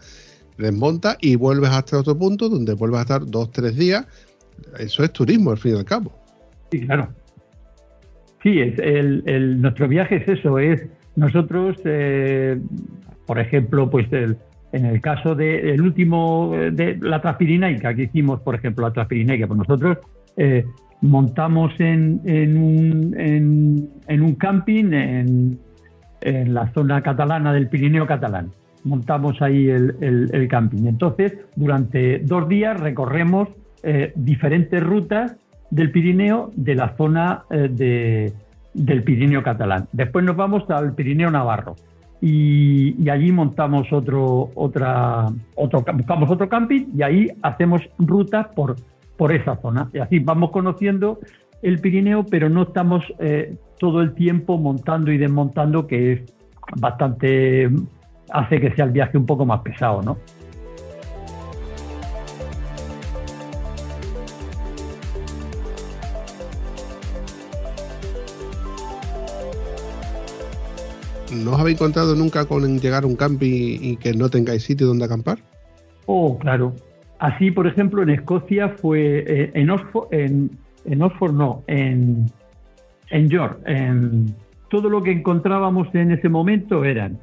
desmontas 0.57 1.19
y 1.21 1.37
vuelves 1.37 1.71
hasta 1.71 1.99
otro 1.99 2.17
punto 2.17 2.49
donde 2.49 2.73
vuelves 2.73 3.01
a 3.01 3.03
estar 3.03 3.27
dos, 3.27 3.51
tres 3.51 3.77
días. 3.77 4.07
Eso 4.79 5.05
es 5.05 5.13
turismo, 5.13 5.51
al 5.51 5.59
fin 5.59 5.75
y 5.75 5.79
al 5.79 5.85
cabo. 5.85 6.19
Sí, 6.71 6.81
claro. 6.81 7.13
Sí, 8.47 8.61
es 8.61 8.79
el, 8.79 9.61
nuestro 9.61 9.89
viaje 9.89 10.19
es 10.19 10.29
eso, 10.29 10.61
es 10.61 10.87
nosotros, 11.17 11.79
eh, 11.85 12.57
por 13.27 13.41
ejemplo, 13.41 13.91
pues 13.91 14.07
en 14.13 14.87
el 14.87 15.01
caso 15.01 15.35
del 15.35 15.81
último, 15.81 16.53
de 16.55 16.97
la 17.01 17.21
Transpirinaica, 17.21 17.93
que 17.93 18.05
hicimos, 18.05 18.41
por 18.43 18.55
ejemplo, 18.55 18.87
la 18.87 18.93
Transpirinaica, 18.93 19.49
pues 19.49 19.59
nosotros 19.59 19.99
eh, 20.37 20.65
montamos 21.01 21.73
en, 21.81 22.21
en, 22.25 22.57
un, 22.57 23.91
en, 24.07 24.23
un 24.23 24.35
camping 24.37 24.93
en, 24.93 25.59
en, 26.21 26.55
la 26.55 26.73
zona 26.73 27.03
catalana 27.03 27.53
del 27.53 27.69
Pirineo 27.69 28.07
catalán. 28.07 28.53
Montamos 28.85 29.43
ahí 29.43 29.69
el, 29.69 29.97
el, 30.01 30.47
camping. 30.47 30.87
Entonces, 30.87 31.37
durante 31.57 32.21
dos 32.21 32.49
días 32.49 32.79
recorremos 32.79 33.49
eh, 33.83 34.13
diferentes 34.15 34.81
rutas 34.81 35.35
del 35.71 35.91
Pirineo 35.91 36.51
de 36.55 36.75
la 36.75 36.97
zona 36.97 37.45
eh, 37.51 37.69
de, 37.71 38.33
del 38.75 39.03
Pirineo 39.03 39.43
catalán. 39.43 39.89
Después 39.93 40.25
nos 40.25 40.37
vamos 40.37 40.69
al 40.71 40.95
Pirineo 40.95 41.31
Navarro 41.31 41.77
y, 42.21 43.09
allí 43.09 43.31
montamos 43.33 43.93
otro, 43.93 44.51
otra, 44.55 45.27
otro, 45.55 45.85
buscamos 45.95 46.31
otro 46.31 46.49
camping 46.49 46.87
y 46.97 47.03
ahí 47.03 47.29
hacemos 47.43 47.83
rutas 47.99 48.49
por, 48.55 48.77
por 49.17 49.33
esa 49.33 49.57
zona. 49.57 49.91
Y 49.93 49.99
así 49.99 50.19
vamos 50.19 50.51
conociendo 50.51 51.19
el 51.63 51.79
Pirineo, 51.79 52.25
pero 52.25 52.49
no 52.49 52.63
estamos 52.63 53.05
eh, 53.19 53.57
todo 53.79 54.01
el 54.01 54.15
tiempo 54.15 54.59
montando 54.59 55.13
y 55.13 55.19
desmontando, 55.19 55.87
que 55.87 56.13
es 56.13 56.35
bastante, 56.81 57.71
hace 58.31 58.61
que 58.61 58.75
sea 58.75 58.87
el 58.87 58.93
viaje 58.93 59.19
un 59.19 59.27
poco 59.27 59.45
más 59.45 59.61
pesado, 59.61 60.03
¿no? 60.03 60.17
¿No 71.45 71.53
os 71.53 71.61
habéis 71.61 71.77
encontrado 71.77 72.15
nunca 72.15 72.45
con 72.47 72.79
llegar 72.79 73.05
a 73.05 73.07
un 73.07 73.17
camping 73.17 73.79
y 73.81 73.97
que 73.97 74.13
no 74.13 74.29
tengáis 74.29 74.63
sitio 74.65 74.87
donde 74.87 75.05
acampar? 75.05 75.39
Oh, 76.07 76.39
claro. 76.39 76.75
Así, 77.19 77.51
por 77.51 77.67
ejemplo, 77.67 78.03
en 78.03 78.11
Escocia 78.11 78.69
fue 78.69 79.25
eh, 79.27 79.51
en 79.55 79.71
Oxford, 79.71 80.09
en, 80.13 80.51
en, 80.85 81.03
Oxford 81.03 81.33
no, 81.33 81.63
en, 81.67 82.31
en 83.11 83.29
York. 83.29 83.61
En, 83.67 84.35
todo 84.69 84.91
lo 84.91 85.03
que 85.03 85.13
encontrábamos 85.13 85.89
en 85.95 86.13
ese 86.13 86.29
momento 86.29 86.85
eran 86.85 87.19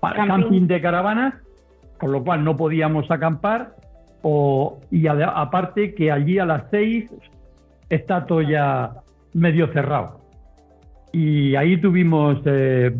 camping, 0.00 0.66
de 0.66 0.80
caravanas, 0.80 1.34
con 1.98 2.12
lo 2.12 2.24
cual 2.24 2.44
no 2.44 2.56
podíamos 2.56 3.10
acampar, 3.10 3.76
o, 4.22 4.80
y 4.90 5.06
aparte 5.06 5.94
que 5.94 6.10
allí 6.10 6.38
a 6.38 6.46
las 6.46 6.64
seis 6.70 7.10
está 7.88 8.26
todo 8.26 8.42
ya 8.42 8.92
medio 9.34 9.72
cerrado. 9.72 10.20
Y 11.12 11.54
ahí 11.54 11.80
tuvimos 11.80 12.38
eh, 12.44 12.94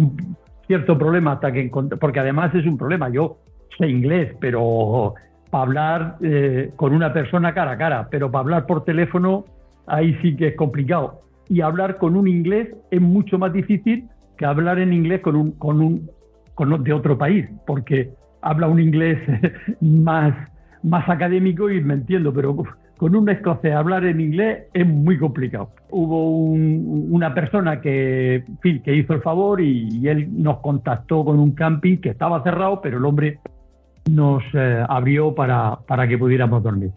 un 0.00 0.36
cierto 0.66 0.96
problema 0.98 1.32
hasta 1.32 1.52
que 1.52 1.70
porque 2.00 2.20
además 2.20 2.54
es 2.54 2.66
un 2.66 2.78
problema. 2.78 3.08
Yo 3.10 3.38
sé 3.78 3.88
inglés, 3.88 4.34
pero 4.40 5.14
para 5.50 5.64
hablar 5.64 6.16
eh, 6.22 6.70
con 6.76 6.94
una 6.94 7.12
persona 7.12 7.52
cara 7.54 7.72
a 7.72 7.78
cara, 7.78 8.08
pero 8.10 8.30
para 8.30 8.42
hablar 8.42 8.66
por 8.66 8.84
teléfono 8.84 9.44
ahí 9.86 10.16
sí 10.22 10.36
que 10.36 10.48
es 10.48 10.56
complicado. 10.56 11.20
Y 11.48 11.60
hablar 11.60 11.98
con 11.98 12.16
un 12.16 12.28
inglés 12.28 12.68
es 12.90 13.00
mucho 13.00 13.38
más 13.38 13.52
difícil 13.52 14.08
que 14.38 14.46
hablar 14.46 14.78
en 14.78 14.92
inglés 14.92 15.20
con 15.20 15.34
un, 15.36 15.52
con 15.52 15.80
un 15.80 16.08
con, 16.54 16.84
de 16.84 16.92
otro 16.92 17.18
país, 17.18 17.46
porque 17.66 18.10
habla 18.42 18.68
un 18.68 18.80
inglés 18.80 19.18
más, 19.80 20.32
más 20.82 21.08
académico 21.08 21.70
y 21.70 21.80
me 21.80 21.94
entiendo, 21.94 22.32
pero 22.32 22.56
con 23.00 23.16
un 23.16 23.30
escocés 23.30 23.74
hablar 23.74 24.04
en 24.04 24.20
inglés 24.20 24.64
es 24.74 24.86
muy 24.86 25.18
complicado. 25.18 25.70
Hubo 25.88 26.32
una 26.42 27.32
persona 27.32 27.80
que, 27.80 28.44
que 28.62 28.94
hizo 28.94 29.14
el 29.14 29.22
favor 29.22 29.62
y, 29.62 30.06
él 30.06 30.28
nos 30.30 30.58
contactó 30.58 31.24
con 31.24 31.40
un 31.40 31.52
camping 31.52 31.96
que 31.96 32.10
estaba 32.10 32.42
cerrado, 32.42 32.82
pero 32.82 32.98
el 32.98 33.06
hombre 33.06 33.38
nos 34.10 34.42
eh, 34.52 34.84
abrió 34.86 35.34
para, 35.34 35.78
para 35.88 36.06
que 36.06 36.18
pudiéramos 36.18 36.62
dormir. 36.62 36.90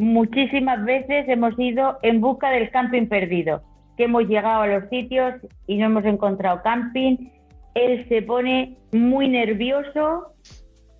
Muchísimas 0.00 0.84
veces 0.84 1.28
hemos 1.28 1.56
ido 1.56 1.98
en 2.02 2.20
busca 2.20 2.50
del 2.50 2.70
camping 2.70 3.06
perdido, 3.06 3.62
que 3.96 4.06
hemos 4.06 4.26
llegado 4.26 4.62
a 4.62 4.66
los 4.66 4.88
sitios 4.88 5.34
y 5.68 5.76
no 5.76 5.86
hemos 5.86 6.04
encontrado 6.04 6.62
camping. 6.64 7.30
Él 7.76 8.04
se 8.08 8.22
pone 8.22 8.76
muy 8.92 9.28
nervioso 9.28 10.32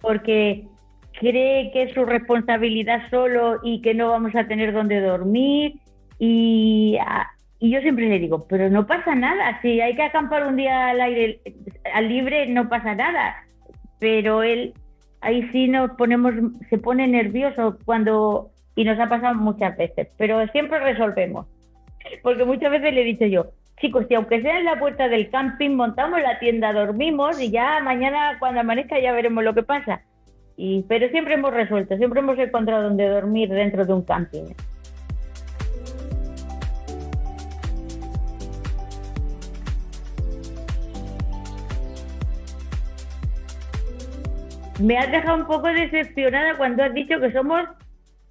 porque 0.00 0.68
cree 1.18 1.70
que 1.72 1.84
es 1.84 1.94
su 1.94 2.04
responsabilidad 2.04 3.08
solo 3.10 3.60
y 3.62 3.80
que 3.82 3.94
no 3.94 4.10
vamos 4.10 4.34
a 4.34 4.46
tener 4.46 4.72
donde 4.72 5.00
dormir. 5.00 5.74
Y, 6.18 6.98
ah, 7.00 7.28
y 7.58 7.70
yo 7.70 7.80
siempre 7.80 8.08
le 8.08 8.18
digo, 8.18 8.46
pero 8.48 8.68
no 8.70 8.86
pasa 8.86 9.14
nada, 9.14 9.60
si 9.62 9.80
hay 9.80 9.96
que 9.96 10.02
acampar 10.02 10.46
un 10.46 10.56
día 10.56 10.90
al 10.90 11.00
aire 11.00 11.40
al 11.92 12.08
libre 12.08 12.46
no 12.46 12.68
pasa 12.68 12.94
nada, 12.94 13.36
pero 13.98 14.42
él 14.42 14.74
ahí 15.20 15.48
sí 15.50 15.68
nos 15.68 15.90
ponemos, 15.92 16.34
se 16.68 16.78
pone 16.78 17.06
nervioso 17.08 17.78
cuando 17.84 18.50
y 18.76 18.84
nos 18.84 18.98
ha 18.98 19.08
pasado 19.08 19.36
muchas 19.36 19.76
veces, 19.76 20.08
pero 20.18 20.46
siempre 20.48 20.78
resolvemos, 20.80 21.46
porque 22.22 22.44
muchas 22.44 22.70
veces 22.70 22.92
le 22.92 23.02
he 23.02 23.04
dicho 23.04 23.26
yo, 23.26 23.46
chicos, 23.80 24.06
si 24.08 24.14
aunque 24.14 24.42
sea 24.42 24.58
en 24.58 24.66
la 24.66 24.78
puerta 24.78 25.08
del 25.08 25.30
camping, 25.30 25.70
montamos 25.70 26.20
la 26.20 26.38
tienda, 26.38 26.72
dormimos 26.72 27.40
y 27.40 27.50
ya 27.50 27.80
mañana 27.80 28.36
cuando 28.40 28.60
amanezca 28.60 28.98
ya 29.00 29.12
veremos 29.12 29.42
lo 29.42 29.54
que 29.54 29.62
pasa 29.62 30.02
pero 30.88 31.08
siempre 31.10 31.34
hemos 31.34 31.52
resuelto, 31.52 31.96
siempre 31.96 32.20
hemos 32.20 32.38
encontrado 32.38 32.84
donde 32.84 33.08
dormir 33.08 33.48
dentro 33.48 33.84
de 33.84 33.92
un 33.92 34.02
camping. 34.02 34.54
Me 44.80 44.98
has 44.98 45.10
dejado 45.10 45.38
un 45.38 45.46
poco 45.46 45.68
decepcionada 45.68 46.56
cuando 46.56 46.82
has 46.82 46.92
dicho 46.92 47.20
que 47.20 47.32
somos 47.32 47.62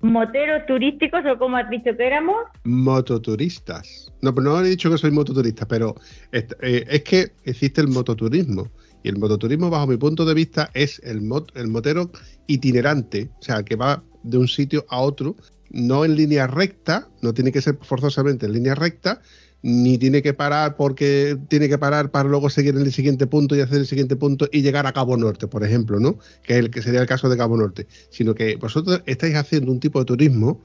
moteros 0.02 0.66
turísticos 0.68 1.22
o 1.26 1.38
como 1.38 1.58
has 1.58 1.70
dicho 1.70 1.96
que 1.96 2.06
éramos. 2.06 2.44
Mototuristas. 2.64 4.12
No, 4.22 4.32
no 4.34 4.60
he 4.60 4.70
dicho 4.70 4.92
que 4.92 4.98
soy 4.98 5.12
mototurista, 5.12 5.66
pero 5.66 5.96
eh, 6.32 6.46
es 6.62 7.04
que 7.04 7.32
existe 7.46 7.82
el 7.82 7.88
mototurismo. 7.88 8.68
Y 9.04 9.10
el 9.10 9.18
mototurismo, 9.18 9.70
bajo 9.70 9.86
mi 9.86 9.98
punto 9.98 10.26
de 10.26 10.34
vista, 10.34 10.72
es 10.74 11.02
el, 11.04 11.22
motero 11.22 12.10
itinerante, 12.48 13.30
o 13.40 13.44
sea, 13.44 13.64
que 13.64 13.76
va 13.76 14.04
de 14.24 14.38
un 14.38 14.48
sitio 14.48 14.86
a 14.90 15.02
otro 15.02 15.36
no 15.70 16.06
en 16.06 16.16
línea 16.16 16.48
recta, 16.48 17.10
no 17.22 17.34
tiene 17.34 17.52
que 17.52 17.62
ser 17.62 17.78
forzosamente 17.82 18.46
en 18.46 18.54
línea 18.54 18.76
recta, 18.76 19.22
ni 19.64 19.98
tiene 19.98 20.22
que 20.22 20.34
parar 20.34 20.76
porque 20.76 21.38
tiene 21.48 21.68
que 21.68 21.78
parar 21.78 22.12
para 22.12 22.30
luego 22.30 22.50
seguir 22.50 22.76
en 22.76 22.82
el 22.82 22.94
siguiente 22.94 23.28
punto 23.28 23.56
y 23.56 23.62
hacer 23.62 23.80
el 23.80 23.88
siguiente 23.88 24.16
punto 24.16 24.48
y 24.52 24.62
llegar 24.62 24.86
a 24.86 24.94
Cabo 24.94 25.18
Norte, 25.18 25.48
por 25.48 25.64
ejemplo, 25.64 26.00
¿no? 26.00 26.20
Que, 26.44 26.54
es 26.54 26.60
el, 26.60 26.70
que 26.70 26.82
sería 26.82 27.02
el 27.02 27.08
caso 27.08 27.28
de 27.28 27.38
Cabo 27.38 27.58
Norte, 27.58 27.88
sino 28.10 28.36
que 28.36 28.56
vosotros 28.58 29.02
estáis 29.06 29.36
haciendo 29.36 29.72
un 29.72 29.80
tipo 29.80 30.00
de 30.00 30.06
turismo 30.06 30.62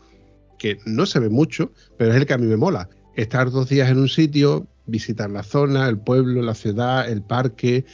que 0.59 0.78
no 0.84 1.07
se 1.07 1.20
ve 1.20 1.30
mucho, 1.30 1.72
pero 1.97 2.11
es 2.11 2.16
el 2.16 2.26
que 2.26 2.34
a 2.34 2.39
mí 2.39 2.47
me 2.47 2.57
mola. 2.57 2.91
Estar 3.14 3.51
dos 3.51 3.68
días 3.68 3.89
en 3.89 3.99
un 3.99 4.09
sitio, 4.09 4.66
visitar 4.86 5.30
la 5.30 5.43
zona, 5.43 5.89
el 5.89 5.99
pueblo, 5.99 6.43
la 6.43 6.55
ciudad, 6.55 7.09
el 7.09 7.22
parque, 7.22 7.84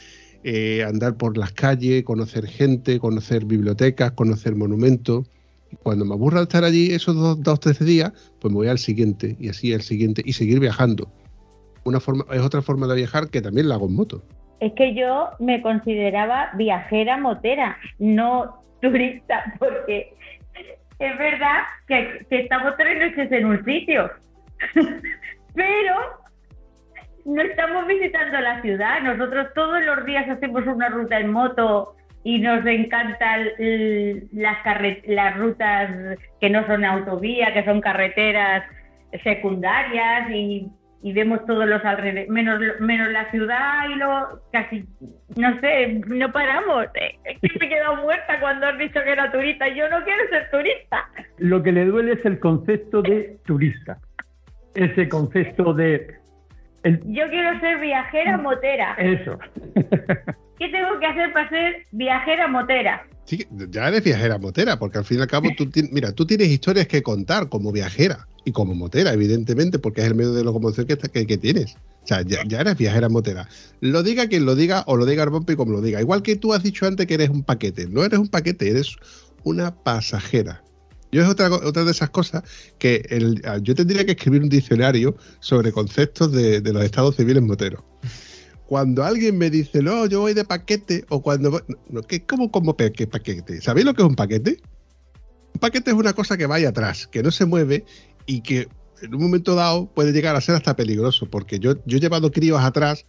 eh, 0.47 0.83
andar 0.83 1.17
por 1.17 1.39
las 1.39 1.51
calles, 1.51 2.03
conocer 2.03 2.45
gente, 2.45 2.99
conocer 2.99 3.45
bibliotecas, 3.45 4.11
conocer 4.11 4.55
monumentos 4.55 5.27
cuando 5.81 6.05
me 6.05 6.13
aburra 6.13 6.43
estar 6.43 6.63
allí 6.63 6.93
esos 6.93 7.15
dos, 7.15 7.41
dos, 7.41 7.59
tres 7.59 7.79
días, 7.79 8.11
pues 8.39 8.51
me 8.51 8.57
voy 8.57 8.67
al 8.67 8.77
siguiente 8.77 9.35
y 9.39 9.49
así 9.49 9.73
al 9.73 9.81
siguiente 9.81 10.21
y 10.23 10.33
seguir 10.33 10.59
viajando. 10.59 11.11
Una 11.83 11.99
forma, 11.99 12.25
es 12.31 12.41
otra 12.41 12.61
forma 12.61 12.85
de 12.85 12.95
viajar 12.95 13.29
que 13.31 13.41
también 13.41 13.69
la 13.69 13.75
hago 13.75 13.87
en 13.87 13.95
moto. 13.95 14.23
Es 14.59 14.73
que 14.73 14.93
yo 14.93 15.29
me 15.39 15.63
consideraba 15.63 16.51
viajera 16.55 17.17
motera, 17.17 17.77
no 17.97 18.63
turista, 18.81 19.51
porque 19.59 20.13
es 20.99 21.17
verdad 21.17 21.63
que, 21.87 22.23
que 22.29 22.41
estamos 22.41 22.73
tres 22.77 22.99
noches 22.99 23.31
en 23.31 23.45
un 23.45 23.65
sitio, 23.65 24.11
pero 25.55 26.24
no 27.25 27.41
estamos 27.41 27.87
visitando 27.87 28.39
la 28.39 28.61
ciudad. 28.61 29.01
Nosotros 29.01 29.47
todos 29.55 29.83
los 29.83 30.05
días 30.05 30.29
hacemos 30.29 30.65
una 30.67 30.89
ruta 30.89 31.19
en 31.19 31.31
moto 31.31 31.95
y 32.23 32.39
nos 32.39 32.65
encantan 32.65 33.47
las, 34.31 34.57
las 35.07 35.37
rutas 35.37 36.17
que 36.39 36.49
no 36.49 36.65
son 36.65 36.85
autovía, 36.85 37.53
que 37.53 37.65
son 37.65 37.81
carreteras 37.81 38.63
secundarias 39.23 40.29
y, 40.31 40.67
vemos 41.13 41.45
todos 41.45 41.67
los 41.67 41.85
alrededores, 41.85 42.29
menos, 42.29 42.59
menos 42.79 43.11
la 43.11 43.29
ciudad 43.29 43.89
y 43.91 43.95
lo 43.95 44.41
casi, 44.51 44.83
no 45.37 45.59
sé, 45.59 46.01
no 46.07 46.31
paramos. 46.31 46.87
Es 46.95 47.39
que 47.39 47.59
me 47.59 47.65
he 47.67 47.69
quedado 47.69 47.97
muerta 47.97 48.39
cuando 48.39 48.65
has 48.65 48.77
dicho 48.79 48.99
que 49.03 49.11
era 49.11 49.31
turista. 49.31 49.67
Yo 49.67 49.87
no 49.89 50.03
quiero 50.03 50.27
ser 50.31 50.49
turista. 50.49 51.07
Lo 51.37 51.61
que 51.61 51.71
le 51.71 51.85
duele 51.85 52.13
es 52.13 52.25
el 52.25 52.39
concepto 52.39 53.03
de 53.03 53.37
turista. 53.45 53.99
Ese 54.73 55.07
concepto 55.07 55.75
de... 55.75 56.24
Yo 57.05 57.29
quiero 57.29 57.59
ser 57.59 57.79
viajera 57.79 58.37
motera. 58.37 58.93
Eso. 58.93 59.37
¿Qué 60.59 60.69
tengo 60.69 60.99
que 60.99 61.05
hacer 61.05 61.33
para 61.33 61.49
ser 61.49 61.85
viajera 61.91 62.47
motera? 62.47 63.07
Sí, 63.25 63.45
ya 63.69 63.87
eres 63.87 64.03
viajera 64.03 64.37
motera, 64.37 64.77
porque 64.77 64.99
al 64.99 65.05
fin 65.05 65.17
y 65.17 65.21
al 65.21 65.27
cabo, 65.27 65.49
tú, 65.57 65.67
mira, 65.91 66.11
tú 66.11 66.27
tienes 66.27 66.47
historias 66.47 66.87
que 66.87 67.01
contar 67.01 67.49
como 67.49 67.71
viajera 67.71 68.27
y 68.45 68.51
como 68.51 68.75
motera, 68.75 69.13
evidentemente, 69.13 69.79
porque 69.79 70.01
es 70.01 70.07
el 70.07 70.15
medio 70.15 70.33
de 70.33 70.43
locomoción 70.43 70.85
que, 70.85 70.95
que, 70.95 71.25
que 71.25 71.37
tienes. 71.37 71.75
O 72.03 72.07
sea, 72.07 72.21
ya, 72.21 72.41
eres 72.59 72.77
viajera 72.77 73.09
motera. 73.09 73.49
Lo 73.81 74.03
diga 74.03 74.27
quien 74.27 74.45
lo 74.45 74.55
diga 74.55 74.83
o 74.85 74.95
lo 74.95 75.07
diga 75.07 75.23
Arbompi 75.23 75.55
como 75.55 75.71
lo 75.71 75.81
diga. 75.81 75.99
Igual 75.99 76.21
que 76.21 76.35
tú 76.35 76.53
has 76.53 76.61
dicho 76.61 76.85
antes 76.85 77.07
que 77.07 77.15
eres 77.15 77.29
un 77.29 77.43
paquete. 77.43 77.87
No 77.87 78.03
eres 78.03 78.19
un 78.19 78.27
paquete, 78.27 78.69
eres 78.69 78.95
una 79.43 79.73
pasajera. 79.73 80.61
Yo 81.15 81.21
es 81.21 81.29
otra, 81.29 81.47
otra 81.47 81.85
de 81.85 81.91
esas 81.91 82.09
cosas 82.09 82.43
que 82.77 83.01
yo 83.61 83.73
tendría 83.73 84.05
que 84.05 84.11
escribir 84.11 84.41
un 84.41 84.49
diccionario 84.49 85.15
sobre 85.39 85.71
conceptos 85.71 86.33
de, 86.33 86.59
los 86.59 86.83
estados 86.83 87.15
civiles 87.15 87.41
moteros 87.41 87.81
cuando 88.65 89.01
alguien 89.01 89.37
me 89.37 89.49
dice, 89.49 89.81
no, 89.81 90.07
yo 90.07 90.19
voy 90.21 90.33
de 90.33 90.43
paquete, 90.43 91.05
o 91.09 91.21
cuando. 91.21 91.61
No, 91.87 92.01
¿qué, 92.01 92.25
¿Cómo 92.25 92.51
como 92.51 92.75
paquete? 92.75 93.61
¿Sabéis 93.61 93.85
lo 93.85 93.93
que 93.93 94.01
es 94.01 94.07
un 94.09 94.15
paquete? 94.15 94.57
Un 95.53 95.59
paquete 95.61 95.91
es 95.91 95.95
una 95.95 96.11
cosa 96.13 96.35
que 96.35 96.47
va 96.47 96.55
ahí 96.55 96.65
atrás, 96.65 97.07
que 97.07 97.23
no 97.23 97.31
se 97.31 97.45
mueve 97.45 97.85
y 98.25 98.41
que 98.41 98.67
en 99.01 99.15
un 99.15 99.21
momento 99.21 99.55
dado 99.55 99.85
puede 99.85 100.11
llegar 100.11 100.35
a 100.35 100.41
ser 100.41 100.55
hasta 100.55 100.75
peligroso, 100.75 101.29
porque 101.29 101.59
yo, 101.59 101.75
yo 101.85 101.97
he 101.97 102.01
llevado 102.01 102.31
críos 102.31 102.61
atrás 102.61 103.05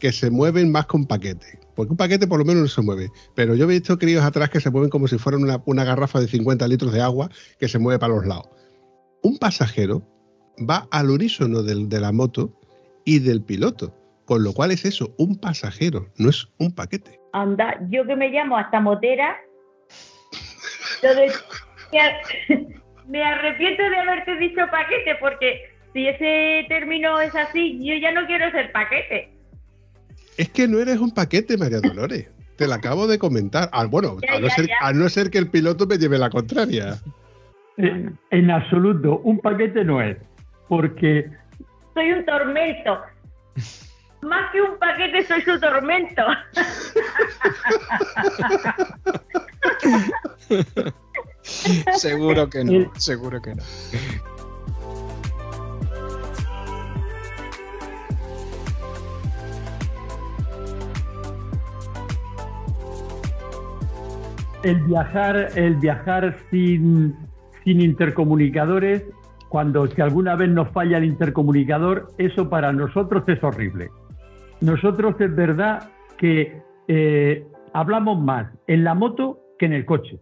que 0.00 0.10
se 0.10 0.30
mueven 0.30 0.72
más 0.72 0.86
con 0.86 1.06
paquete, 1.06 1.60
porque 1.76 1.92
un 1.92 1.96
paquete 1.96 2.26
por 2.26 2.38
lo 2.38 2.44
menos 2.44 2.62
no 2.62 2.68
se 2.68 2.82
mueve, 2.82 3.10
pero 3.36 3.54
yo 3.54 3.64
he 3.64 3.68
visto 3.68 3.98
críos 3.98 4.24
atrás 4.24 4.50
que 4.50 4.60
se 4.60 4.70
mueven 4.70 4.90
como 4.90 5.06
si 5.06 5.18
fueran 5.18 5.42
una, 5.42 5.62
una 5.66 5.84
garrafa 5.84 6.18
de 6.18 6.26
50 6.26 6.66
litros 6.66 6.92
de 6.92 7.02
agua 7.02 7.28
que 7.58 7.68
se 7.68 7.78
mueve 7.78 7.98
para 7.98 8.14
los 8.14 8.26
lados. 8.26 8.48
Un 9.22 9.38
pasajero 9.38 10.02
va 10.68 10.88
al 10.90 11.10
unísono 11.10 11.62
del, 11.62 11.88
de 11.88 12.00
la 12.00 12.10
moto 12.12 12.58
y 13.04 13.20
del 13.20 13.42
piloto. 13.42 13.94
Con 14.24 14.42
lo 14.44 14.52
cual 14.52 14.70
es 14.70 14.84
eso, 14.84 15.14
un 15.18 15.38
pasajero, 15.38 16.08
no 16.16 16.30
es 16.30 16.48
un 16.58 16.72
paquete. 16.74 17.20
Anda, 17.32 17.78
yo 17.90 18.06
que 18.06 18.16
me 18.16 18.30
llamo 18.30 18.56
hasta 18.56 18.80
motera, 18.80 19.36
me 23.08 23.24
arrepiento 23.24 23.82
de 23.82 23.96
haberte 23.96 24.36
dicho 24.36 24.60
paquete, 24.70 25.16
porque 25.20 25.60
si 25.92 26.06
ese 26.06 26.66
término 26.68 27.20
es 27.20 27.34
así, 27.34 27.84
yo 27.84 27.94
ya 27.96 28.12
no 28.12 28.26
quiero 28.26 28.50
ser 28.52 28.70
paquete. 28.72 29.39
Es 30.40 30.48
que 30.48 30.66
no 30.66 30.78
eres 30.78 30.98
un 30.98 31.10
paquete, 31.10 31.58
María 31.58 31.80
Dolores. 31.80 32.30
Te 32.56 32.66
lo 32.66 32.72
acabo 32.72 33.06
de 33.06 33.18
comentar. 33.18 33.68
Ah, 33.74 33.84
bueno, 33.84 34.16
a, 34.26 34.40
no 34.40 34.48
ser, 34.48 34.70
a, 34.80 34.90
no 34.94 35.06
ser, 35.10 35.30
que 35.30 35.36
el 35.36 35.50
piloto 35.50 35.86
me 35.86 35.98
lleve 35.98 36.16
la 36.16 36.30
contraria. 36.30 36.96
En, 37.76 38.18
en 38.30 38.50
absoluto, 38.50 39.18
un 39.18 39.38
paquete 39.40 39.84
no 39.84 40.00
es. 40.00 40.16
Porque. 40.66 41.30
Soy 41.92 42.12
un 42.12 42.24
tormento. 42.24 43.00
Más 44.22 44.50
que 44.50 44.62
un 44.62 44.78
paquete, 44.78 45.26
soy 45.26 45.42
su 45.42 45.60
tormento. 45.60 46.22
seguro 51.98 52.48
que 52.48 52.64
no, 52.64 52.90
seguro 52.96 53.42
que 53.42 53.56
no. 53.56 53.62
El 64.62 64.80
viajar, 64.84 65.48
el 65.56 65.76
viajar 65.76 66.36
sin, 66.50 67.16
sin 67.64 67.80
intercomunicadores, 67.80 69.04
cuando 69.48 69.86
si 69.86 70.00
alguna 70.00 70.36
vez 70.36 70.50
nos 70.50 70.68
falla 70.70 70.98
el 70.98 71.04
intercomunicador, 71.04 72.08
eso 72.18 72.48
para 72.48 72.72
nosotros 72.72 73.24
es 73.26 73.42
horrible 73.42 73.90
nosotros 74.60 75.18
es 75.20 75.34
verdad 75.34 75.90
que 76.18 76.60
eh, 76.88 77.46
hablamos 77.72 78.20
más 78.20 78.52
en 78.66 78.84
la 78.84 78.94
moto 78.94 79.38
que 79.58 79.66
en 79.66 79.72
el 79.72 79.84
coche. 79.84 80.18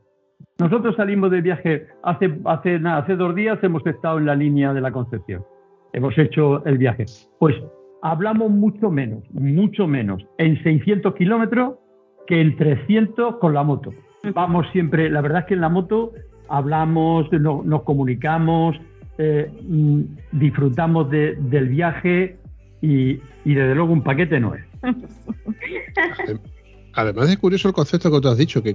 Nosotros 0.59 0.97
salimos 0.97 1.31
de 1.31 1.41
viaje 1.41 1.87
hace, 2.03 2.39
hace, 2.45 2.79
nada, 2.79 2.99
hace 2.99 3.17
dos 3.17 3.35
días, 3.35 3.59
hemos 3.63 3.85
estado 3.87 4.19
en 4.19 4.27
la 4.27 4.35
línea 4.35 4.73
de 4.73 4.81
la 4.81 4.93
Concepción. 4.93 5.45
Hemos 5.93 6.17
hecho 6.19 6.65
el 6.67 6.79
viaje. 6.79 7.05
Pues 7.39 7.55
hablamos 8.03 8.51
mucho 8.51 8.91
menos, 8.91 9.23
mucho 9.33 9.87
menos 9.87 10.25
en 10.39 10.61
600 10.63 11.15
kilómetros 11.15 11.75
que 12.27 12.41
en 12.41 12.57
300 12.57 13.37
con 13.37 13.55
la 13.55 13.63
moto. 13.63 13.93
Vamos 14.35 14.67
siempre, 14.73 15.11
la 15.11 15.21
verdad 15.21 15.41
es 15.41 15.47
que 15.47 15.55
en 15.55 15.61
la 15.61 15.69
moto 15.69 16.13
hablamos, 16.49 17.31
nos 17.33 17.83
comunicamos, 17.83 18.77
eh, 19.19 19.51
mm, 19.69 20.03
disfrutamos 20.33 21.11
del 21.11 21.69
viaje, 21.69 22.39
y, 22.81 23.17
desde 23.45 23.75
luego 23.75 23.93
un 23.93 24.03
paquete 24.03 24.41
no 24.41 24.55
es. 24.55 24.65
Además 26.95 27.29
es 27.29 27.39
curioso 27.39 27.69
el 27.69 27.75
concepto 27.75 28.11
que 28.11 28.21
tú 28.21 28.29
has 28.29 28.39
dicho, 28.39 28.63
que 28.63 28.75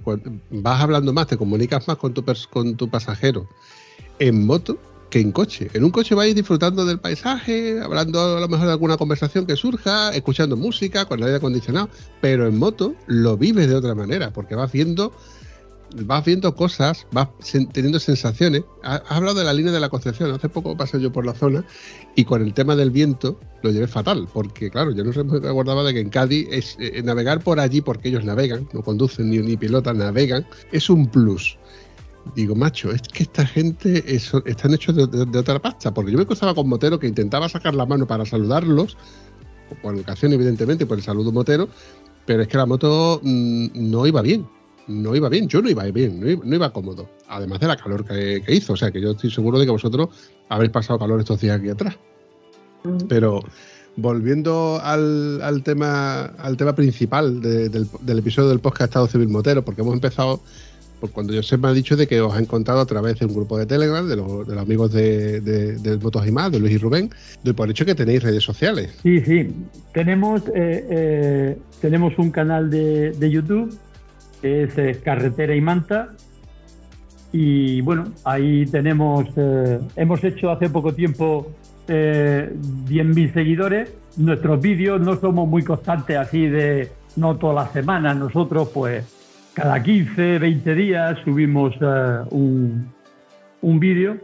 vas 0.51 0.81
hablando 0.81 1.11
más, 1.13 1.27
te 1.27 1.37
comunicas 1.37 1.87
más 1.87 1.97
con 1.97 2.13
tu, 2.13 2.23
con 2.49 2.77
tu 2.77 2.89
pasajero 2.89 3.47
en 4.19 4.45
moto 4.45 4.77
que 5.09 5.19
en 5.19 5.31
coche. 5.31 5.69
En 5.73 5.83
un 5.83 5.91
coche 5.91 6.15
vais 6.15 6.33
disfrutando 6.33 6.85
del 6.85 6.99
paisaje, 6.99 7.79
hablando 7.81 8.37
a 8.37 8.39
lo 8.39 8.47
mejor 8.47 8.65
de 8.65 8.71
alguna 8.71 8.97
conversación 8.97 9.45
que 9.45 9.55
surja, 9.55 10.09
escuchando 10.15 10.55
música 10.55 11.05
con 11.05 11.19
el 11.19 11.25
aire 11.25 11.37
acondicionado, 11.37 11.89
pero 12.21 12.47
en 12.47 12.57
moto 12.57 12.95
lo 13.07 13.37
vives 13.37 13.67
de 13.67 13.75
otra 13.75 13.93
manera, 13.93 14.31
porque 14.31 14.55
vas 14.55 14.71
viendo 14.71 15.13
vas 15.93 16.25
viendo 16.25 16.55
cosas, 16.55 17.07
vas 17.11 17.29
teniendo 17.71 17.99
sensaciones. 17.99 18.63
Has 18.83 19.01
hablado 19.09 19.39
de 19.39 19.45
la 19.45 19.53
línea 19.53 19.71
de 19.71 19.79
la 19.79 19.89
Concepción. 19.89 20.31
Hace 20.31 20.49
poco 20.49 20.75
pasé 20.75 20.99
yo 20.99 21.11
por 21.11 21.25
la 21.25 21.33
zona 21.33 21.65
y 22.15 22.25
con 22.25 22.41
el 22.41 22.53
tema 22.53 22.75
del 22.75 22.91
viento 22.91 23.39
lo 23.61 23.71
llevé 23.71 23.87
fatal, 23.87 24.27
porque 24.31 24.69
claro, 24.69 24.91
yo 24.91 25.03
no 25.03 25.23
me 25.23 25.47
acordaba 25.47 25.83
de 25.83 25.93
que 25.93 25.99
en 26.01 26.09
Cádiz 26.09 26.47
es 26.51 26.77
eh, 26.79 27.01
navegar 27.03 27.41
por 27.41 27.59
allí, 27.59 27.81
porque 27.81 28.09
ellos 28.09 28.25
navegan, 28.25 28.67
no 28.73 28.81
conducen 28.81 29.29
ni, 29.29 29.37
ni 29.37 29.55
pilotan, 29.55 29.97
navegan, 29.97 30.45
es 30.71 30.89
un 30.89 31.07
plus. 31.07 31.57
Digo, 32.35 32.55
macho, 32.55 32.91
es 32.91 33.01
que 33.01 33.23
esta 33.23 33.45
gente 33.45 34.03
están 34.15 34.73
hechos 34.73 34.95
de, 34.95 35.37
otra 35.37 35.61
pasta, 35.61 35.93
porque 35.93 36.11
yo 36.11 36.17
me 36.17 36.25
cruzaba 36.25 36.55
con 36.55 36.69
motero 36.69 36.97
que 36.97 37.07
intentaba 37.07 37.49
sacar 37.49 37.75
la 37.75 37.85
mano 37.85 38.07
para 38.07 38.25
saludarlos, 38.25 38.97
por 39.81 39.95
educación 39.95 40.33
evidentemente, 40.33 40.85
por 40.85 40.97
el 40.97 41.03
saludo 41.03 41.31
motero, 41.31 41.67
pero 42.25 42.43
es 42.43 42.47
que 42.47 42.57
la 42.57 42.65
moto 42.65 43.19
mm, 43.23 43.67
no 43.73 44.07
iba 44.07 44.21
bien 44.21 44.47
no 44.87 45.15
iba 45.15 45.29
bien, 45.29 45.47
yo 45.47 45.61
no 45.61 45.69
iba 45.69 45.83
bien, 45.85 46.19
no 46.19 46.55
iba, 46.55 46.71
cómodo, 46.71 47.09
además 47.27 47.59
de 47.59 47.67
la 47.67 47.77
calor 47.77 48.05
que, 48.05 48.43
hizo, 48.49 48.73
o 48.73 48.77
sea 48.77 48.91
que 48.91 49.01
yo 49.01 49.11
estoy 49.11 49.31
seguro 49.31 49.59
de 49.59 49.65
que 49.65 49.71
vosotros 49.71 50.09
habéis 50.49 50.71
pasado 50.71 50.99
calor 50.99 51.19
estos 51.19 51.39
días 51.39 51.59
aquí 51.59 51.69
atrás. 51.69 51.95
Pero 53.07 53.41
volviendo 53.95 54.79
al, 54.83 55.61
tema 55.63 56.25
al 56.37 56.57
tema 56.57 56.75
principal 56.75 57.41
del, 57.41 57.87
episodio 58.17 58.49
del 58.49 58.59
podcast 58.59 58.89
Estado 58.89 59.07
Civil 59.07 59.29
Motero, 59.29 59.63
porque 59.63 59.81
hemos 59.81 59.93
empezado 59.93 60.41
Pues 60.99 61.11
cuando 61.13 61.33
yo 61.33 61.43
se 61.43 61.57
me 61.57 61.69
ha 61.69 61.73
dicho 61.73 61.95
de 61.95 62.07
que 62.07 62.19
os 62.19 62.33
ha 62.33 62.39
encontrado 62.39 62.81
a 62.81 62.85
través 62.85 63.19
de 63.19 63.25
un 63.25 63.33
grupo 63.33 63.57
de 63.57 63.65
Telegram, 63.65 64.05
de 64.07 64.17
los, 64.17 64.47
de 64.47 64.55
los 64.55 64.63
amigos 64.63 64.91
de, 64.91 65.39
de, 65.39 65.77
de 65.77 65.97
Motos 65.97 66.27
y 66.27 66.31
más, 66.31 66.51
de 66.51 66.59
Luis 66.59 66.73
y 66.73 66.77
Rubén, 66.77 67.09
por 67.55 67.69
hecho 67.69 67.85
que 67.85 67.95
tenéis 67.95 68.23
redes 68.23 68.43
sociales. 68.43 68.91
Sí, 69.01 69.21
sí. 69.21 69.53
Tenemos, 69.93 70.41
eh, 70.55 70.87
eh, 70.89 71.57
tenemos 71.79 72.17
un 72.17 72.31
canal 72.31 72.69
de, 72.69 73.11
de 73.11 73.29
YouTube 73.29 73.77
es 74.43 74.77
eh, 74.77 74.99
Carretera 75.03 75.55
y 75.55 75.61
Manta. 75.61 76.09
Y 77.31 77.81
bueno, 77.81 78.05
ahí 78.25 78.65
tenemos, 78.67 79.25
eh, 79.35 79.79
hemos 79.95 80.23
hecho 80.23 80.51
hace 80.51 80.69
poco 80.69 80.93
tiempo 80.93 81.51
eh, 81.87 82.53
10.000 82.87 83.33
seguidores. 83.33 83.93
Nuestros 84.17 84.61
vídeos 84.61 85.01
no 85.01 85.19
somos 85.19 85.47
muy 85.47 85.63
constantes 85.63 86.17
así 86.17 86.47
de 86.47 86.91
no 87.15 87.35
todas 87.37 87.65
las 87.65 87.73
semanas. 87.73 88.15
Nosotros 88.17 88.69
pues 88.73 89.03
cada 89.53 89.81
15, 89.81 90.39
20 90.39 90.75
días 90.75 91.17
subimos 91.23 91.73
eh, 91.81 92.19
un, 92.29 92.91
un 93.61 93.79
vídeo 93.79 94.17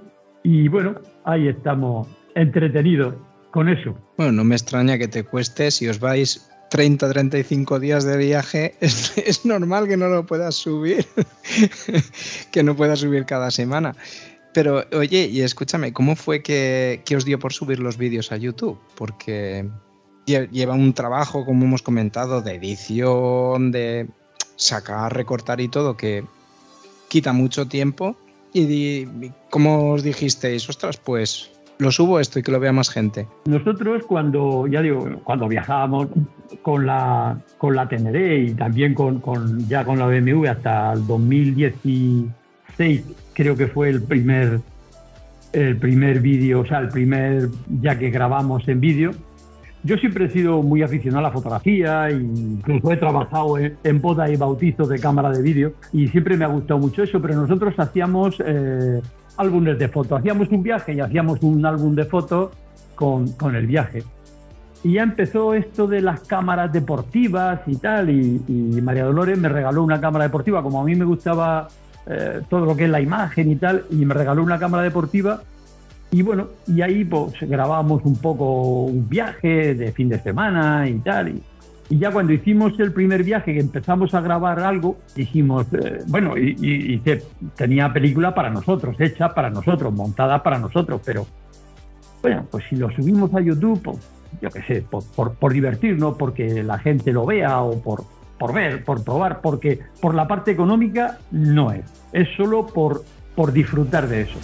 y 0.43 0.67
bueno, 0.67 0.95
ahí 1.23 1.47
estamos 1.47 2.07
entretenidos 2.35 3.15
con 3.51 3.69
eso. 3.69 3.97
Bueno, 4.17 4.31
no 4.33 4.43
me 4.43 4.55
extraña 4.55 4.97
que 4.97 5.07
te 5.07 5.23
cueste 5.23 5.71
si 5.71 5.87
os 5.87 5.99
vais 5.99 6.49
30, 6.69 7.09
35 7.09 7.79
días 7.79 8.03
de 8.03 8.17
viaje, 8.17 8.75
es, 8.81 9.45
normal 9.45 9.87
que 9.87 9.97
no 9.97 10.07
lo 10.07 10.25
puedas 10.25 10.55
subir, 10.55 11.05
que 12.51 12.63
no 12.63 12.75
puedas 12.75 12.99
subir 12.99 13.25
cada 13.25 13.51
semana. 13.51 13.95
Pero 14.53 14.83
oye, 14.93 15.27
y 15.27 15.41
escúchame, 15.41 15.93
¿cómo 15.93 16.15
fue 16.15 16.41
que, 16.41 17.01
que 17.05 17.15
os 17.15 17.25
dio 17.25 17.37
por 17.39 17.53
subir 17.53 17.79
los 17.79 17.97
vídeos 17.97 18.31
a 18.31 18.37
YouTube? 18.37 18.79
Porque 18.95 19.69
lle- 20.25 20.49
lleva 20.49 20.73
un 20.73 20.93
trabajo, 20.93 21.45
como 21.45 21.65
hemos 21.65 21.83
comentado, 21.83 22.41
de 22.41 22.55
edición, 22.55 23.71
de 23.71 24.07
sacar, 24.55 25.15
recortar 25.15 25.61
y 25.61 25.67
todo, 25.67 25.95
que 25.97 26.25
quita 27.09 27.31
mucho 27.31 27.67
tiempo. 27.67 28.17
Y 28.51 28.65
di, 28.65 29.31
¿cómo 29.51 29.91
os 29.91 30.01
dijisteis? 30.01 30.67
Ostras, 30.67 30.97
pues 30.97 31.51
lo 31.79 31.91
subo 31.91 32.19
esto 32.19 32.39
y 32.39 32.43
que 32.43 32.51
lo 32.51 32.59
vea 32.59 32.73
más 32.73 32.89
gente. 32.89 33.25
Nosotros 33.45 34.03
cuando, 34.05 34.67
ya 34.67 34.81
cuando 35.23 35.47
viajábamos 35.47 36.07
con 36.61 36.85
la, 36.85 37.39
con 37.57 37.73
la 37.75 37.87
Teneré 37.87 38.39
y 38.39 38.53
también 38.53 38.93
con, 38.93 39.19
con- 39.21 39.65
ya 39.67 39.85
con 39.85 39.97
la 39.97 40.05
BMW 40.07 40.45
hasta 40.47 40.91
el 40.93 41.07
2016, 41.07 43.03
creo 43.33 43.55
que 43.55 43.67
fue 43.67 43.89
el 43.89 44.01
primer, 44.03 44.59
el 45.53 45.77
primer 45.77 46.19
vídeo, 46.19 46.59
o 46.61 46.65
sea, 46.65 46.79
el 46.79 46.89
primer 46.89 47.47
ya 47.81 47.97
que 47.97 48.09
grabamos 48.09 48.67
en 48.67 48.81
vídeo. 48.81 49.11
Yo 49.83 49.95
siempre 49.95 50.25
he 50.25 50.29
sido 50.29 50.61
muy 50.61 50.81
aficionado 50.81 51.19
a 51.25 51.29
la 51.29 51.33
fotografía, 51.33 52.11
incluso 52.11 52.91
he 52.91 52.97
trabajado 52.97 53.57
en, 53.57 53.77
en 53.85 54.01
bodas 54.01 54.29
y 54.29 54.35
bautizos 54.35 54.89
de 54.89 54.99
cámara 54.99 55.29
de 55.29 55.41
vídeo 55.41 55.71
y 55.93 56.09
siempre 56.09 56.35
me 56.35 56.43
ha 56.43 56.49
gustado 56.49 56.81
mucho 56.81 57.03
eso, 57.03 57.21
pero 57.21 57.35
nosotros 57.35 57.73
hacíamos 57.77 58.35
eh, 58.45 58.99
álbumes 59.39 59.79
de 59.79 59.87
fotos, 59.87 60.19
hacíamos 60.19 60.49
un 60.49 60.61
viaje 60.61 60.93
y 60.93 60.99
hacíamos 60.99 61.41
un 61.41 61.65
álbum 61.65 61.95
de 61.95 62.05
fotos 62.05 62.51
con, 62.95 63.31
con 63.33 63.55
el 63.55 63.65
viaje. 63.65 64.03
Y 64.83 64.93
ya 64.93 65.03
empezó 65.03 65.53
esto 65.53 65.87
de 65.87 66.01
las 66.01 66.21
cámaras 66.21 66.71
deportivas 66.71 67.61
y 67.67 67.75
tal, 67.77 68.09
y, 68.09 68.41
y 68.47 68.81
María 68.81 69.05
Dolores 69.05 69.37
me 69.37 69.49
regaló 69.49 69.83
una 69.83 69.99
cámara 69.99 70.25
deportiva, 70.25 70.61
como 70.61 70.81
a 70.81 70.85
mí 70.85 70.95
me 70.95 71.05
gustaba 71.05 71.67
eh, 72.07 72.41
todo 72.49 72.65
lo 72.65 72.75
que 72.75 72.85
es 72.85 72.89
la 72.89 73.01
imagen 73.01 73.51
y 73.51 73.55
tal, 73.55 73.85
y 73.91 74.03
me 74.05 74.13
regaló 74.13 74.43
una 74.43 74.57
cámara 74.57 74.83
deportiva. 74.83 75.41
Y 76.11 76.23
bueno, 76.23 76.47
y 76.65 76.81
ahí 76.81 77.05
pues 77.05 77.33
grabábamos 77.41 78.03
un 78.03 78.15
poco 78.15 78.83
un 78.85 79.07
viaje 79.07 79.75
de 79.75 79.91
fin 79.91 80.09
de 80.09 80.19
semana 80.19 80.89
y 80.89 80.97
tal. 80.99 81.29
Y, 81.29 81.43
y 81.89 81.97
ya 81.97 82.11
cuando 82.11 82.33
hicimos 82.33 82.79
el 82.79 82.93
primer 82.93 83.23
viaje, 83.23 83.53
que 83.53 83.59
empezamos 83.59 84.13
a 84.13 84.21
grabar 84.21 84.59
algo, 84.59 84.97
dijimos, 85.15 85.65
eh, 85.73 86.03
bueno, 86.07 86.37
y, 86.37 87.01
tenía 87.55 87.91
película 87.91 88.35
para 88.35 88.51
nosotros, 88.51 88.95
hecha 88.99 89.29
para 89.33 89.49
nosotros, 89.49 89.91
montada 89.91 90.43
para 90.43 90.59
nosotros, 90.59 91.01
pero 91.03 91.25
bueno, 92.21 92.45
pues 92.51 92.63
si 92.69 92.75
lo 92.75 92.91
subimos 92.91 93.33
a 93.33 93.41
YouTube, 93.41 93.81
pues, 93.81 93.97
yo 94.39 94.49
qué 94.51 94.61
sé, 94.63 94.81
por, 94.87 95.03
por, 95.15 95.33
por 95.33 95.51
divertirnos, 95.51 96.15
porque 96.15 96.63
la 96.63 96.77
gente 96.77 97.11
lo 97.11 97.25
vea 97.25 97.61
o 97.61 97.81
por, 97.81 98.03
por 98.37 98.53
ver, 98.53 98.83
por 98.83 99.03
probar, 99.03 99.41
porque 99.41 99.79
por 99.99 100.13
la 100.13 100.27
parte 100.27 100.51
económica 100.51 101.17
no 101.31 101.71
es, 101.71 101.85
es 102.13 102.27
solo 102.37 102.67
por, 102.67 103.03
por 103.35 103.51
disfrutar 103.51 104.07
de 104.07 104.21
eso. 104.21 104.39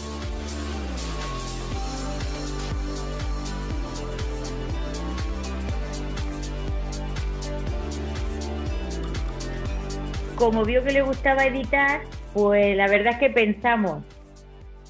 Como 10.36 10.64
vio 10.64 10.84
que 10.84 10.92
le 10.92 11.02
gustaba 11.02 11.46
editar, 11.46 12.02
pues 12.34 12.76
la 12.76 12.88
verdad 12.88 13.14
es 13.14 13.20
que 13.20 13.30
pensamos, 13.30 14.04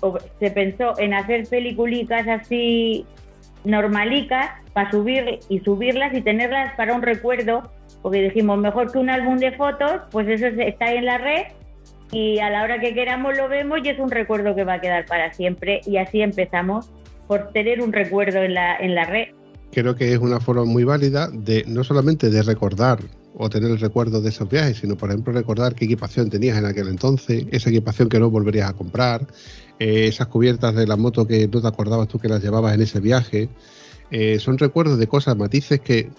o 0.02 0.18
se 0.40 0.52
pensó 0.52 0.98
en 1.00 1.14
hacer 1.14 1.48
peliculicas 1.48 2.28
así 2.28 3.06
normalicas 3.64 4.52
para 4.74 4.92
subir 4.92 5.40
y 5.50 5.60
subirlas 5.60 6.14
y 6.14 6.22
tenerlas 6.22 6.76
para 6.76 6.94
un 6.94 7.02
recuerdo, 7.02 7.72
porque 8.02 8.22
dijimos 8.22 8.58
mejor 8.60 8.92
que 8.92 9.00
un 9.00 9.10
álbum 9.10 9.38
de 9.38 9.52
fotos, 9.54 10.02
pues 10.12 10.28
eso 10.28 10.48
está 10.48 10.86
ahí 10.86 10.98
en 10.98 11.06
la 11.06 11.18
red 11.18 11.44
y 12.12 12.40
a 12.40 12.50
la 12.50 12.64
hora 12.64 12.80
que 12.80 12.94
queramos 12.94 13.36
lo 13.36 13.48
vemos 13.48 13.80
y 13.84 13.90
es 13.90 14.00
un 14.00 14.12
recuerdo 14.12 14.56
que 14.56 14.64
va 14.64 14.74
a 14.74 14.82
quedar 14.82 15.06
para 15.06 15.34
siempre 15.34 15.82
y 15.86 15.98
así 15.98 16.22
empezamos 16.22 16.92
por 17.28 17.52
tener 17.52 17.82
un 17.82 17.92
recuerdo 17.92 18.44
en 18.44 18.54
la, 18.54 18.76
en 18.78 18.94
la 18.94 19.06
red. 19.06 19.30
Creo 19.72 19.96
que 19.96 20.14
es 20.14 20.20
una 20.20 20.40
forma 20.40 20.66
muy 20.66 20.84
válida 20.84 21.30
de 21.32 21.64
no 21.68 21.84
solamente 21.84 22.30
de 22.30 22.44
recordar 22.44 23.00
o 23.38 23.50
tener 23.50 23.72
el 23.72 23.80
recuerdo 23.80 24.22
de 24.22 24.30
esos 24.30 24.50
viajes, 24.50 24.78
sino 24.78 24.96
por 24.96 25.10
ejemplo 25.10 25.34
recordar 25.34 25.76
qué 25.76 25.86
equipación 25.86 26.30
tenías 26.30 26.58
en 26.58 26.66
aquel 26.66 26.88
entonces, 26.88 27.46
esa 27.52 27.70
equipación 27.70 28.10
que 28.10 28.20
no 28.20 28.30
volverías 28.30 28.70
a 28.70 28.74
comprar, 28.74 29.28
eh, 29.80 30.08
esas 30.08 30.28
cubiertas 30.28 30.74
de 30.76 30.88
la 30.88 30.96
moto 30.96 31.28
que 31.28 31.48
no 31.48 31.62
te 31.62 31.68
acordabas 31.68 32.08
tú 32.08 32.18
que 32.20 32.30
las 32.30 32.42
llevabas 32.42 32.74
en 32.74 32.82
ese 32.82 33.00
viaje. 33.00 33.50
Eh, 34.12 34.40
son 34.40 34.58
recuerdos 34.58 34.98
de 34.98 35.08
cosas, 35.08 35.36
matices 35.36 35.82
que 35.82 36.10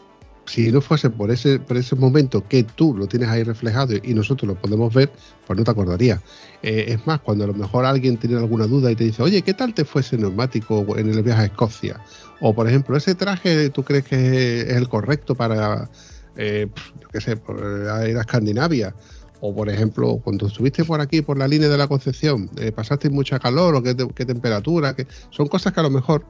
si 0.44 0.70
no 0.70 0.80
fuese 0.80 1.10
por 1.10 1.30
ese, 1.30 1.58
por 1.58 1.76
ese 1.76 1.96
momento 1.96 2.44
que 2.46 2.62
tú 2.62 2.94
lo 2.96 3.06
tienes 3.06 3.28
ahí 3.28 3.42
reflejado 3.42 3.94
y 4.00 4.14
nosotros 4.14 4.48
lo 4.48 4.54
podemos 4.54 4.94
ver, 4.94 5.10
pues 5.46 5.58
no 5.58 5.64
te 5.64 5.70
acordarías. 5.70 6.20
Eh, 6.62 6.86
es 6.88 7.06
más, 7.06 7.20
cuando 7.20 7.44
a 7.44 7.46
lo 7.46 7.54
mejor 7.54 7.84
alguien 7.84 8.16
tiene 8.16 8.36
alguna 8.36 8.66
duda 8.66 8.90
y 8.90 8.96
te 8.96 9.04
dice, 9.04 9.22
oye, 9.22 9.42
¿qué 9.42 9.54
tal 9.54 9.74
te 9.74 9.84
fue 9.84 10.02
ese 10.02 10.18
neumático 10.18 10.96
en 10.96 11.10
el 11.10 11.22
viaje 11.22 11.42
a 11.42 11.46
Escocia? 11.46 12.00
O 12.40 12.54
por 12.54 12.68
ejemplo, 12.68 12.96
ese 12.96 13.14
traje, 13.14 13.70
¿tú 13.70 13.82
crees 13.82 14.04
que 14.04 14.60
es 14.60 14.76
el 14.76 14.88
correcto 14.88 15.34
para, 15.34 15.88
eh, 16.36 16.66
yo 17.00 17.08
qué 17.08 17.20
sé, 17.20 17.36
por, 17.36 17.58
eh, 17.58 18.10
ir 18.10 18.16
a 18.16 18.20
Escandinavia? 18.20 18.94
O 19.40 19.54
por 19.54 19.68
ejemplo, 19.68 20.18
cuando 20.24 20.46
estuviste 20.46 20.84
por 20.84 21.00
aquí, 21.00 21.20
por 21.22 21.36
la 21.36 21.46
línea 21.46 21.68
de 21.68 21.76
la 21.76 21.86
Concepción, 21.88 22.50
eh, 22.58 22.72
¿pasaste 22.72 23.10
mucha 23.10 23.38
calor 23.38 23.74
o 23.74 23.82
qué, 23.82 23.94
te- 23.94 24.08
qué 24.14 24.24
temperatura? 24.24 24.94
qué- 24.96 25.06
Son 25.30 25.46
cosas 25.46 25.72
que 25.74 25.80
a 25.80 25.82
lo 25.82 25.90
mejor, 25.90 26.24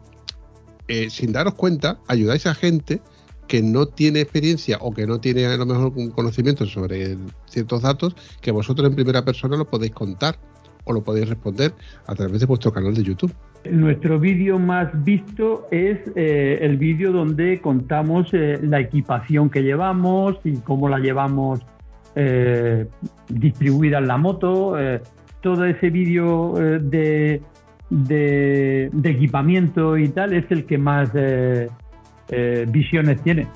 eh, 0.89 1.09
sin 1.11 1.33
daros 1.33 1.55
cuenta, 1.55 1.99
ayudáis 2.09 2.47
a 2.47 2.55
gente 2.55 3.01
que 3.47 3.63
no 3.63 3.87
tiene 3.87 4.21
experiencia 4.21 4.79
o 4.81 4.93
que 4.93 5.07
no 5.07 5.21
tiene 5.21 5.47
a 5.47 5.57
lo 5.57 5.67
mejor 5.67 5.93
un 5.95 6.11
conocimiento 6.11 6.67
sobre 6.67 7.17
ciertos 7.49 7.83
datos 7.83 8.17
que 8.41 8.51
vosotros 8.51 8.89
en 8.89 8.97
primera 8.97 9.25
persona 9.25 9.57
lo 9.57 9.71
podéis 9.71 9.93
contar 9.93 10.37
o 10.85 10.93
lo 10.93 11.05
podéis 11.05 11.29
responder 11.29 11.75
a 12.07 12.15
través 12.17 12.41
de 12.41 12.47
vuestro 12.47 12.73
canal 12.73 12.93
de 12.95 13.05
YouTube. 13.05 13.33
Nuestro 13.71 14.19
vídeo 14.19 14.59
más 14.59 14.89
visto 15.05 15.67
es 15.71 15.99
eh, 16.15 16.59
el 16.61 16.77
vídeo 16.77 17.13
donde 17.13 17.61
contamos 17.61 18.29
eh, 18.33 18.59
la 18.63 18.81
equipación 18.81 19.51
que 19.51 19.63
llevamos 19.63 20.37
y 20.45 20.57
cómo 20.59 20.89
la 20.89 20.99
llevamos 20.99 21.65
eh, 22.15 22.87
distribuida 23.29 23.99
en 23.99 24.07
la 24.09 24.17
moto. 24.17 24.75
todo 25.41 25.65
ese 25.65 25.91
vídeo 25.91 26.55
de, 26.55 27.41
de- 27.91 28.89
de 28.93 29.11
equipamiento 29.11 29.97
y 29.97 30.09
tal 30.09 30.33
es 30.33 30.45
el 30.51 30.65
que 30.67 30.79
más 30.79 31.11
visiones 32.69 33.23
tiene. 33.23 33.47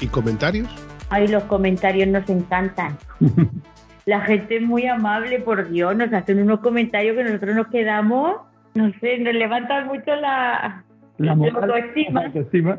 ¿Y 0.00 0.06
comentarios? 0.06 0.68
Ay, 1.10 1.28
los 1.28 1.44
comentarios 1.44 2.08
nos 2.08 2.28
encantan. 2.28 2.96
La 4.06 4.20
gente 4.22 4.56
es 4.56 4.62
muy 4.62 4.86
amable, 4.86 5.38
por 5.40 5.68
Dios, 5.68 5.94
nos 5.94 6.12
hacen 6.12 6.40
unos 6.40 6.60
comentarios 6.60 7.14
que 7.14 7.24
nosotros 7.24 7.54
nos 7.54 7.66
quedamos, 7.66 8.36
no 8.74 8.90
sé, 9.00 9.18
nos 9.18 9.34
levantan 9.34 9.86
mucho 9.86 10.14
la, 10.16 10.82
La 11.18 11.34
moral, 11.34 11.56
autoestima. 11.70 12.20
la 12.22 12.26
autoestima. 12.28 12.78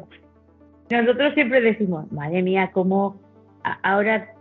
Nosotros 0.89 1.33
siempre 1.35 1.61
decimos, 1.61 2.11
madre 2.11 2.41
mía, 2.41 2.71
¿cómo 2.73 3.19
ahora, 3.83 4.33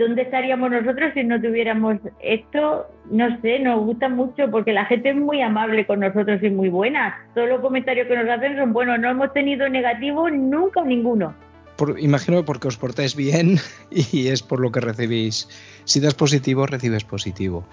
dónde 0.00 0.22
estaríamos 0.22 0.70
nosotros 0.70 1.12
si 1.14 1.22
no 1.22 1.40
tuviéramos 1.40 1.98
esto? 2.20 2.86
No 3.10 3.40
sé, 3.40 3.60
nos 3.60 3.84
gusta 3.84 4.08
mucho 4.08 4.50
porque 4.50 4.72
la 4.72 4.84
gente 4.86 5.10
es 5.10 5.16
muy 5.16 5.40
amable 5.42 5.86
con 5.86 6.00
nosotros 6.00 6.42
y 6.42 6.50
muy 6.50 6.68
buena. 6.68 7.18
Todos 7.34 7.48
los 7.48 7.60
comentarios 7.60 8.08
que 8.08 8.16
nos 8.16 8.28
hacen 8.28 8.56
son 8.56 8.72
buenos, 8.72 8.98
no 8.98 9.10
hemos 9.10 9.32
tenido 9.32 9.68
negativos 9.68 10.32
nunca 10.32 10.82
ninguno. 10.82 11.34
Por- 11.76 11.98
imagino 12.00 12.44
porque 12.44 12.68
os 12.68 12.76
portáis 12.76 13.14
bien 13.14 13.58
y 13.90 14.28
es 14.28 14.42
por 14.42 14.60
lo 14.60 14.72
que 14.72 14.80
recibís. 14.80 15.48
Si 15.84 16.00
das 16.00 16.14
positivo, 16.14 16.66
recibes 16.66 17.04
positivo. 17.04 17.64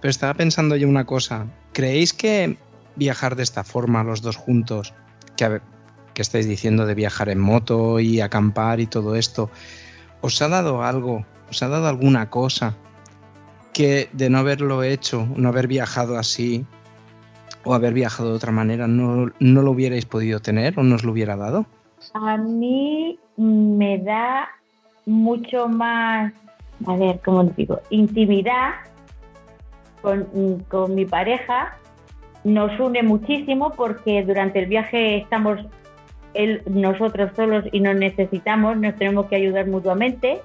Pero 0.00 0.10
estaba 0.10 0.34
pensando 0.34 0.76
yo 0.76 0.88
una 0.88 1.04
cosa. 1.06 1.46
¿Creéis 1.72 2.12
que 2.12 2.56
viajar 2.96 3.34
de 3.36 3.42
esta 3.42 3.64
forma 3.64 4.04
los 4.04 4.22
dos 4.22 4.36
juntos, 4.36 4.94
que, 5.36 5.60
que 6.14 6.22
estáis 6.22 6.48
diciendo 6.48 6.86
de 6.86 6.94
viajar 6.94 7.28
en 7.28 7.40
moto 7.40 8.00
y 8.00 8.20
acampar 8.20 8.80
y 8.80 8.86
todo 8.86 9.16
esto, 9.16 9.50
¿os 10.22 10.40
ha 10.40 10.48
dado 10.48 10.82
algo? 10.82 11.26
¿Os 11.50 11.62
ha 11.62 11.68
dado 11.68 11.88
alguna 11.88 12.30
cosa 12.30 12.74
que 13.72 14.08
de 14.12 14.30
no 14.30 14.38
haberlo 14.38 14.82
hecho, 14.82 15.28
no 15.36 15.48
haber 15.48 15.68
viajado 15.68 16.18
así 16.18 16.64
o 17.64 17.74
haber 17.74 17.92
viajado 17.92 18.30
de 18.30 18.36
otra 18.36 18.52
manera, 18.52 18.86
no, 18.86 19.30
no 19.38 19.62
lo 19.62 19.70
hubierais 19.70 20.06
podido 20.06 20.40
tener 20.40 20.78
o 20.78 20.82
no 20.82 20.94
os 20.94 21.04
lo 21.04 21.12
hubiera 21.12 21.36
dado? 21.36 21.66
A 22.14 22.36
mí 22.36 23.18
me 23.36 23.98
da 23.98 24.48
mucho 25.04 25.68
más, 25.68 26.32
a 26.86 26.96
ver, 26.96 27.20
¿cómo 27.24 27.44
digo? 27.44 27.80
Intimidad 27.90 28.74
con, 30.02 30.64
con 30.68 30.94
mi 30.94 31.04
pareja 31.04 31.76
nos 32.44 32.78
une 32.78 33.02
muchísimo 33.02 33.70
porque 33.70 34.22
durante 34.24 34.60
el 34.60 34.66
viaje 34.66 35.18
estamos 35.18 35.58
él, 36.34 36.62
nosotros 36.66 37.32
solos 37.34 37.64
y 37.72 37.80
nos 37.80 37.96
necesitamos, 37.96 38.76
nos 38.76 38.94
tenemos 38.96 39.26
que 39.26 39.36
ayudar 39.36 39.66
mutuamente 39.66 40.40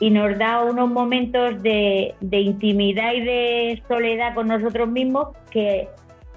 y 0.00 0.10
nos 0.10 0.38
da 0.38 0.62
unos 0.62 0.88
momentos 0.90 1.62
de, 1.62 2.14
de 2.20 2.40
intimidad 2.40 3.12
y 3.14 3.20
de 3.20 3.82
soledad 3.88 4.34
con 4.34 4.46
nosotros 4.46 4.88
mismos 4.88 5.28
que, 5.50 5.88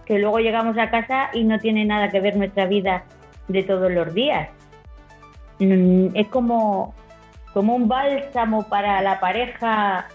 que 0.06 0.20
luego 0.20 0.40
llegamos 0.40 0.78
a 0.78 0.90
casa 0.90 1.30
y 1.34 1.44
no 1.44 1.60
tiene 1.60 1.86
nada 1.86 2.10
que 2.10 2.20
ver 2.20 2.36
nuestra 2.36 2.66
vida 2.66 3.04
de 3.48 3.64
todos 3.64 3.92
los 3.92 4.14
días. 4.14 4.50
Mm, 5.60 6.08
Es 6.16 6.28
como, 6.30 6.96
como 7.54 7.76
un 7.76 7.88
bálsamo 7.88 8.68
para 8.68 9.02
la 9.02 9.20
pareja, 9.20 10.08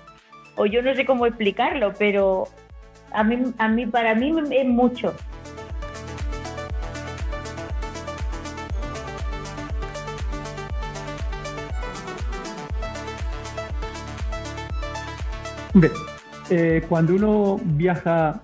o 0.57 0.67
yo 0.67 0.83
no 0.83 0.95
sé 0.95 1.05
cómo 1.05 1.27
explicarlo, 1.27 1.93
pero 1.99 2.45
a 3.13 3.23
mí, 3.23 3.39
a 3.59 3.69
mí 3.69 3.87
para 3.87 4.15
mí 4.15 4.33
es 4.51 4.67
mucho. 4.67 5.15
Hombre, 15.77 15.91
eh, 16.49 16.83
cuando 16.89 17.15
uno 17.15 17.61
viaja 17.63 18.41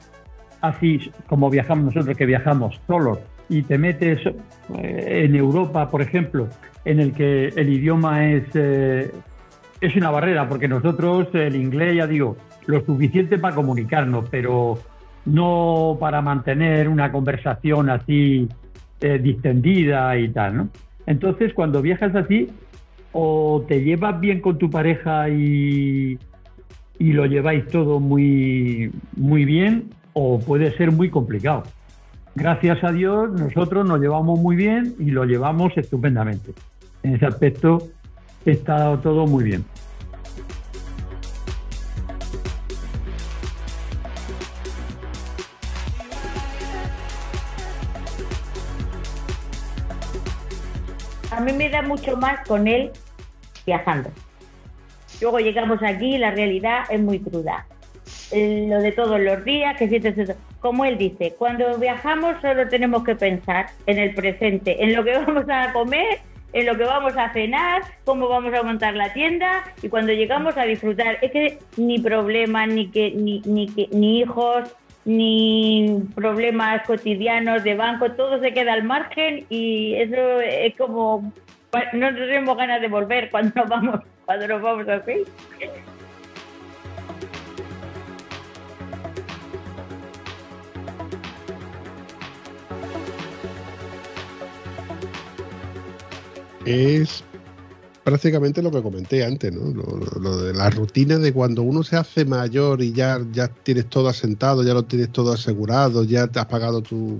así, 0.60 1.10
como 1.26 1.48
viajamos 1.48 1.86
nosotros, 1.86 2.14
que 2.14 2.26
viajamos 2.26 2.78
solos, 2.86 3.20
y 3.48 3.62
te 3.62 3.78
metes 3.78 4.20
eh, 4.26 5.22
en 5.24 5.34
Europa, 5.34 5.88
por 5.88 6.02
ejemplo, 6.02 6.48
en 6.84 7.00
el 7.00 7.14
que 7.14 7.48
el 7.48 7.70
idioma 7.70 8.26
es, 8.26 8.44
eh, 8.52 9.10
es 9.80 9.96
una 9.96 10.10
barrera, 10.10 10.46
porque 10.46 10.68
nosotros 10.68 11.28
el 11.32 11.56
inglés, 11.56 11.96
ya 11.96 12.06
digo, 12.06 12.36
lo 12.66 12.84
suficiente 12.84 13.38
para 13.38 13.54
comunicarnos, 13.54 14.28
pero 14.28 14.78
no 15.24 15.96
para 15.98 16.20
mantener 16.20 16.86
una 16.86 17.10
conversación 17.10 17.88
así 17.88 18.46
distendida 19.00 20.18
y 20.18 20.28
tal, 20.28 20.56
¿no? 20.58 20.68
Entonces, 21.06 21.54
cuando 21.54 21.80
viajas 21.80 22.14
así, 22.14 22.50
o 23.12 23.64
te 23.66 23.82
llevas 23.82 24.20
bien 24.20 24.42
con 24.42 24.58
tu 24.58 24.68
pareja 24.68 25.30
y, 25.30 26.18
y 27.02 27.12
lo 27.12 27.26
lleváis 27.26 27.66
todo 27.66 27.98
muy, 27.98 28.92
muy 29.16 29.44
bien, 29.44 29.90
o 30.12 30.38
puede 30.38 30.70
ser 30.76 30.92
muy 30.92 31.10
complicado. 31.10 31.64
Gracias 32.36 32.84
a 32.84 32.92
Dios, 32.92 33.28
nosotros 33.28 33.84
nos 33.84 33.98
llevamos 33.98 34.38
muy 34.38 34.54
bien 34.54 34.94
y 35.00 35.10
lo 35.10 35.24
llevamos 35.24 35.72
estupendamente. 35.76 36.52
En 37.02 37.16
ese 37.16 37.26
aspecto 37.26 37.88
está 38.46 38.96
todo 39.00 39.26
muy 39.26 39.42
bien. 39.42 39.64
A 51.32 51.40
mí 51.40 51.52
me 51.52 51.68
da 51.68 51.82
mucho 51.82 52.16
más 52.16 52.46
con 52.46 52.68
él 52.68 52.92
viajando. 53.66 54.08
Luego 55.22 55.38
llegamos 55.38 55.80
aquí 55.82 56.16
y 56.16 56.18
la 56.18 56.32
realidad 56.32 56.82
es 56.90 57.00
muy 57.00 57.20
cruda. 57.20 57.64
Lo 58.32 58.80
de 58.80 58.92
todos 58.92 59.20
los 59.20 59.44
días, 59.44 59.76
que 59.78 59.88
sientes 59.88 60.18
eso. 60.18 60.34
Como 60.60 60.84
él 60.84 60.98
dice, 60.98 61.34
cuando 61.38 61.78
viajamos 61.78 62.34
solo 62.42 62.68
tenemos 62.68 63.04
que 63.04 63.14
pensar 63.14 63.66
en 63.86 63.98
el 63.98 64.14
presente, 64.14 64.82
en 64.82 64.94
lo 64.94 65.04
que 65.04 65.16
vamos 65.26 65.44
a 65.48 65.72
comer, 65.72 66.18
en 66.52 66.66
lo 66.66 66.76
que 66.76 66.84
vamos 66.84 67.16
a 67.16 67.32
cenar, 67.32 67.82
cómo 68.04 68.28
vamos 68.28 68.52
a 68.52 68.64
montar 68.64 68.94
la 68.94 69.12
tienda 69.12 69.64
y 69.80 69.88
cuando 69.88 70.12
llegamos 70.12 70.56
a 70.56 70.64
disfrutar. 70.64 71.18
Es 71.22 71.30
que 71.30 71.58
ni 71.76 72.00
problemas, 72.00 72.68
ni, 72.68 72.88
que, 72.90 73.12
ni, 73.12 73.40
ni, 73.44 73.68
que, 73.68 73.88
ni 73.92 74.20
hijos, 74.20 74.74
ni 75.04 76.02
problemas 76.16 76.84
cotidianos 76.84 77.62
de 77.62 77.76
banco, 77.76 78.10
todo 78.12 78.40
se 78.40 78.52
queda 78.52 78.72
al 78.72 78.82
margen 78.82 79.46
y 79.48 79.94
eso 79.94 80.40
es 80.40 80.74
como 80.76 81.32
no 81.92 82.14
tenemos 82.14 82.56
ganas 82.56 82.80
de 82.80 82.88
volver 82.88 83.30
cuando 83.30 83.52
nos 83.54 83.68
vamos, 83.68 84.00
cuando 84.26 84.48
nos 84.48 84.62
vamos 84.62 84.88
así. 84.88 85.24
es 96.64 97.24
prácticamente 98.04 98.62
lo 98.62 98.70
que 98.70 98.82
comenté 98.82 99.24
antes, 99.24 99.52
¿no? 99.52 99.72
Lo 100.20 100.36
de 100.38 100.52
la 100.52 100.70
rutina 100.70 101.18
de 101.18 101.32
cuando 101.32 101.62
uno 101.62 101.82
se 101.82 101.96
hace 101.96 102.24
mayor 102.24 102.82
y 102.82 102.92
ya, 102.92 103.20
ya 103.32 103.48
tienes 103.48 103.86
todo 103.88 104.08
asentado, 104.08 104.64
ya 104.64 104.74
lo 104.74 104.84
tienes 104.84 105.10
todo 105.10 105.32
asegurado, 105.32 106.04
ya 106.04 106.26
te 106.26 106.40
has 106.40 106.46
pagado 106.46 106.82
tu, 106.82 107.18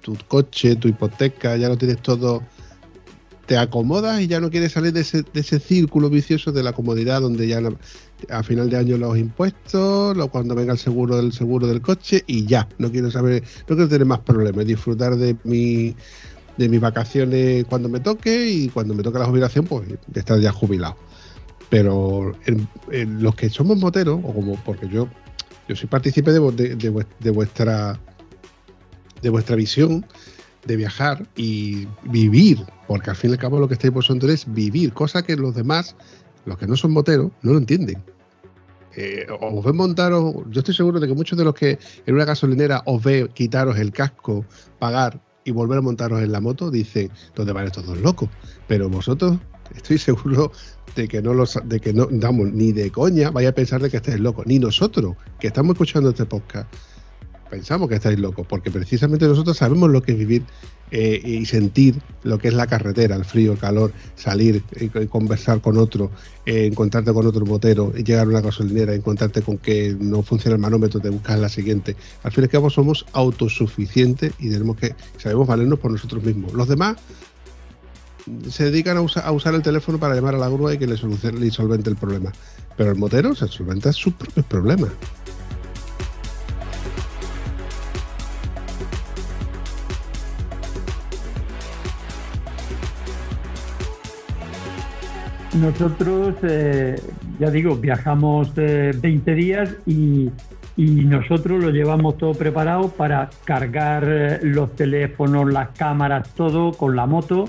tu 0.00 0.16
coche, 0.28 0.76
tu 0.76 0.88
hipoteca, 0.88 1.56
ya 1.56 1.68
lo 1.68 1.76
tienes 1.76 1.98
todo. 2.02 2.42
Te 3.46 3.58
acomodas 3.58 4.20
y 4.22 4.26
ya 4.26 4.40
no 4.40 4.50
quieres 4.50 4.72
salir 4.72 4.92
de 4.92 5.00
ese, 5.00 5.22
de 5.22 5.40
ese 5.40 5.58
círculo 5.60 6.08
vicioso 6.08 6.50
de 6.50 6.62
la 6.62 6.72
comodidad 6.72 7.20
donde 7.20 7.46
ya 7.46 7.60
a 8.30 8.42
final 8.42 8.70
de 8.70 8.78
año 8.78 8.96
los 8.96 9.18
impuestos, 9.18 10.16
lo, 10.16 10.28
cuando 10.28 10.54
venga 10.54 10.72
el 10.72 10.78
seguro 10.78 11.16
del 11.16 11.32
seguro 11.32 11.66
del 11.66 11.82
coche 11.82 12.24
y 12.26 12.46
ya. 12.46 12.66
No 12.78 12.90
quiero 12.90 13.10
saber, 13.10 13.42
no 13.68 13.76
quiero 13.76 13.88
tener 13.88 14.06
más 14.06 14.20
problemas, 14.20 14.64
disfrutar 14.66 15.16
de 15.16 15.36
mi 15.44 15.94
de 16.56 16.68
mis 16.68 16.80
vacaciones 16.80 17.64
cuando 17.64 17.88
me 17.88 17.98
toque 18.00 18.48
y 18.48 18.68
cuando 18.68 18.94
me 18.94 19.02
toque 19.02 19.18
la 19.18 19.26
jubilación, 19.26 19.64
pues 19.66 19.88
estar 20.14 20.38
ya 20.40 20.52
jubilado. 20.52 20.96
Pero 21.68 22.32
en- 22.46 22.68
los 23.22 23.34
que 23.34 23.50
somos 23.50 23.76
moteros, 23.78 24.20
o 24.22 24.32
como 24.32 24.54
porque 24.64 24.88
yo, 24.88 25.08
yo 25.68 25.74
soy 25.76 25.88
partícipe 25.88 26.32
de, 26.32 26.40
de- 26.76 27.06
de 27.20 27.30
vuestra 27.30 27.98
de 29.20 29.30
vuestra 29.30 29.56
visión 29.56 30.06
de 30.66 30.76
viajar 30.76 31.26
y 31.36 31.86
vivir, 32.04 32.64
porque 32.86 33.10
al 33.10 33.16
fin 33.16 33.30
y 33.30 33.32
al 33.34 33.38
cabo 33.38 33.58
lo 33.58 33.68
que 33.68 33.74
estáis 33.74 33.92
vosotros 33.92 34.30
es 34.30 34.52
vivir, 34.52 34.92
cosa 34.92 35.22
que 35.22 35.36
los 35.36 35.54
demás, 35.54 35.96
los 36.46 36.58
que 36.58 36.66
no 36.66 36.76
son 36.76 36.92
moteros, 36.92 37.30
no 37.42 37.52
lo 37.52 37.58
entienden. 37.58 38.02
Eh, 38.96 39.26
os 39.40 39.64
ven 39.64 39.76
montaros, 39.76 40.34
yo 40.50 40.60
estoy 40.60 40.74
seguro 40.74 41.00
de 41.00 41.08
que 41.08 41.14
muchos 41.14 41.36
de 41.36 41.44
los 41.44 41.54
que 41.54 41.78
en 42.06 42.14
una 42.14 42.24
gasolinera 42.24 42.82
os 42.86 43.02
ve 43.02 43.28
quitaros 43.34 43.76
el 43.78 43.92
casco, 43.92 44.44
pagar 44.78 45.20
y 45.44 45.50
volver 45.50 45.78
a 45.78 45.82
montaros 45.82 46.22
en 46.22 46.32
la 46.32 46.40
moto, 46.40 46.70
dicen, 46.70 47.10
¿dónde 47.34 47.52
van 47.52 47.66
estos 47.66 47.86
dos 47.86 47.98
locos? 47.98 48.28
Pero 48.68 48.88
vosotros, 48.88 49.38
estoy 49.74 49.98
seguro 49.98 50.52
de 50.94 51.08
que 51.08 51.20
no 51.20 51.34
los, 51.34 51.58
de 51.64 51.80
que 51.80 51.92
no, 51.92 52.06
damos 52.10 52.52
ni 52.52 52.72
de 52.72 52.90
coña, 52.90 53.30
vaya 53.30 53.48
a 53.50 53.52
pensar 53.52 53.82
de 53.82 53.90
que 53.90 53.96
estáis 53.96 54.20
locos, 54.20 54.46
ni 54.46 54.58
nosotros, 54.58 55.16
que 55.40 55.48
estamos 55.48 55.74
escuchando 55.74 56.10
este 56.10 56.24
podcast, 56.24 56.72
pensamos 57.50 57.88
que 57.88 57.94
estáis 57.96 58.18
locos, 58.18 58.46
porque 58.48 58.70
precisamente 58.70 59.26
nosotros 59.26 59.56
sabemos 59.56 59.90
lo 59.90 60.02
que 60.02 60.12
es 60.12 60.18
vivir 60.18 60.42
eh, 60.90 61.20
y 61.24 61.44
sentir 61.46 62.00
lo 62.22 62.38
que 62.38 62.48
es 62.48 62.54
la 62.54 62.66
carretera, 62.66 63.16
el 63.16 63.24
frío, 63.24 63.52
el 63.52 63.58
calor, 63.58 63.92
salir, 64.16 64.62
eh, 64.76 64.90
conversar 65.08 65.60
con 65.60 65.76
otro, 65.78 66.10
eh, 66.46 66.66
encontrarte 66.66 67.12
con 67.12 67.26
otro 67.26 67.44
motero, 67.46 67.92
llegar 67.94 68.26
a 68.26 68.28
una 68.28 68.40
gasolinera, 68.40 68.94
encontrarte 68.94 69.42
con 69.42 69.58
que 69.58 69.96
no 69.98 70.22
funciona 70.22 70.54
el 70.56 70.60
manómetro, 70.60 71.00
te 71.00 71.08
buscas 71.10 71.38
la 71.40 71.48
siguiente. 71.48 71.96
Al 72.22 72.32
fin 72.32 72.42
y 72.42 72.46
al 72.46 72.50
cabo 72.50 72.70
somos 72.70 73.06
autosuficientes 73.12 74.32
y 74.38 74.50
tenemos 74.50 74.76
que 74.76 74.94
sabemos 75.18 75.46
valernos 75.48 75.78
por 75.78 75.90
nosotros 75.90 76.22
mismos. 76.22 76.52
Los 76.52 76.68
demás 76.68 76.96
se 78.50 78.64
dedican 78.64 78.96
a, 78.96 79.00
usa- 79.02 79.22
a 79.22 79.32
usar 79.32 79.54
el 79.54 79.62
teléfono 79.62 79.98
para 79.98 80.14
llamar 80.14 80.34
a 80.34 80.38
la 80.38 80.48
grúa 80.48 80.74
y 80.74 80.78
que 80.78 80.86
le 80.86 80.96
solucione 80.96 81.50
solvente 81.50 81.90
el 81.90 81.96
problema. 81.96 82.32
Pero 82.76 82.90
el 82.90 82.96
motero 82.98 83.34
se 83.34 83.46
solventa 83.48 83.92
sus 83.92 84.14
propios 84.14 84.46
problemas. 84.46 84.90
Nosotros, 95.60 96.34
eh, 96.42 96.96
ya 97.38 97.48
digo, 97.50 97.76
viajamos 97.76 98.52
eh, 98.56 98.92
20 99.00 99.34
días 99.34 99.76
y, 99.86 100.28
y 100.76 101.04
nosotros 101.04 101.62
lo 101.62 101.70
llevamos 101.70 102.18
todo 102.18 102.34
preparado 102.34 102.88
para 102.88 103.30
cargar 103.44 104.04
eh, 104.06 104.38
los 104.42 104.74
teléfonos, 104.74 105.52
las 105.52 105.68
cámaras, 105.70 106.34
todo 106.34 106.72
con 106.72 106.96
la 106.96 107.06
moto. 107.06 107.44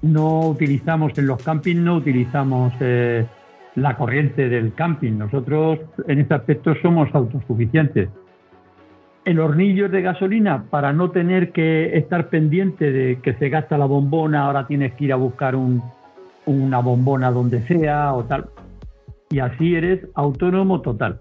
No 0.00 0.48
utilizamos 0.48 1.16
en 1.18 1.26
los 1.26 1.42
campings, 1.42 1.80
no 1.80 1.96
utilizamos 1.96 2.72
eh, 2.80 3.26
la 3.74 3.96
corriente 3.96 4.48
del 4.48 4.72
camping. 4.72 5.12
Nosotros 5.12 5.80
en 6.08 6.20
este 6.20 6.34
aspecto 6.34 6.74
somos 6.80 7.14
autosuficientes. 7.14 8.08
el 9.24 9.38
hornillo 9.38 9.88
de 9.88 10.02
gasolina 10.02 10.64
para 10.70 10.92
no 10.92 11.10
tener 11.10 11.52
que 11.52 11.96
estar 11.96 12.28
pendiente 12.28 12.90
de 12.90 13.20
que 13.20 13.34
se 13.34 13.50
gasta 13.50 13.78
la 13.78 13.84
bombona, 13.84 14.46
ahora 14.46 14.66
tienes 14.66 14.94
que 14.94 15.04
ir 15.04 15.12
a 15.12 15.16
buscar 15.16 15.54
un, 15.54 15.80
una 16.46 16.80
bombona 16.80 17.30
donde 17.30 17.66
sea 17.66 18.14
o 18.14 18.24
tal. 18.24 18.48
Y 19.30 19.38
así 19.38 19.74
eres 19.74 20.06
autónomo 20.14 20.80
total. 20.80 21.20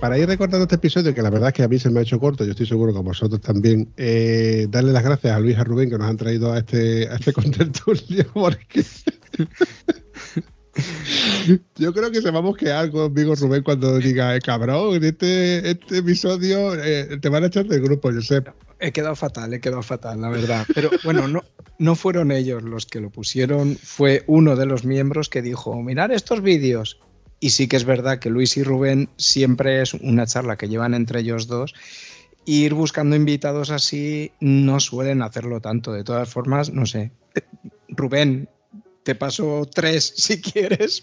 Para 0.00 0.16
ir 0.16 0.28
recordando 0.28 0.62
este 0.62 0.76
episodio, 0.76 1.12
que 1.12 1.22
la 1.22 1.30
verdad 1.30 1.48
es 1.48 1.54
que 1.54 1.64
a 1.64 1.68
mí 1.68 1.76
se 1.78 1.90
me 1.90 1.98
ha 1.98 2.02
hecho 2.02 2.20
corto, 2.20 2.44
yo 2.44 2.52
estoy 2.52 2.66
seguro 2.66 2.92
que 2.92 3.00
a 3.00 3.02
vosotros 3.02 3.40
también, 3.40 3.92
eh, 3.96 4.68
darle 4.70 4.92
las 4.92 5.02
gracias 5.02 5.34
a 5.34 5.40
Luis 5.40 5.56
y 5.56 5.60
a 5.60 5.64
Rubén 5.64 5.90
que 5.90 5.98
nos 5.98 6.08
han 6.08 6.16
traído 6.16 6.52
a 6.52 6.58
este, 6.58 7.08
a 7.08 7.16
este 7.16 7.32
porque 8.32 8.84
yo 11.76 11.92
creo 11.92 12.10
que 12.10 12.20
se 12.20 12.30
va 12.30 12.38
a 12.38 12.42
mosquear 12.42 12.90
conmigo 12.90 13.34
Rubén 13.34 13.62
cuando 13.62 13.98
diga, 13.98 14.36
eh, 14.36 14.40
cabrón, 14.40 14.96
en 14.96 15.04
este, 15.04 15.70
este 15.70 15.98
episodio 15.98 16.74
eh, 16.74 17.18
te 17.20 17.28
van 17.28 17.44
a 17.44 17.46
echar 17.48 17.66
del 17.66 17.82
grupo, 17.82 18.10
yo 18.10 18.20
sé. 18.20 18.42
He 18.80 18.92
quedado 18.92 19.16
fatal, 19.16 19.52
he 19.52 19.60
quedado 19.60 19.82
fatal, 19.82 20.20
la 20.20 20.28
verdad. 20.28 20.66
Pero 20.74 20.90
bueno, 21.04 21.26
no, 21.26 21.42
no 21.78 21.94
fueron 21.94 22.30
ellos 22.30 22.62
los 22.62 22.86
que 22.86 23.00
lo 23.00 23.10
pusieron, 23.10 23.76
fue 23.76 24.24
uno 24.26 24.56
de 24.56 24.66
los 24.66 24.84
miembros 24.84 25.28
que 25.28 25.42
dijo, 25.42 25.80
mirar 25.82 26.12
estos 26.12 26.42
vídeos. 26.42 26.98
Y 27.40 27.50
sí 27.50 27.68
que 27.68 27.76
es 27.76 27.84
verdad 27.84 28.18
que 28.18 28.30
Luis 28.30 28.56
y 28.56 28.64
Rubén 28.64 29.08
siempre 29.16 29.80
es 29.82 29.94
una 29.94 30.26
charla 30.26 30.56
que 30.56 30.68
llevan 30.68 30.94
entre 30.94 31.20
ellos 31.20 31.46
dos. 31.46 31.74
Ir 32.44 32.74
buscando 32.74 33.14
invitados 33.14 33.70
así 33.70 34.32
no 34.40 34.80
suelen 34.80 35.22
hacerlo 35.22 35.60
tanto. 35.60 35.92
De 35.92 36.02
todas 36.02 36.28
formas, 36.28 36.72
no 36.72 36.86
sé. 36.86 37.12
Rubén, 37.88 38.48
te 39.08 39.14
paso 39.14 39.66
tres 39.74 40.04
si 40.16 40.38
quieres 40.38 41.02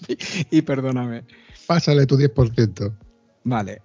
y, 0.51 0.61
perdóname. 0.61 1.23
Pásale 1.65 2.05
tu 2.05 2.15
10%. 2.15 2.93
Vale. 3.45 3.81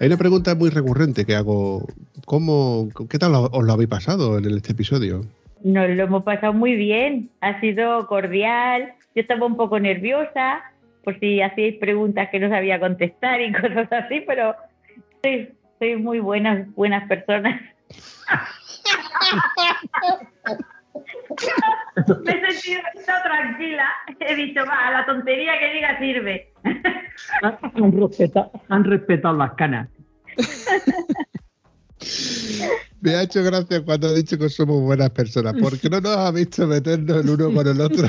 Hay 0.00 0.06
una 0.06 0.16
pregunta 0.16 0.54
muy 0.54 0.70
recurrente 0.70 1.26
que 1.26 1.36
hago. 1.36 1.86
¿Cómo, 2.24 2.88
¿Qué 3.10 3.18
tal 3.18 3.34
os 3.34 3.62
lo 3.62 3.72
habéis 3.74 3.90
pasado 3.90 4.38
en 4.38 4.46
este 4.56 4.72
episodio? 4.72 5.26
Nos 5.62 5.90
lo 5.90 6.02
hemos 6.02 6.22
pasado 6.22 6.54
muy 6.54 6.76
bien, 6.76 7.28
ha 7.42 7.60
sido 7.60 8.06
cordial. 8.06 8.94
Yo 9.14 9.20
estaba 9.20 9.44
un 9.44 9.58
poco 9.58 9.78
nerviosa 9.78 10.62
por 11.08 11.18
si 11.20 11.40
hacíais 11.40 11.78
preguntas 11.78 12.28
que 12.30 12.38
no 12.38 12.50
sabía 12.50 12.78
contestar 12.78 13.40
y 13.40 13.50
cosas 13.62 13.90
así, 13.90 14.20
pero 14.26 14.54
soy, 15.22 15.54
soy 15.78 15.96
muy 15.96 16.20
buenas, 16.20 16.70
buenas 16.74 17.08
personas. 17.08 17.58
Me 22.24 22.32
he 22.32 22.52
sentido 22.52 22.82
tranquila. 23.24 23.86
He 24.20 24.34
dicho, 24.34 24.60
va, 24.66 24.90
la 24.90 25.06
tontería 25.06 25.58
que 25.58 25.72
diga 25.72 25.98
sirve. 25.98 26.52
Han 27.74 27.92
respetado, 27.98 28.52
han 28.68 28.84
respetado 28.84 29.36
las 29.38 29.54
canas. 29.54 29.88
Me 33.00 33.14
ha 33.14 33.22
hecho 33.22 33.42
gracia 33.42 33.82
cuando 33.82 34.08
ha 34.08 34.12
dicho 34.12 34.38
que 34.38 34.50
somos 34.50 34.82
buenas 34.82 35.10
personas, 35.10 35.54
porque 35.58 35.88
no 35.88 36.02
nos 36.02 36.18
ha 36.18 36.30
visto 36.30 36.66
meternos 36.66 37.24
el 37.24 37.30
uno 37.30 37.52
con 37.54 37.66
el 37.66 37.80
otro. 37.80 38.08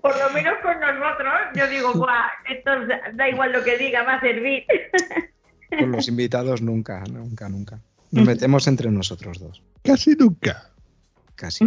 Por 0.00 0.18
lo 0.18 0.30
menos 0.32 0.54
con 0.62 0.80
nosotros, 0.80 1.32
yo 1.54 1.68
digo, 1.68 1.92
guau, 1.92 2.30
esto 2.48 2.70
da 3.14 3.28
igual 3.28 3.52
lo 3.52 3.62
que 3.62 3.78
diga, 3.78 4.02
va 4.02 4.14
a 4.14 4.20
servir. 4.20 4.64
Con 5.78 5.92
los 5.92 6.08
invitados 6.08 6.60
nunca, 6.60 7.02
nunca, 7.10 7.48
nunca. 7.48 7.80
Nos 8.10 8.26
metemos 8.26 8.66
entre 8.66 8.90
nosotros 8.90 9.38
dos. 9.38 9.62
Casi 9.82 10.14
nunca. 10.14 10.70
Casi. 11.34 11.64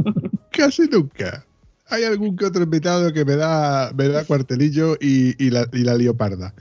Casi 0.50 0.88
nunca. 0.88 1.44
Hay 1.88 2.04
algún 2.04 2.36
que 2.36 2.46
otro 2.46 2.62
invitado 2.62 3.12
que 3.12 3.24
me 3.24 3.36
da, 3.36 3.92
me 3.92 4.08
da 4.08 4.24
cuartelillo 4.24 4.96
y, 4.98 5.50
la, 5.50 5.68
y 5.72 5.84
lío 5.84 6.16
parda. 6.16 6.54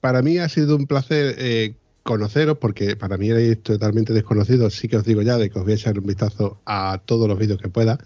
Para 0.00 0.22
mí 0.22 0.38
ha 0.38 0.48
sido 0.48 0.76
un 0.76 0.86
placer 0.86 1.34
eh, 1.38 1.74
conoceros, 2.02 2.56
porque 2.56 2.96
para 2.96 3.18
mí 3.18 3.28
erais 3.28 3.62
totalmente 3.62 4.14
desconocidos. 4.14 4.74
Sí 4.74 4.88
que 4.88 4.96
os 4.96 5.04
digo 5.04 5.20
ya 5.20 5.36
de 5.36 5.50
que 5.50 5.58
os 5.58 5.64
voy 5.64 5.72
a 5.72 5.76
echar 5.76 5.98
un 5.98 6.06
vistazo 6.06 6.58
a 6.64 7.02
todos 7.04 7.28
los 7.28 7.38
vídeos 7.38 7.60
que 7.60 7.68
pueda 7.68 7.98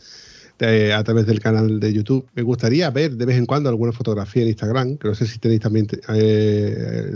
a 0.61 1.03
través 1.05 1.27
del 1.27 1.41
canal 1.41 1.81
de 1.81 1.93
YouTube. 1.93 2.27
Me 2.35 2.43
gustaría 2.43 2.91
ver 2.91 3.13
de 3.13 3.27
vez 3.27 3.37
en 3.37 3.47
cuando 3.47 3.69
alguna 3.69 3.93
fotografía 3.93 4.43
en 4.43 4.49
Instagram, 4.49 4.97
que 4.97 5.09
no 5.09 5.15
sé 5.15 5.27
si 5.27 5.39
tenéis 5.39 5.61
también 5.61 5.87
eh, 6.15 7.11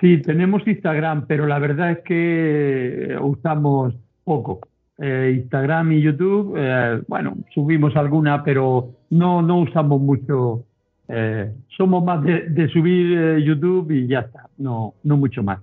Sí, 0.00 0.18
tenemos 0.22 0.66
Instagram, 0.66 1.26
pero 1.26 1.46
la 1.46 1.58
verdad 1.58 1.92
es 1.92 1.98
que 2.00 3.16
usamos 3.20 3.94
poco. 4.24 4.60
Eh, 4.98 5.32
Instagram 5.42 5.92
y 5.92 6.02
YouTube, 6.02 6.54
eh, 6.58 7.02
bueno, 7.06 7.36
subimos 7.54 7.94
alguna, 7.96 8.42
pero 8.42 8.90
no, 9.10 9.42
no 9.42 9.60
usamos 9.60 10.00
mucho. 10.00 10.64
Eh, 11.08 11.52
somos 11.76 12.04
más 12.04 12.22
de, 12.22 12.68
subir 12.72 13.38
YouTube 13.38 13.90
y 13.90 14.06
ya 14.06 14.20
está, 14.20 14.48
no, 14.58 14.94
no 15.02 15.16
mucho 15.16 15.42
más. 15.42 15.60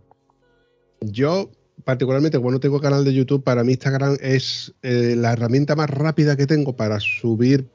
Yo, 1.02 1.50
particularmente, 1.84 2.38
como 2.38 2.52
no 2.52 2.60
tengo 2.60 2.80
canal 2.80 3.04
de 3.04 3.14
YouTube, 3.14 3.44
para 3.44 3.64
mí 3.64 3.74
Instagram 3.74 4.18
es 4.22 4.74
la 4.82 5.34
herramienta 5.34 5.76
más 5.76 5.90
rápida 5.90 6.36
que 6.36 6.48
tengo 6.48 6.76
para 6.76 7.00
subir 7.00 7.68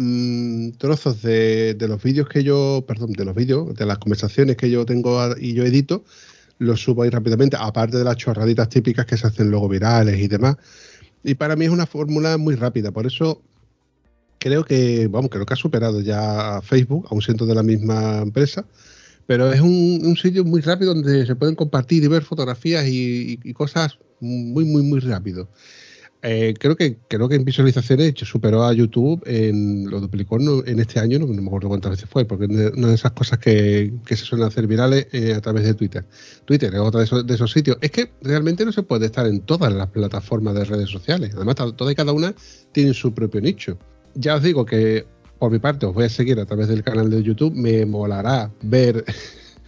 Mm, 0.00 0.70
trozos 0.78 1.22
de, 1.22 1.76
los 1.80 2.00
vídeos 2.00 2.28
que 2.28 2.44
yo, 2.44 2.84
perdón, 2.86 3.12
de 3.14 3.24
los 3.24 3.34
vídeos, 3.34 3.74
de 3.74 3.84
las 3.84 3.98
conversaciones 3.98 4.56
que 4.56 4.70
yo 4.70 4.86
tengo 4.86 5.36
y 5.36 5.54
yo 5.54 5.64
edito, 5.64 6.04
los 6.58 6.80
subo 6.80 7.02
ahí 7.02 7.10
rápidamente, 7.10 7.56
aparte 7.58 7.98
de 7.98 8.04
las 8.04 8.16
chorraditas 8.16 8.68
típicas 8.68 9.06
que 9.06 9.16
se 9.16 9.26
hacen 9.26 9.50
luego 9.50 9.68
virales 9.68 10.20
y 10.20 10.28
demás. 10.28 10.56
Y 11.24 11.34
para 11.34 11.56
mí 11.56 11.64
es 11.64 11.72
una 11.72 11.86
fórmula 11.86 12.38
muy 12.38 12.54
rápida, 12.54 12.92
por 12.92 13.06
eso 13.06 13.42
creo 14.38 14.64
que, 14.64 15.08
vamos, 15.08 15.30
creo 15.30 15.44
que 15.44 15.54
ha 15.54 15.56
superado 15.56 16.00
ya 16.00 16.58
a 16.58 16.62
Facebook, 16.62 17.08
aún 17.10 17.20
siendo 17.20 17.44
de 17.44 17.56
la 17.56 17.64
misma 17.64 18.18
empresa, 18.18 18.64
pero 19.28 19.52
es 19.52 19.60
un, 19.60 20.16
sitio 20.16 20.42
muy 20.42 20.62
rápido 20.62 20.94
donde 20.94 21.26
se 21.26 21.36
pueden 21.36 21.54
compartir 21.54 22.02
y 22.02 22.08
ver 22.08 22.22
fotografías 22.22 22.86
y, 22.88 23.36
cosas 23.52 23.98
muy, 24.20 24.64
muy, 24.64 24.82
muy 24.82 25.00
rápido. 25.00 25.50
Eh, 26.22 26.54
creo 26.58 26.76
que 26.76 26.96
creo 27.08 27.28
que 27.28 27.34
en 27.34 27.44
visualizaciones 27.44 28.14
superó 28.16 28.64
a 28.64 28.72
YouTube, 28.72 29.22
en, 29.26 29.88
lo 29.90 30.00
duplicó 30.00 30.38
en 30.64 30.80
este 30.80 30.98
año, 30.98 31.18
no, 31.18 31.26
me 31.26 31.46
acuerdo 31.46 31.68
cuántas 31.68 31.90
veces 31.90 32.08
fue, 32.08 32.24
porque 32.24 32.46
es 32.46 32.72
una 32.72 32.88
de 32.88 32.94
esas 32.94 33.12
cosas 33.12 33.38
que, 33.38 33.92
se 34.06 34.16
suelen 34.16 34.46
hacer 34.46 34.66
virales 34.66 35.08
eh, 35.12 35.34
a 35.34 35.42
través 35.42 35.64
de 35.64 35.74
Twitter. 35.74 36.06
Twitter 36.46 36.74
es 36.74 36.80
otro 36.80 36.98
de 36.98 37.34
esos, 37.34 37.52
sitios. 37.52 37.76
Es 37.82 37.90
que 37.90 38.10
realmente 38.22 38.64
no 38.64 38.72
se 38.72 38.82
puede 38.82 39.04
estar 39.04 39.26
en 39.26 39.40
todas 39.40 39.70
las 39.74 39.88
plataformas 39.88 40.54
de 40.54 40.64
redes 40.64 40.88
sociales. 40.88 41.32
Además, 41.36 41.56
toda 41.76 41.92
y 41.92 41.94
cada 41.94 42.12
una 42.12 42.34
tiene 42.72 42.94
su 42.94 43.12
propio 43.12 43.42
nicho. 43.42 43.78
Ya 44.14 44.36
os 44.36 44.42
digo 44.42 44.64
que 44.64 45.06
por 45.38 45.50
mi 45.50 45.58
parte 45.58 45.86
os 45.86 45.94
voy 45.94 46.04
a 46.04 46.08
seguir 46.08 46.38
a 46.40 46.46
través 46.46 46.68
del 46.68 46.82
canal 46.82 47.10
de 47.10 47.22
YouTube. 47.22 47.54
Me 47.54 47.86
molará 47.86 48.50
ver 48.62 49.04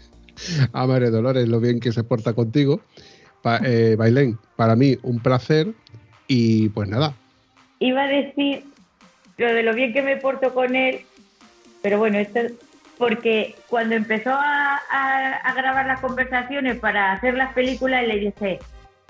a 0.73 0.87
María 0.87 1.11
Dolores 1.11 1.49
lo 1.49 1.61
bien 1.61 1.81
que 1.81 1.93
se 1.93 2.05
porta 2.05 2.33
contigo. 2.33 2.81
eh, 3.65 3.97
Bailén, 3.99 4.39
para 4.57 4.77
mí 4.77 4.99
un 5.03 5.21
placer 5.21 5.73
y 6.27 6.69
pues 6.71 6.89
nada. 6.89 7.15
Iba 7.79 8.05
a 8.05 8.09
decir 8.09 8.65
lo 9.39 9.55
de 9.55 9.63
lo 9.63 9.75
bien 9.75 9.93
que 9.93 10.03
me 10.03 10.17
porto 10.17 10.53
con 10.53 10.77
él, 10.77 11.01
pero 11.83 11.99
bueno, 11.99 12.19
esto 12.19 12.41
porque 13.01 13.57
cuando 13.69 13.95
empezó 13.95 14.31
a, 14.31 14.79
grabar 15.57 15.87
las 15.87 16.01
conversaciones 16.01 16.79
para 16.79 17.13
hacer 17.13 17.35
las 17.35 17.55
películas, 17.55 18.07
le 18.07 18.19
dije, 18.19 18.59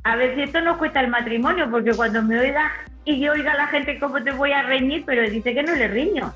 a 0.05 0.17
ver 0.17 0.35
si 0.35 0.43
esto 0.43 0.61
nos 0.61 0.79
cuesta 0.79 1.01
el 1.01 1.09
matrimonio, 1.09 1.71
porque 1.71 1.93
cuando 1.93 2.23
me 2.23 2.39
oiga 2.39 2.71
y 3.05 3.21
yo 3.21 3.33
oiga 3.33 3.53
a 3.53 3.57
la 3.57 3.67
gente 3.69 3.99
cómo 3.99 4.23
te 4.23 4.33
voy 4.33 4.53
a 4.53 4.63
reñir, 4.63 5.05
pero 5.05 5.29
dice 5.29 5.55
que 5.55 5.63
no 5.63 5.75
le 5.75 5.89
riño. 5.89 6.33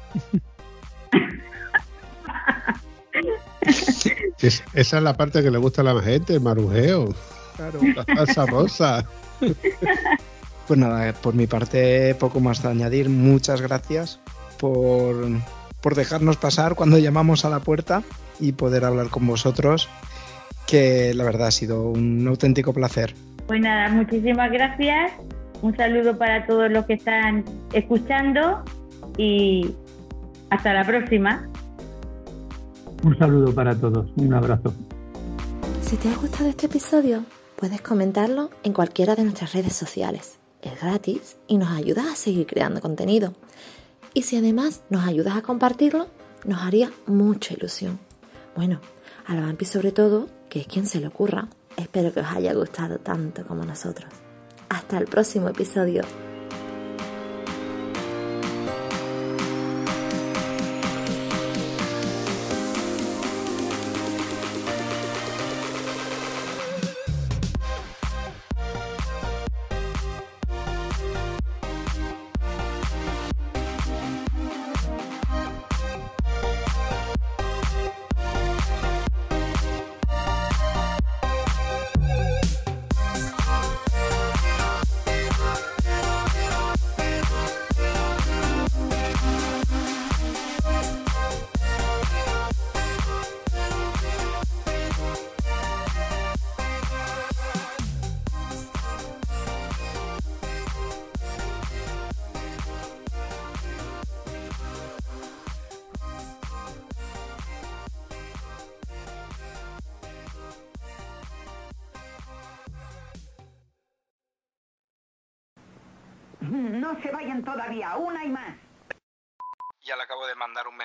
esa 4.41 4.65
es 4.75 5.03
la 5.03 5.15
parte 5.15 5.43
que 5.43 5.51
le 5.51 5.59
gusta 5.59 5.83
a 5.83 5.85
la 5.85 6.01
gente, 6.03 6.35
el 6.35 6.41
marujeo. 6.41 7.15
Claro, 7.57 7.81
la 7.95 8.05
salsa 8.05 8.47
rosa. 8.47 9.05
Pues 10.67 10.81
nada, 10.81 11.13
por 11.13 11.35
mi 11.35 11.47
parte 11.47 12.15
poco 12.15 12.41
más 12.41 12.63
de 12.63 12.71
añadir. 12.71 13.11
Muchas 13.11 13.61
gracias 13.61 14.19
por, 14.59 15.15
por 15.83 15.95
dejarnos 15.95 16.39
pasar 16.39 16.75
cuando 16.75 16.97
llamamos 16.97 17.45
a 17.45 17.51
la 17.51 17.61
puerta 17.61 18.03
y 18.41 18.53
poder 18.53 18.87
hablar 18.87 19.11
con 19.11 19.27
vosotros, 19.27 19.91
que 20.67 21.13
la 21.13 21.25
verdad 21.25 21.49
ha 21.49 21.51
sido 21.51 21.83
un 21.83 22.27
auténtico 22.27 22.73
placer. 22.73 23.15
Pues 23.47 23.61
nada, 23.61 23.89
muchísimas 23.91 24.51
gracias. 24.51 25.13
Un 25.63 25.77
saludo 25.77 26.17
para 26.17 26.47
todos 26.47 26.71
los 26.71 26.85
que 26.87 26.95
están 26.95 27.45
escuchando 27.73 28.63
y 29.17 29.75
hasta 30.51 30.73
la 30.73 30.85
próxima. 30.85 31.49
Un 33.03 33.19
saludo 33.19 33.55
para 33.55 33.75
todos, 33.75 34.11
un 34.17 34.33
abrazo. 34.33 34.75
Si 35.83 35.97
te 35.97 36.09
ha 36.09 36.17
gustado 36.17 36.49
este 36.49 36.67
episodio, 36.67 37.25
puedes 37.57 37.81
comentarlo 37.81 38.51
en 38.63 38.73
cualquiera 38.73 39.15
de 39.15 39.25
nuestras 39.25 39.53
redes 39.53 39.75
sociales 39.75 40.39
es 40.65 40.81
gratis 40.81 41.37
y 41.47 41.59
nos 41.59 41.71
ayuda 41.71 42.13
a 42.13 42.17
seguir 42.17 42.47
creando 42.47 42.81
contenido. 42.81 43.33
Y 44.13 44.23
si 44.23 44.37
además 44.37 44.83
nos 44.91 45.07
ayudas 45.07 45.37
a 45.37 45.43
compartirlo, 45.43 46.07
nos 46.45 46.63
haría 46.63 46.91
mucha 47.07 47.55
ilusión. 47.55 47.99
Bueno, 48.57 48.81
a 49.27 49.35
la 49.35 49.43
vampi 49.43 49.65
sobre 49.65 49.93
todo, 49.93 50.29
que 50.49 50.61
es 50.61 50.67
quien 50.67 50.87
se 50.87 51.01
le 51.01 51.09
ocurra. 51.09 51.49
Espero 51.77 52.13
que 52.13 52.21
os 52.21 52.27
haya 52.27 52.55
gustado 52.55 52.99
tanto 52.99 53.45
como 53.45 53.65
nosotros. 53.65 54.09
Hasta 54.69 54.99
el 54.99 55.07
próximo 55.07 55.49
episodio. 55.49 56.03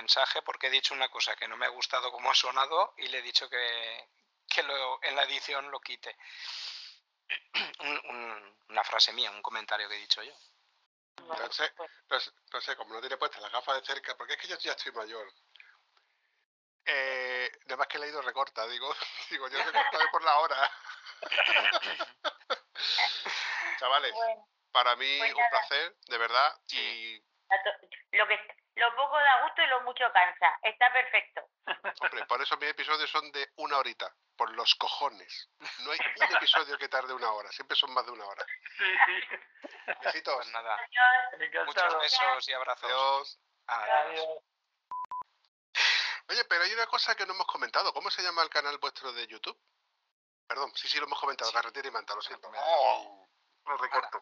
Mensaje 0.10 0.42
porque 0.42 0.68
he 0.68 0.72
dicho 0.72 0.96
una 0.96 1.08
cosa 1.10 1.36
que 1.36 1.48
no 1.48 1.56
me 1.56 1.68
ha 1.68 1.70
gustado 1.70 2.12
como 2.12 2.32
ha 2.32 2.36
sonado 2.36 2.96
y 2.98 3.08
le 3.10 3.20
he 3.20 3.22
dicho 3.22 3.48
que, 3.48 4.08
que 4.50 4.64
lo- 4.64 5.00
en 5.04 5.16
la 5.16 5.22
edición 5.24 5.70
lo 5.70 5.80
quite. 5.80 6.16
Un- 7.82 8.02
un- 8.10 8.58
una 8.70 8.84
frase 8.84 9.14
mía, 9.14 9.30
un 9.30 9.42
comentario 9.44 9.88
que 9.88 9.96
he 9.96 10.00
dicho 10.00 10.24
yo. 10.24 10.34
Entonces, 11.18 11.72
no, 12.10 12.20
sé- 12.20 12.32
no 12.52 12.60
sé, 12.62 12.76
como 12.76 12.94
no 12.96 13.02
tiene 13.02 13.18
puestas 13.18 13.40
las 13.42 13.52
gafas 13.52 13.80
de 13.82 13.86
cerca, 13.86 14.18
porque 14.18 14.34
es 14.34 14.40
que 14.40 14.48
yo 14.48 14.58
ya 14.58 14.72
estoy 14.72 14.92
mayor. 14.94 15.32
Eh, 16.86 17.52
nada 17.66 17.78
más 17.78 17.88
que 17.88 17.98
he 17.98 18.00
leído 18.00 18.20
recorta, 18.24 18.66
digo, 18.68 18.92
digo, 19.30 19.48
yo 19.48 19.64
recortaré 19.64 20.08
por 20.12 20.24
la 20.24 20.40
hora. 20.40 20.72
Chavales, 23.80 24.12
Bueno, 24.14 24.48
para 24.72 24.96
mí 24.96 25.18
pues 25.20 25.34
un 25.36 25.50
placer, 25.52 25.96
de 26.08 26.18
verdad, 26.18 26.60
y 26.72 27.24
lo 28.14 28.28
que 28.28 28.59
lo 28.80 28.96
poco 28.96 29.18
da 29.18 29.44
gusto 29.44 29.62
y 29.62 29.68
lo 29.68 29.82
mucho 29.82 30.06
cansa. 30.12 30.60
Está 30.64 30.92
perfecto. 30.92 31.42
hombre, 32.02 32.26
por 32.26 32.42
eso 32.42 32.58
mis 32.58 32.70
episodios 32.70 33.10
son 33.10 33.32
de 33.32 33.52
una 33.58 33.78
horita, 33.78 34.14
por 34.36 34.50
los 34.52 34.74
cojones. 34.76 35.50
No 35.80 35.92
hay 35.92 36.00
un 36.30 36.36
episodio 36.36 36.78
que 36.78 36.90
tarde 36.90 37.14
una 37.14 37.32
hora, 37.32 37.52
siempre 37.52 37.76
son 37.78 37.94
más 37.94 38.06
de 38.06 38.12
una 38.12 38.26
hora. 38.26 38.46
Besitos. 40.04 40.36
Pues 40.36 40.52
nada, 40.52 40.76
Adiós. 40.76 41.66
muchos 41.66 42.00
besos 42.00 42.50
y 42.50 42.54
abrazos. 42.54 42.86
Adiós. 42.86 43.40
Adiós. 43.68 44.44
Oye, 46.30 46.46
pero 46.46 46.64
hay 46.64 46.74
una 46.74 46.86
cosa 46.86 47.16
que 47.16 47.26
no 47.26 47.34
hemos 47.34 47.48
comentado. 47.48 47.92
¿Cómo 47.94 48.10
se 48.12 48.22
llama 48.22 48.44
el 48.44 48.50
canal 48.50 48.78
vuestro 48.78 49.12
de 49.14 49.26
YouTube? 49.28 49.60
Perdón, 50.48 50.72
sí, 50.76 50.88
sí 50.88 50.98
lo 51.00 51.06
hemos 51.06 51.20
comentado. 51.20 51.52
Carretera 51.52 51.88
y 51.88 51.92
manta, 51.92 52.16
lo 52.16 52.22
siento. 52.22 52.52
Oh, 52.56 53.28
lo 53.66 53.78
recorto. 53.78 54.22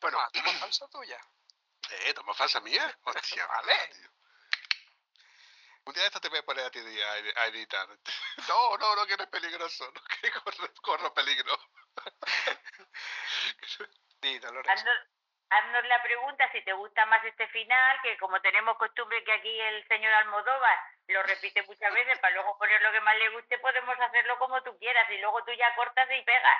Bueno, 0.00 0.18
toma 0.32 0.52
falsa 0.52 0.88
tuya. 0.88 1.20
Eh, 2.04 2.14
toma 2.14 2.34
falsa 2.34 2.60
mía. 2.60 2.98
Hostia, 3.04 3.46
vale. 3.46 3.74
tío. 3.94 4.10
Un 5.84 5.94
día 5.94 6.02
de 6.02 6.06
esto 6.08 6.20
te 6.20 6.28
voy 6.28 6.38
a 6.38 6.44
poner 6.44 6.64
a 6.64 6.70
ti 6.70 6.78
a, 6.78 7.46
editar. 7.46 7.88
No, 8.48 8.76
no, 8.78 8.96
no, 8.96 9.06
que 9.06 9.14
eres 9.14 9.26
peligroso. 9.28 9.90
No, 9.90 10.00
que 10.20 10.30
corro, 10.44 10.74
corro 10.80 11.14
peligro. 11.14 11.58
Di, 14.20 14.38
Dolores. 14.38 14.70
Haznos, 14.70 14.96
haznos 15.50 15.84
la 15.86 16.02
pregunta 16.02 16.50
si 16.52 16.62
te 16.62 16.72
gusta 16.72 17.04
más 17.06 17.24
este 17.24 17.48
final, 17.48 18.00
que 18.02 18.16
como 18.18 18.40
tenemos 18.40 18.76
costumbre 18.78 19.24
que 19.24 19.32
aquí 19.32 19.60
el 19.60 19.86
señor 19.88 20.12
Almodóvar 20.12 20.78
lo 21.08 21.22
repite 21.24 21.62
muchas 21.64 21.92
veces 21.92 22.18
para 22.20 22.34
luego 22.34 22.56
poner 22.58 22.80
lo 22.80 22.92
que 22.92 23.00
más 23.00 23.16
le 23.16 23.28
guste, 23.30 23.58
podemos 23.58 23.98
hacerlo 24.00 24.38
como 24.38 24.62
tú 24.62 24.76
quieras 24.78 25.08
y 25.10 25.18
luego 25.18 25.44
tú 25.44 25.52
ya 25.52 25.74
cortas 25.74 26.08
y 26.10 26.22
pegas. 26.22 26.58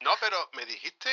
No, 0.00 0.14
pero 0.20 0.48
me 0.52 0.64
dijiste, 0.64 1.10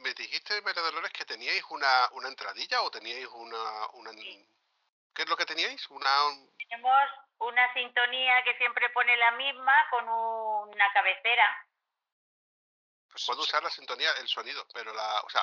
me 0.00 0.14
dijiste, 0.14 0.60
María 0.62 0.82
Dolores, 0.82 1.10
que 1.12 1.24
teníais 1.24 1.64
una, 1.70 2.08
una 2.12 2.28
entradilla 2.28 2.82
o 2.82 2.90
teníais 2.90 3.26
una, 3.26 3.88
una... 3.94 4.12
¿Qué 4.12 5.22
es 5.22 5.28
lo 5.28 5.36
que 5.36 5.46
teníais? 5.46 5.88
Una... 5.90 6.10
Tenemos 6.56 6.98
una 7.38 7.72
sintonía 7.74 8.42
que 8.44 8.56
siempre 8.56 8.88
pone 8.90 9.16
la 9.16 9.32
misma 9.32 9.90
con 9.90 10.08
una 10.08 10.92
cabecera. 10.92 11.66
Pues 13.10 13.24
Puedo 13.26 13.42
sí. 13.42 13.48
usar 13.48 13.62
la 13.62 13.70
sintonía, 13.70 14.12
el 14.20 14.28
sonido, 14.28 14.66
pero 14.72 14.92
la, 14.94 15.20
o 15.20 15.30
sea, 15.30 15.42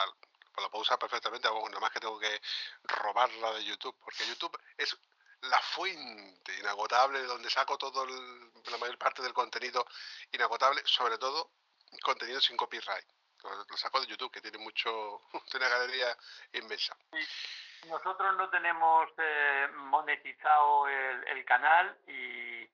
la 0.57 0.69
puedo 0.69 0.81
usar 0.81 0.97
perfectamente, 0.99 1.47
bueno, 1.49 1.69
nada 1.69 1.81
más 1.81 1.91
que 1.91 1.99
tengo 1.99 2.19
que 2.19 2.41
robarla 2.83 3.51
de 3.53 3.65
YouTube, 3.65 3.97
porque 3.99 4.25
YouTube 4.27 4.57
es 4.77 4.97
la 5.41 5.59
fuente 5.59 6.57
inagotable 6.59 7.19
de 7.19 7.25
donde 7.27 7.49
saco 7.49 7.77
todo 7.77 8.03
el- 8.03 8.51
la 8.65 8.77
mayor 8.77 8.97
parte 8.97 9.21
del 9.23 9.33
contenido 9.33 9.85
inagotable, 10.31 10.81
sobre 10.85 11.17
todo 11.17 11.51
contenido 11.99 12.39
sin 12.41 12.55
copyright. 12.57 13.05
Lo, 13.43 13.49
lo 13.65 13.77
saco 13.77 13.99
de 14.01 14.07
YouTube, 14.07 14.31
que 14.31 14.41
tiene 14.41 14.57
mucho, 14.59 15.21
tiene 15.51 15.65
una 15.67 15.77
galería 15.77 16.15
inmensa. 16.53 16.95
Nosotros 17.87 18.35
no 18.37 18.49
tenemos 18.49 19.09
eh, 19.17 19.67
monetizado 19.73 20.87
el, 20.87 21.27
el 21.29 21.45
canal 21.45 21.97
y, 22.07 22.69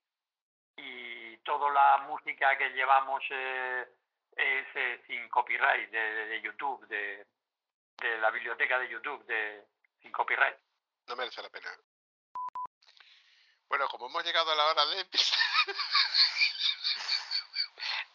y 0.75 1.37
toda 1.37 1.71
la 1.71 1.97
música 2.07 2.57
que 2.57 2.69
llevamos 2.71 3.23
eh, 3.29 3.87
es 4.35 4.67
eh, 4.75 5.03
sin 5.07 5.29
copyright 5.29 5.89
de, 5.89 5.97
de- 5.99 6.25
de 6.27 6.41
YouTube, 6.41 6.85
de, 6.87 7.25
de 7.97 8.17
la 8.17 8.29
biblioteca 8.31 8.77
de 8.79 8.89
YouTube, 8.89 9.25
de, 9.25 9.65
sin 10.01 10.11
copyright. 10.11 10.57
No 11.07 11.15
merece 11.15 11.41
la 11.41 11.49
pena. 11.49 11.71
Bueno, 13.69 13.87
como 13.87 14.07
hemos 14.07 14.23
llegado 14.25 14.51
a 14.51 14.55
la 14.55 14.65
hora 14.65 14.85
de... 14.87 15.07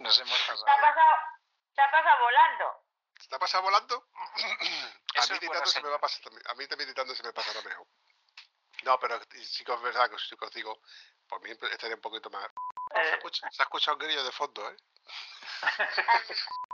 Nos 0.03 0.19
hemos 0.21 0.37
Se 0.39 0.53
ha 0.53 0.55
pasado. 0.55 0.67
pasado, 0.81 1.17
se 1.75 1.81
ha 1.81 1.91
pasado 1.91 2.21
volando. 2.25 2.85
¿Te 3.29 3.35
ha 3.37 3.39
pasado 3.39 3.63
volando? 3.63 4.09
a 4.15 5.27
mí 5.27 5.37
editando 5.39 5.67
se 5.67 5.81
me 5.81 5.89
va 5.89 5.97
a 5.97 6.01
pasar 6.01 6.23
también. 6.23 6.43
A 6.49 6.55
mí 6.55 6.67
también 6.67 6.89
editando 6.89 7.15
se 7.15 7.23
me 7.23 7.33
pasará 7.33 7.63
mejor. 7.63 7.87
No, 8.85 8.99
pero 8.99 9.21
sí 9.45 9.65
que 9.65 9.73
es 9.73 9.81
verdad 9.81 10.11
que 10.11 10.17
que 10.37 10.45
os 10.45 10.53
digo, 10.53 10.81
por 11.29 11.41
mí 11.43 11.51
estaría 11.51 11.95
un 11.95 12.01
poquito 12.01 12.31
más. 12.31 12.51
Se, 12.93 13.01
Eh, 13.01 13.11
escucha, 13.15 13.49
se 13.51 13.63
ha 13.63 13.65
escuchado 13.65 13.97
un 13.97 14.03
grillo 14.05 14.25
de 14.25 14.33
fondo, 14.33 14.69
¿eh? 14.71 14.77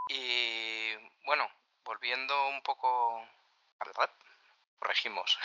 Y 0.08 0.96
bueno, 1.26 1.50
volviendo 1.84 2.48
un 2.48 2.62
poco 2.62 3.18
al 3.80 3.94
rap, 3.94 4.10
corregimos. 4.78 5.38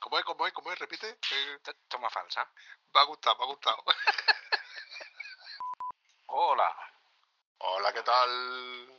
¿Cómo 0.00 0.18
es? 0.18 0.24
¿Cómo 0.24 0.46
es? 0.46 0.52
¿Cómo 0.52 0.72
es? 0.72 0.78
Repite. 0.78 1.18
Eh, 1.30 1.58
Toma 1.88 2.10
falsa. 2.10 2.50
me 2.92 3.00
ha 3.00 3.04
gustado, 3.04 3.36
me 3.38 3.44
ha 3.44 3.46
gustado. 3.46 3.84
Hola, 6.26 6.87
Hola, 7.58 7.92
¿qué 7.92 8.02
tal? 8.02 8.94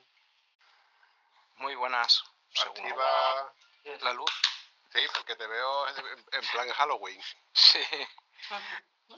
muy 1.57 1.76
buenas. 1.76 2.23
Según 2.53 2.77
Activa. 2.86 3.53
la 4.02 4.14
luz. 4.14 4.31
Sí, 4.94 5.02
porque 5.14 5.36
te 5.36 5.45
veo 5.45 5.88
en, 5.90 6.07
en 6.31 6.48
plan 6.52 6.69
Halloween. 6.69 7.22
Sí. 7.53 7.80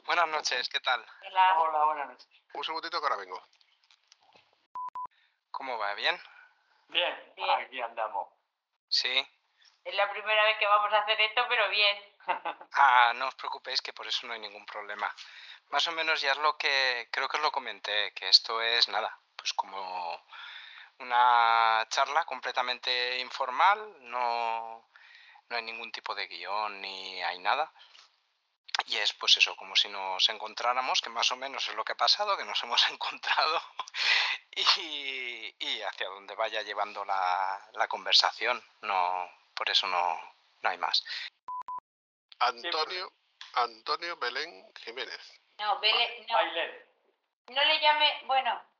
Buenas 0.05 0.27
noches, 0.27 0.67
¿qué 0.69 0.79
tal? 0.79 1.05
Hola, 1.27 1.85
buenas 1.85 2.07
noches. 2.09 2.27
Un 2.53 2.63
segundito 2.63 2.99
que 2.99 3.05
ahora 3.05 3.17
vengo. 3.17 3.41
¿Cómo 5.51 5.77
va? 5.77 5.93
¿Bien? 5.93 6.19
Bien, 6.89 7.33
Bien. 7.35 7.49
aquí 7.51 7.79
andamos. 7.81 8.27
Sí. 8.89 9.25
Es 9.83 9.95
la 9.95 10.11
primera 10.11 10.43
vez 10.45 10.57
que 10.57 10.65
vamos 10.67 10.91
a 10.93 10.99
hacer 10.99 11.19
esto, 11.21 11.43
pero 11.47 11.69
bien. 11.69 11.97
Ah, 12.73 13.11
no 13.15 13.27
os 13.27 13.35
preocupéis 13.35 13.81
que 13.81 13.93
por 13.93 14.07
eso 14.07 14.25
no 14.25 14.33
hay 14.33 14.39
ningún 14.39 14.65
problema. 14.65 15.13
Más 15.69 15.87
o 15.87 15.91
menos 15.91 16.21
ya 16.21 16.31
es 16.31 16.37
lo 16.37 16.57
que 16.57 17.07
creo 17.11 17.27
que 17.27 17.37
os 17.37 17.43
lo 17.43 17.51
comenté, 17.51 18.13
que 18.13 18.29
esto 18.29 18.61
es 18.61 18.87
nada, 18.89 19.19
pues 19.41 19.53
como 19.53 20.23
una 20.99 21.83
charla 21.89 22.25
completamente 22.25 23.17
informal, 23.19 23.79
no, 24.01 24.87
no 25.49 25.55
hay 25.55 25.63
ningún 25.63 25.91
tipo 25.91 26.13
de 26.13 26.27
guion 26.27 26.79
ni 26.79 27.23
hay 27.23 27.39
nada. 27.39 27.73
Y 28.85 28.97
es 28.97 29.13
pues 29.13 29.37
eso, 29.37 29.55
como 29.55 29.75
si 29.75 29.89
nos 29.89 30.29
encontráramos, 30.29 31.01
que 31.01 31.09
más 31.09 31.31
o 31.31 31.35
menos 31.35 31.67
es 31.67 31.75
lo 31.75 31.83
que 31.83 31.93
ha 31.93 31.97
pasado, 31.97 32.37
que 32.37 32.45
nos 32.45 32.61
hemos 32.63 32.87
encontrado, 32.89 33.61
y, 34.55 35.55
y 35.59 35.81
hacia 35.81 36.07
donde 36.07 36.35
vaya 36.35 36.61
llevando 36.61 37.03
la, 37.03 37.67
la 37.73 37.87
conversación. 37.87 38.63
No, 38.81 39.27
por 39.55 39.69
eso 39.71 39.87
no, 39.87 40.19
no 40.61 40.69
hay 40.69 40.77
más. 40.77 41.03
Antonio, 42.39 43.11
Antonio 43.53 44.17
Belén 44.17 44.71
Jiménez. 44.83 45.41
No, 45.57 45.79
vele, 45.79 46.25
no, 46.29 46.37
no 47.55 47.63
le 47.63 47.79
llame, 47.79 48.21
bueno, 48.25 48.70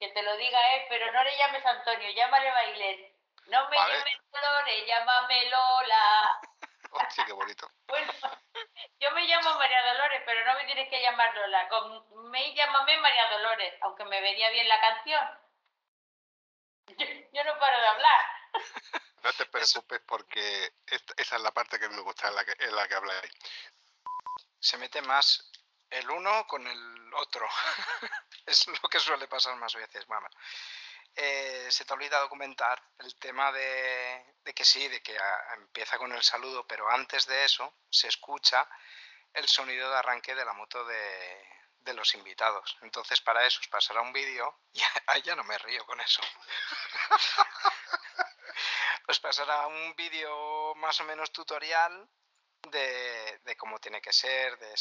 que 0.00 0.08
te 0.08 0.22
lo 0.22 0.36
diga 0.38 0.58
él, 0.74 0.86
pero 0.88 1.12
no 1.12 1.22
le 1.22 1.36
llames 1.36 1.64
Antonio, 1.64 2.10
llámale 2.10 2.50
Bailet. 2.50 3.14
No 3.46 3.68
me 3.68 3.76
Vale. 3.76 3.98
llames 3.98 4.14
Dolores, 4.32 4.86
llámame 4.86 5.50
Lola. 5.50 6.40
Hostia, 6.92 7.24
qué 7.26 7.32
bonito. 7.32 7.70
Bueno, 7.90 8.12
yo 9.00 9.10
me 9.12 9.22
llamo 9.26 9.54
María 9.54 9.82
Dolores, 9.92 10.22
pero 10.24 10.44
no 10.46 10.54
me 10.54 10.64
tienes 10.64 10.88
que 10.88 11.00
llamar 11.02 11.34
Lola. 11.34 11.68
Con, 11.68 12.30
me 12.30 12.54
llámame 12.54 12.96
María 12.98 13.28
Dolores, 13.30 13.74
aunque 13.82 14.04
me 14.04 14.20
venía 14.20 14.48
bien 14.50 14.68
la 14.68 14.80
canción. 14.80 15.38
Yo, 16.98 17.06
yo 17.32 17.44
no 17.44 17.58
paro 17.58 17.80
de 17.80 17.86
hablar. 17.86 18.20
No 19.22 19.30
te 19.34 19.44
preocupes 19.44 20.00
porque 20.06 20.72
esta- 20.86 21.12
esa 21.18 21.36
es 21.36 21.42
la 21.42 21.50
parte 21.52 21.78
que 21.78 21.90
me 21.90 22.00
gusta, 22.00 22.28
en 22.28 22.34
la 22.36 22.42
que, 22.44 22.54
en 22.64 22.74
la 22.74 22.88
que 22.88 22.94
habláis. 22.94 23.30
Se 24.58 24.78
mete 24.78 25.02
más 25.02 25.50
el 25.90 26.10
uno 26.10 26.46
con 26.46 26.66
el 26.66 27.14
otro. 27.14 27.48
es 28.46 28.66
lo 28.68 28.88
que 28.88 29.00
suele 29.00 29.28
pasar 29.28 29.56
más 29.56 29.74
veces. 29.74 30.06
Bueno, 30.06 30.28
eh, 31.14 31.66
se 31.70 31.84
te 31.84 31.92
ha 31.92 31.96
olvidado 31.96 32.28
comentar 32.28 32.82
el 32.98 33.14
tema 33.16 33.52
de, 33.52 34.36
de 34.44 34.54
que 34.54 34.64
sí, 34.64 34.88
de 34.88 35.02
que 35.02 35.18
ah, 35.18 35.54
empieza 35.56 35.98
con 35.98 36.12
el 36.12 36.22
saludo, 36.22 36.66
pero 36.66 36.88
antes 36.90 37.26
de 37.26 37.44
eso 37.44 37.74
se 37.90 38.08
escucha 38.08 38.68
el 39.32 39.48
sonido 39.48 39.90
de 39.90 39.96
arranque 39.96 40.34
de 40.34 40.44
la 40.44 40.52
moto 40.52 40.84
de, 40.84 41.44
de 41.80 41.94
los 41.94 42.14
invitados. 42.14 42.76
Entonces, 42.82 43.20
para 43.20 43.46
eso 43.46 43.60
os 43.60 43.68
pasará 43.68 44.00
un 44.00 44.12
vídeo. 44.12 44.60
Ya, 45.24 45.34
no 45.34 45.44
me 45.44 45.58
río 45.58 45.84
con 45.84 46.00
eso. 46.00 46.22
os 49.08 49.18
pasará 49.18 49.66
un 49.66 49.94
vídeo 49.96 50.74
más 50.76 51.00
o 51.00 51.04
menos 51.04 51.32
tutorial 51.32 52.08
de, 52.70 53.40
de 53.44 53.56
cómo 53.56 53.80
tiene 53.80 54.00
que 54.00 54.12
ser, 54.12 54.56
de, 54.58 54.72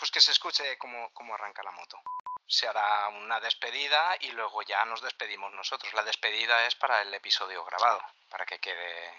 pues 0.00 0.10
que 0.10 0.20
se 0.22 0.32
escuche 0.32 0.78
cómo, 0.78 1.12
cómo 1.12 1.34
arranca 1.34 1.62
la 1.62 1.72
moto. 1.72 2.00
Se 2.46 2.66
hará 2.66 3.08
una 3.08 3.38
despedida 3.38 4.16
y 4.20 4.32
luego 4.32 4.62
ya 4.62 4.82
nos 4.86 5.02
despedimos 5.02 5.52
nosotros. 5.52 5.92
La 5.92 6.02
despedida 6.02 6.66
es 6.66 6.74
para 6.74 7.02
el 7.02 7.12
episodio 7.12 7.62
grabado, 7.66 8.00
para 8.30 8.46
que 8.46 8.58
quede 8.58 9.14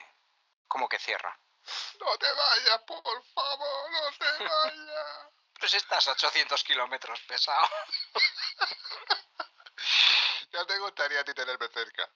como 0.68 0.90
que 0.90 0.98
cierra. 0.98 1.40
No 2.00 2.18
te 2.18 2.32
vayas, 2.32 2.82
por 2.82 3.24
favor, 3.26 3.92
no 3.92 4.12
te 4.18 4.44
vayas. 4.44 5.28
Pues 5.60 5.76
estás 5.76 6.08
a 6.08 6.14
800 6.14 6.64
kilómetros 6.64 7.20
pesado. 7.22 7.70
ya 10.52 10.66
te 10.66 10.80
gustaría 10.80 11.20
a 11.20 11.24
ti 11.24 11.36
tenerme 11.36 11.68
cerca. 11.68 12.10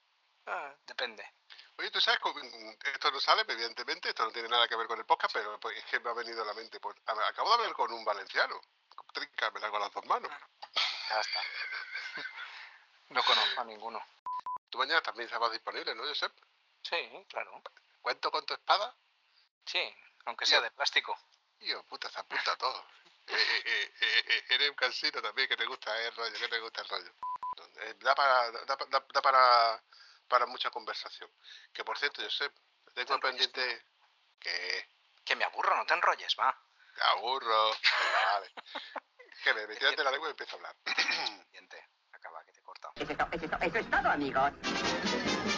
Ah, 0.46 0.74
Depende. 0.82 1.34
Oye, 1.78 1.90
tú 1.90 2.00
sabes, 2.00 2.20
esto 2.84 3.10
no 3.10 3.20
sale, 3.20 3.42
evidentemente, 3.46 4.08
esto 4.08 4.24
no 4.24 4.30
tiene 4.32 4.48
nada 4.48 4.66
que 4.66 4.76
ver 4.76 4.86
con 4.86 4.98
el 4.98 5.04
podcast, 5.04 5.32
pero 5.34 5.60
pues, 5.60 5.76
es 5.76 5.84
que 5.84 6.00
me 6.00 6.10
ha 6.10 6.14
venido 6.14 6.42
a 6.42 6.46
la 6.46 6.54
mente. 6.54 6.80
Pues, 6.80 6.96
acabo 7.06 7.48
de 7.50 7.54
hablar 7.56 7.72
con 7.74 7.92
un 7.92 8.04
valenciano. 8.04 8.60
Tríncamela 9.12 9.70
con 9.70 9.80
las 9.80 9.92
dos 9.92 10.04
manos. 10.06 10.30
Ya 11.10 11.20
está. 11.20 11.40
No 13.10 13.22
conozco 13.22 13.60
a 13.60 13.64
ninguno. 13.64 14.02
Tú 14.70 14.78
mañana 14.78 15.02
también 15.02 15.26
estabas 15.26 15.52
disponible, 15.52 15.94
¿no, 15.94 16.02
Josep? 16.04 16.32
Sí, 16.82 17.26
claro. 17.28 17.62
¿Cuento 18.00 18.30
con 18.30 18.44
tu 18.46 18.54
espada? 18.54 18.94
Sí, 19.64 19.94
aunque 20.26 20.46
sea 20.46 20.60
de 20.60 20.70
plástico. 20.70 21.16
Tío, 21.58 21.82
puta, 21.84 22.08
se 22.10 22.18
apunta 22.20 22.56
todo. 22.56 22.84
Eh, 23.28 23.34
eh, 23.34 23.92
eh, 24.02 24.24
eh, 24.28 24.44
eres 24.50 24.68
un 24.70 24.76
cansino 24.76 25.20
también, 25.20 25.48
que 25.48 25.56
te 25.56 25.66
gusta 25.66 26.00
el 26.00 26.14
rollo, 26.14 26.38
que 26.38 26.46
te 26.46 26.60
gusta 26.60 26.82
el 26.82 26.88
rollo. 26.88 27.12
Da 27.98 28.14
para, 28.14 28.52
da, 28.52 28.76
da- 28.88 29.06
da 29.12 29.20
para, 29.20 29.82
para 30.28 30.46
mucha 30.46 30.70
conversación. 30.70 31.30
Que 31.72 31.84
por 31.84 31.98
cierto, 31.98 32.22
Josep, 32.22 32.52
tengo 32.94 33.14
enrolles 33.14 33.20
pendiente 33.20 33.84
que 34.38 34.88
Que 35.24 35.34
me 35.36 35.44
aburro, 35.44 35.76
no 35.76 35.84
te 35.86 35.94
enrolles, 35.94 36.34
va. 36.38 36.56
te 36.94 37.02
aburro. 37.02 37.70
Vale. 38.32 38.52
Que 39.42 39.52
me 39.54 39.66
metí 39.66 39.84
la 40.04 40.10
lengua 40.10 40.28
y 40.28 40.30
empiezo 40.30 40.54
a 40.54 40.56
hablar. 40.56 40.76
Acaba, 42.12 42.42
que 42.44 42.52
te 42.52 42.60
he 42.60 42.62
cortado. 42.62 42.94
Eso 42.96 43.12
es 43.12 43.18
to- 43.18 43.28
eso 43.32 43.44
es 43.44 43.50
to- 43.50 43.58
eso 43.60 43.78
es 43.78 43.90
todo, 43.90 44.08
amigos. 44.10 45.55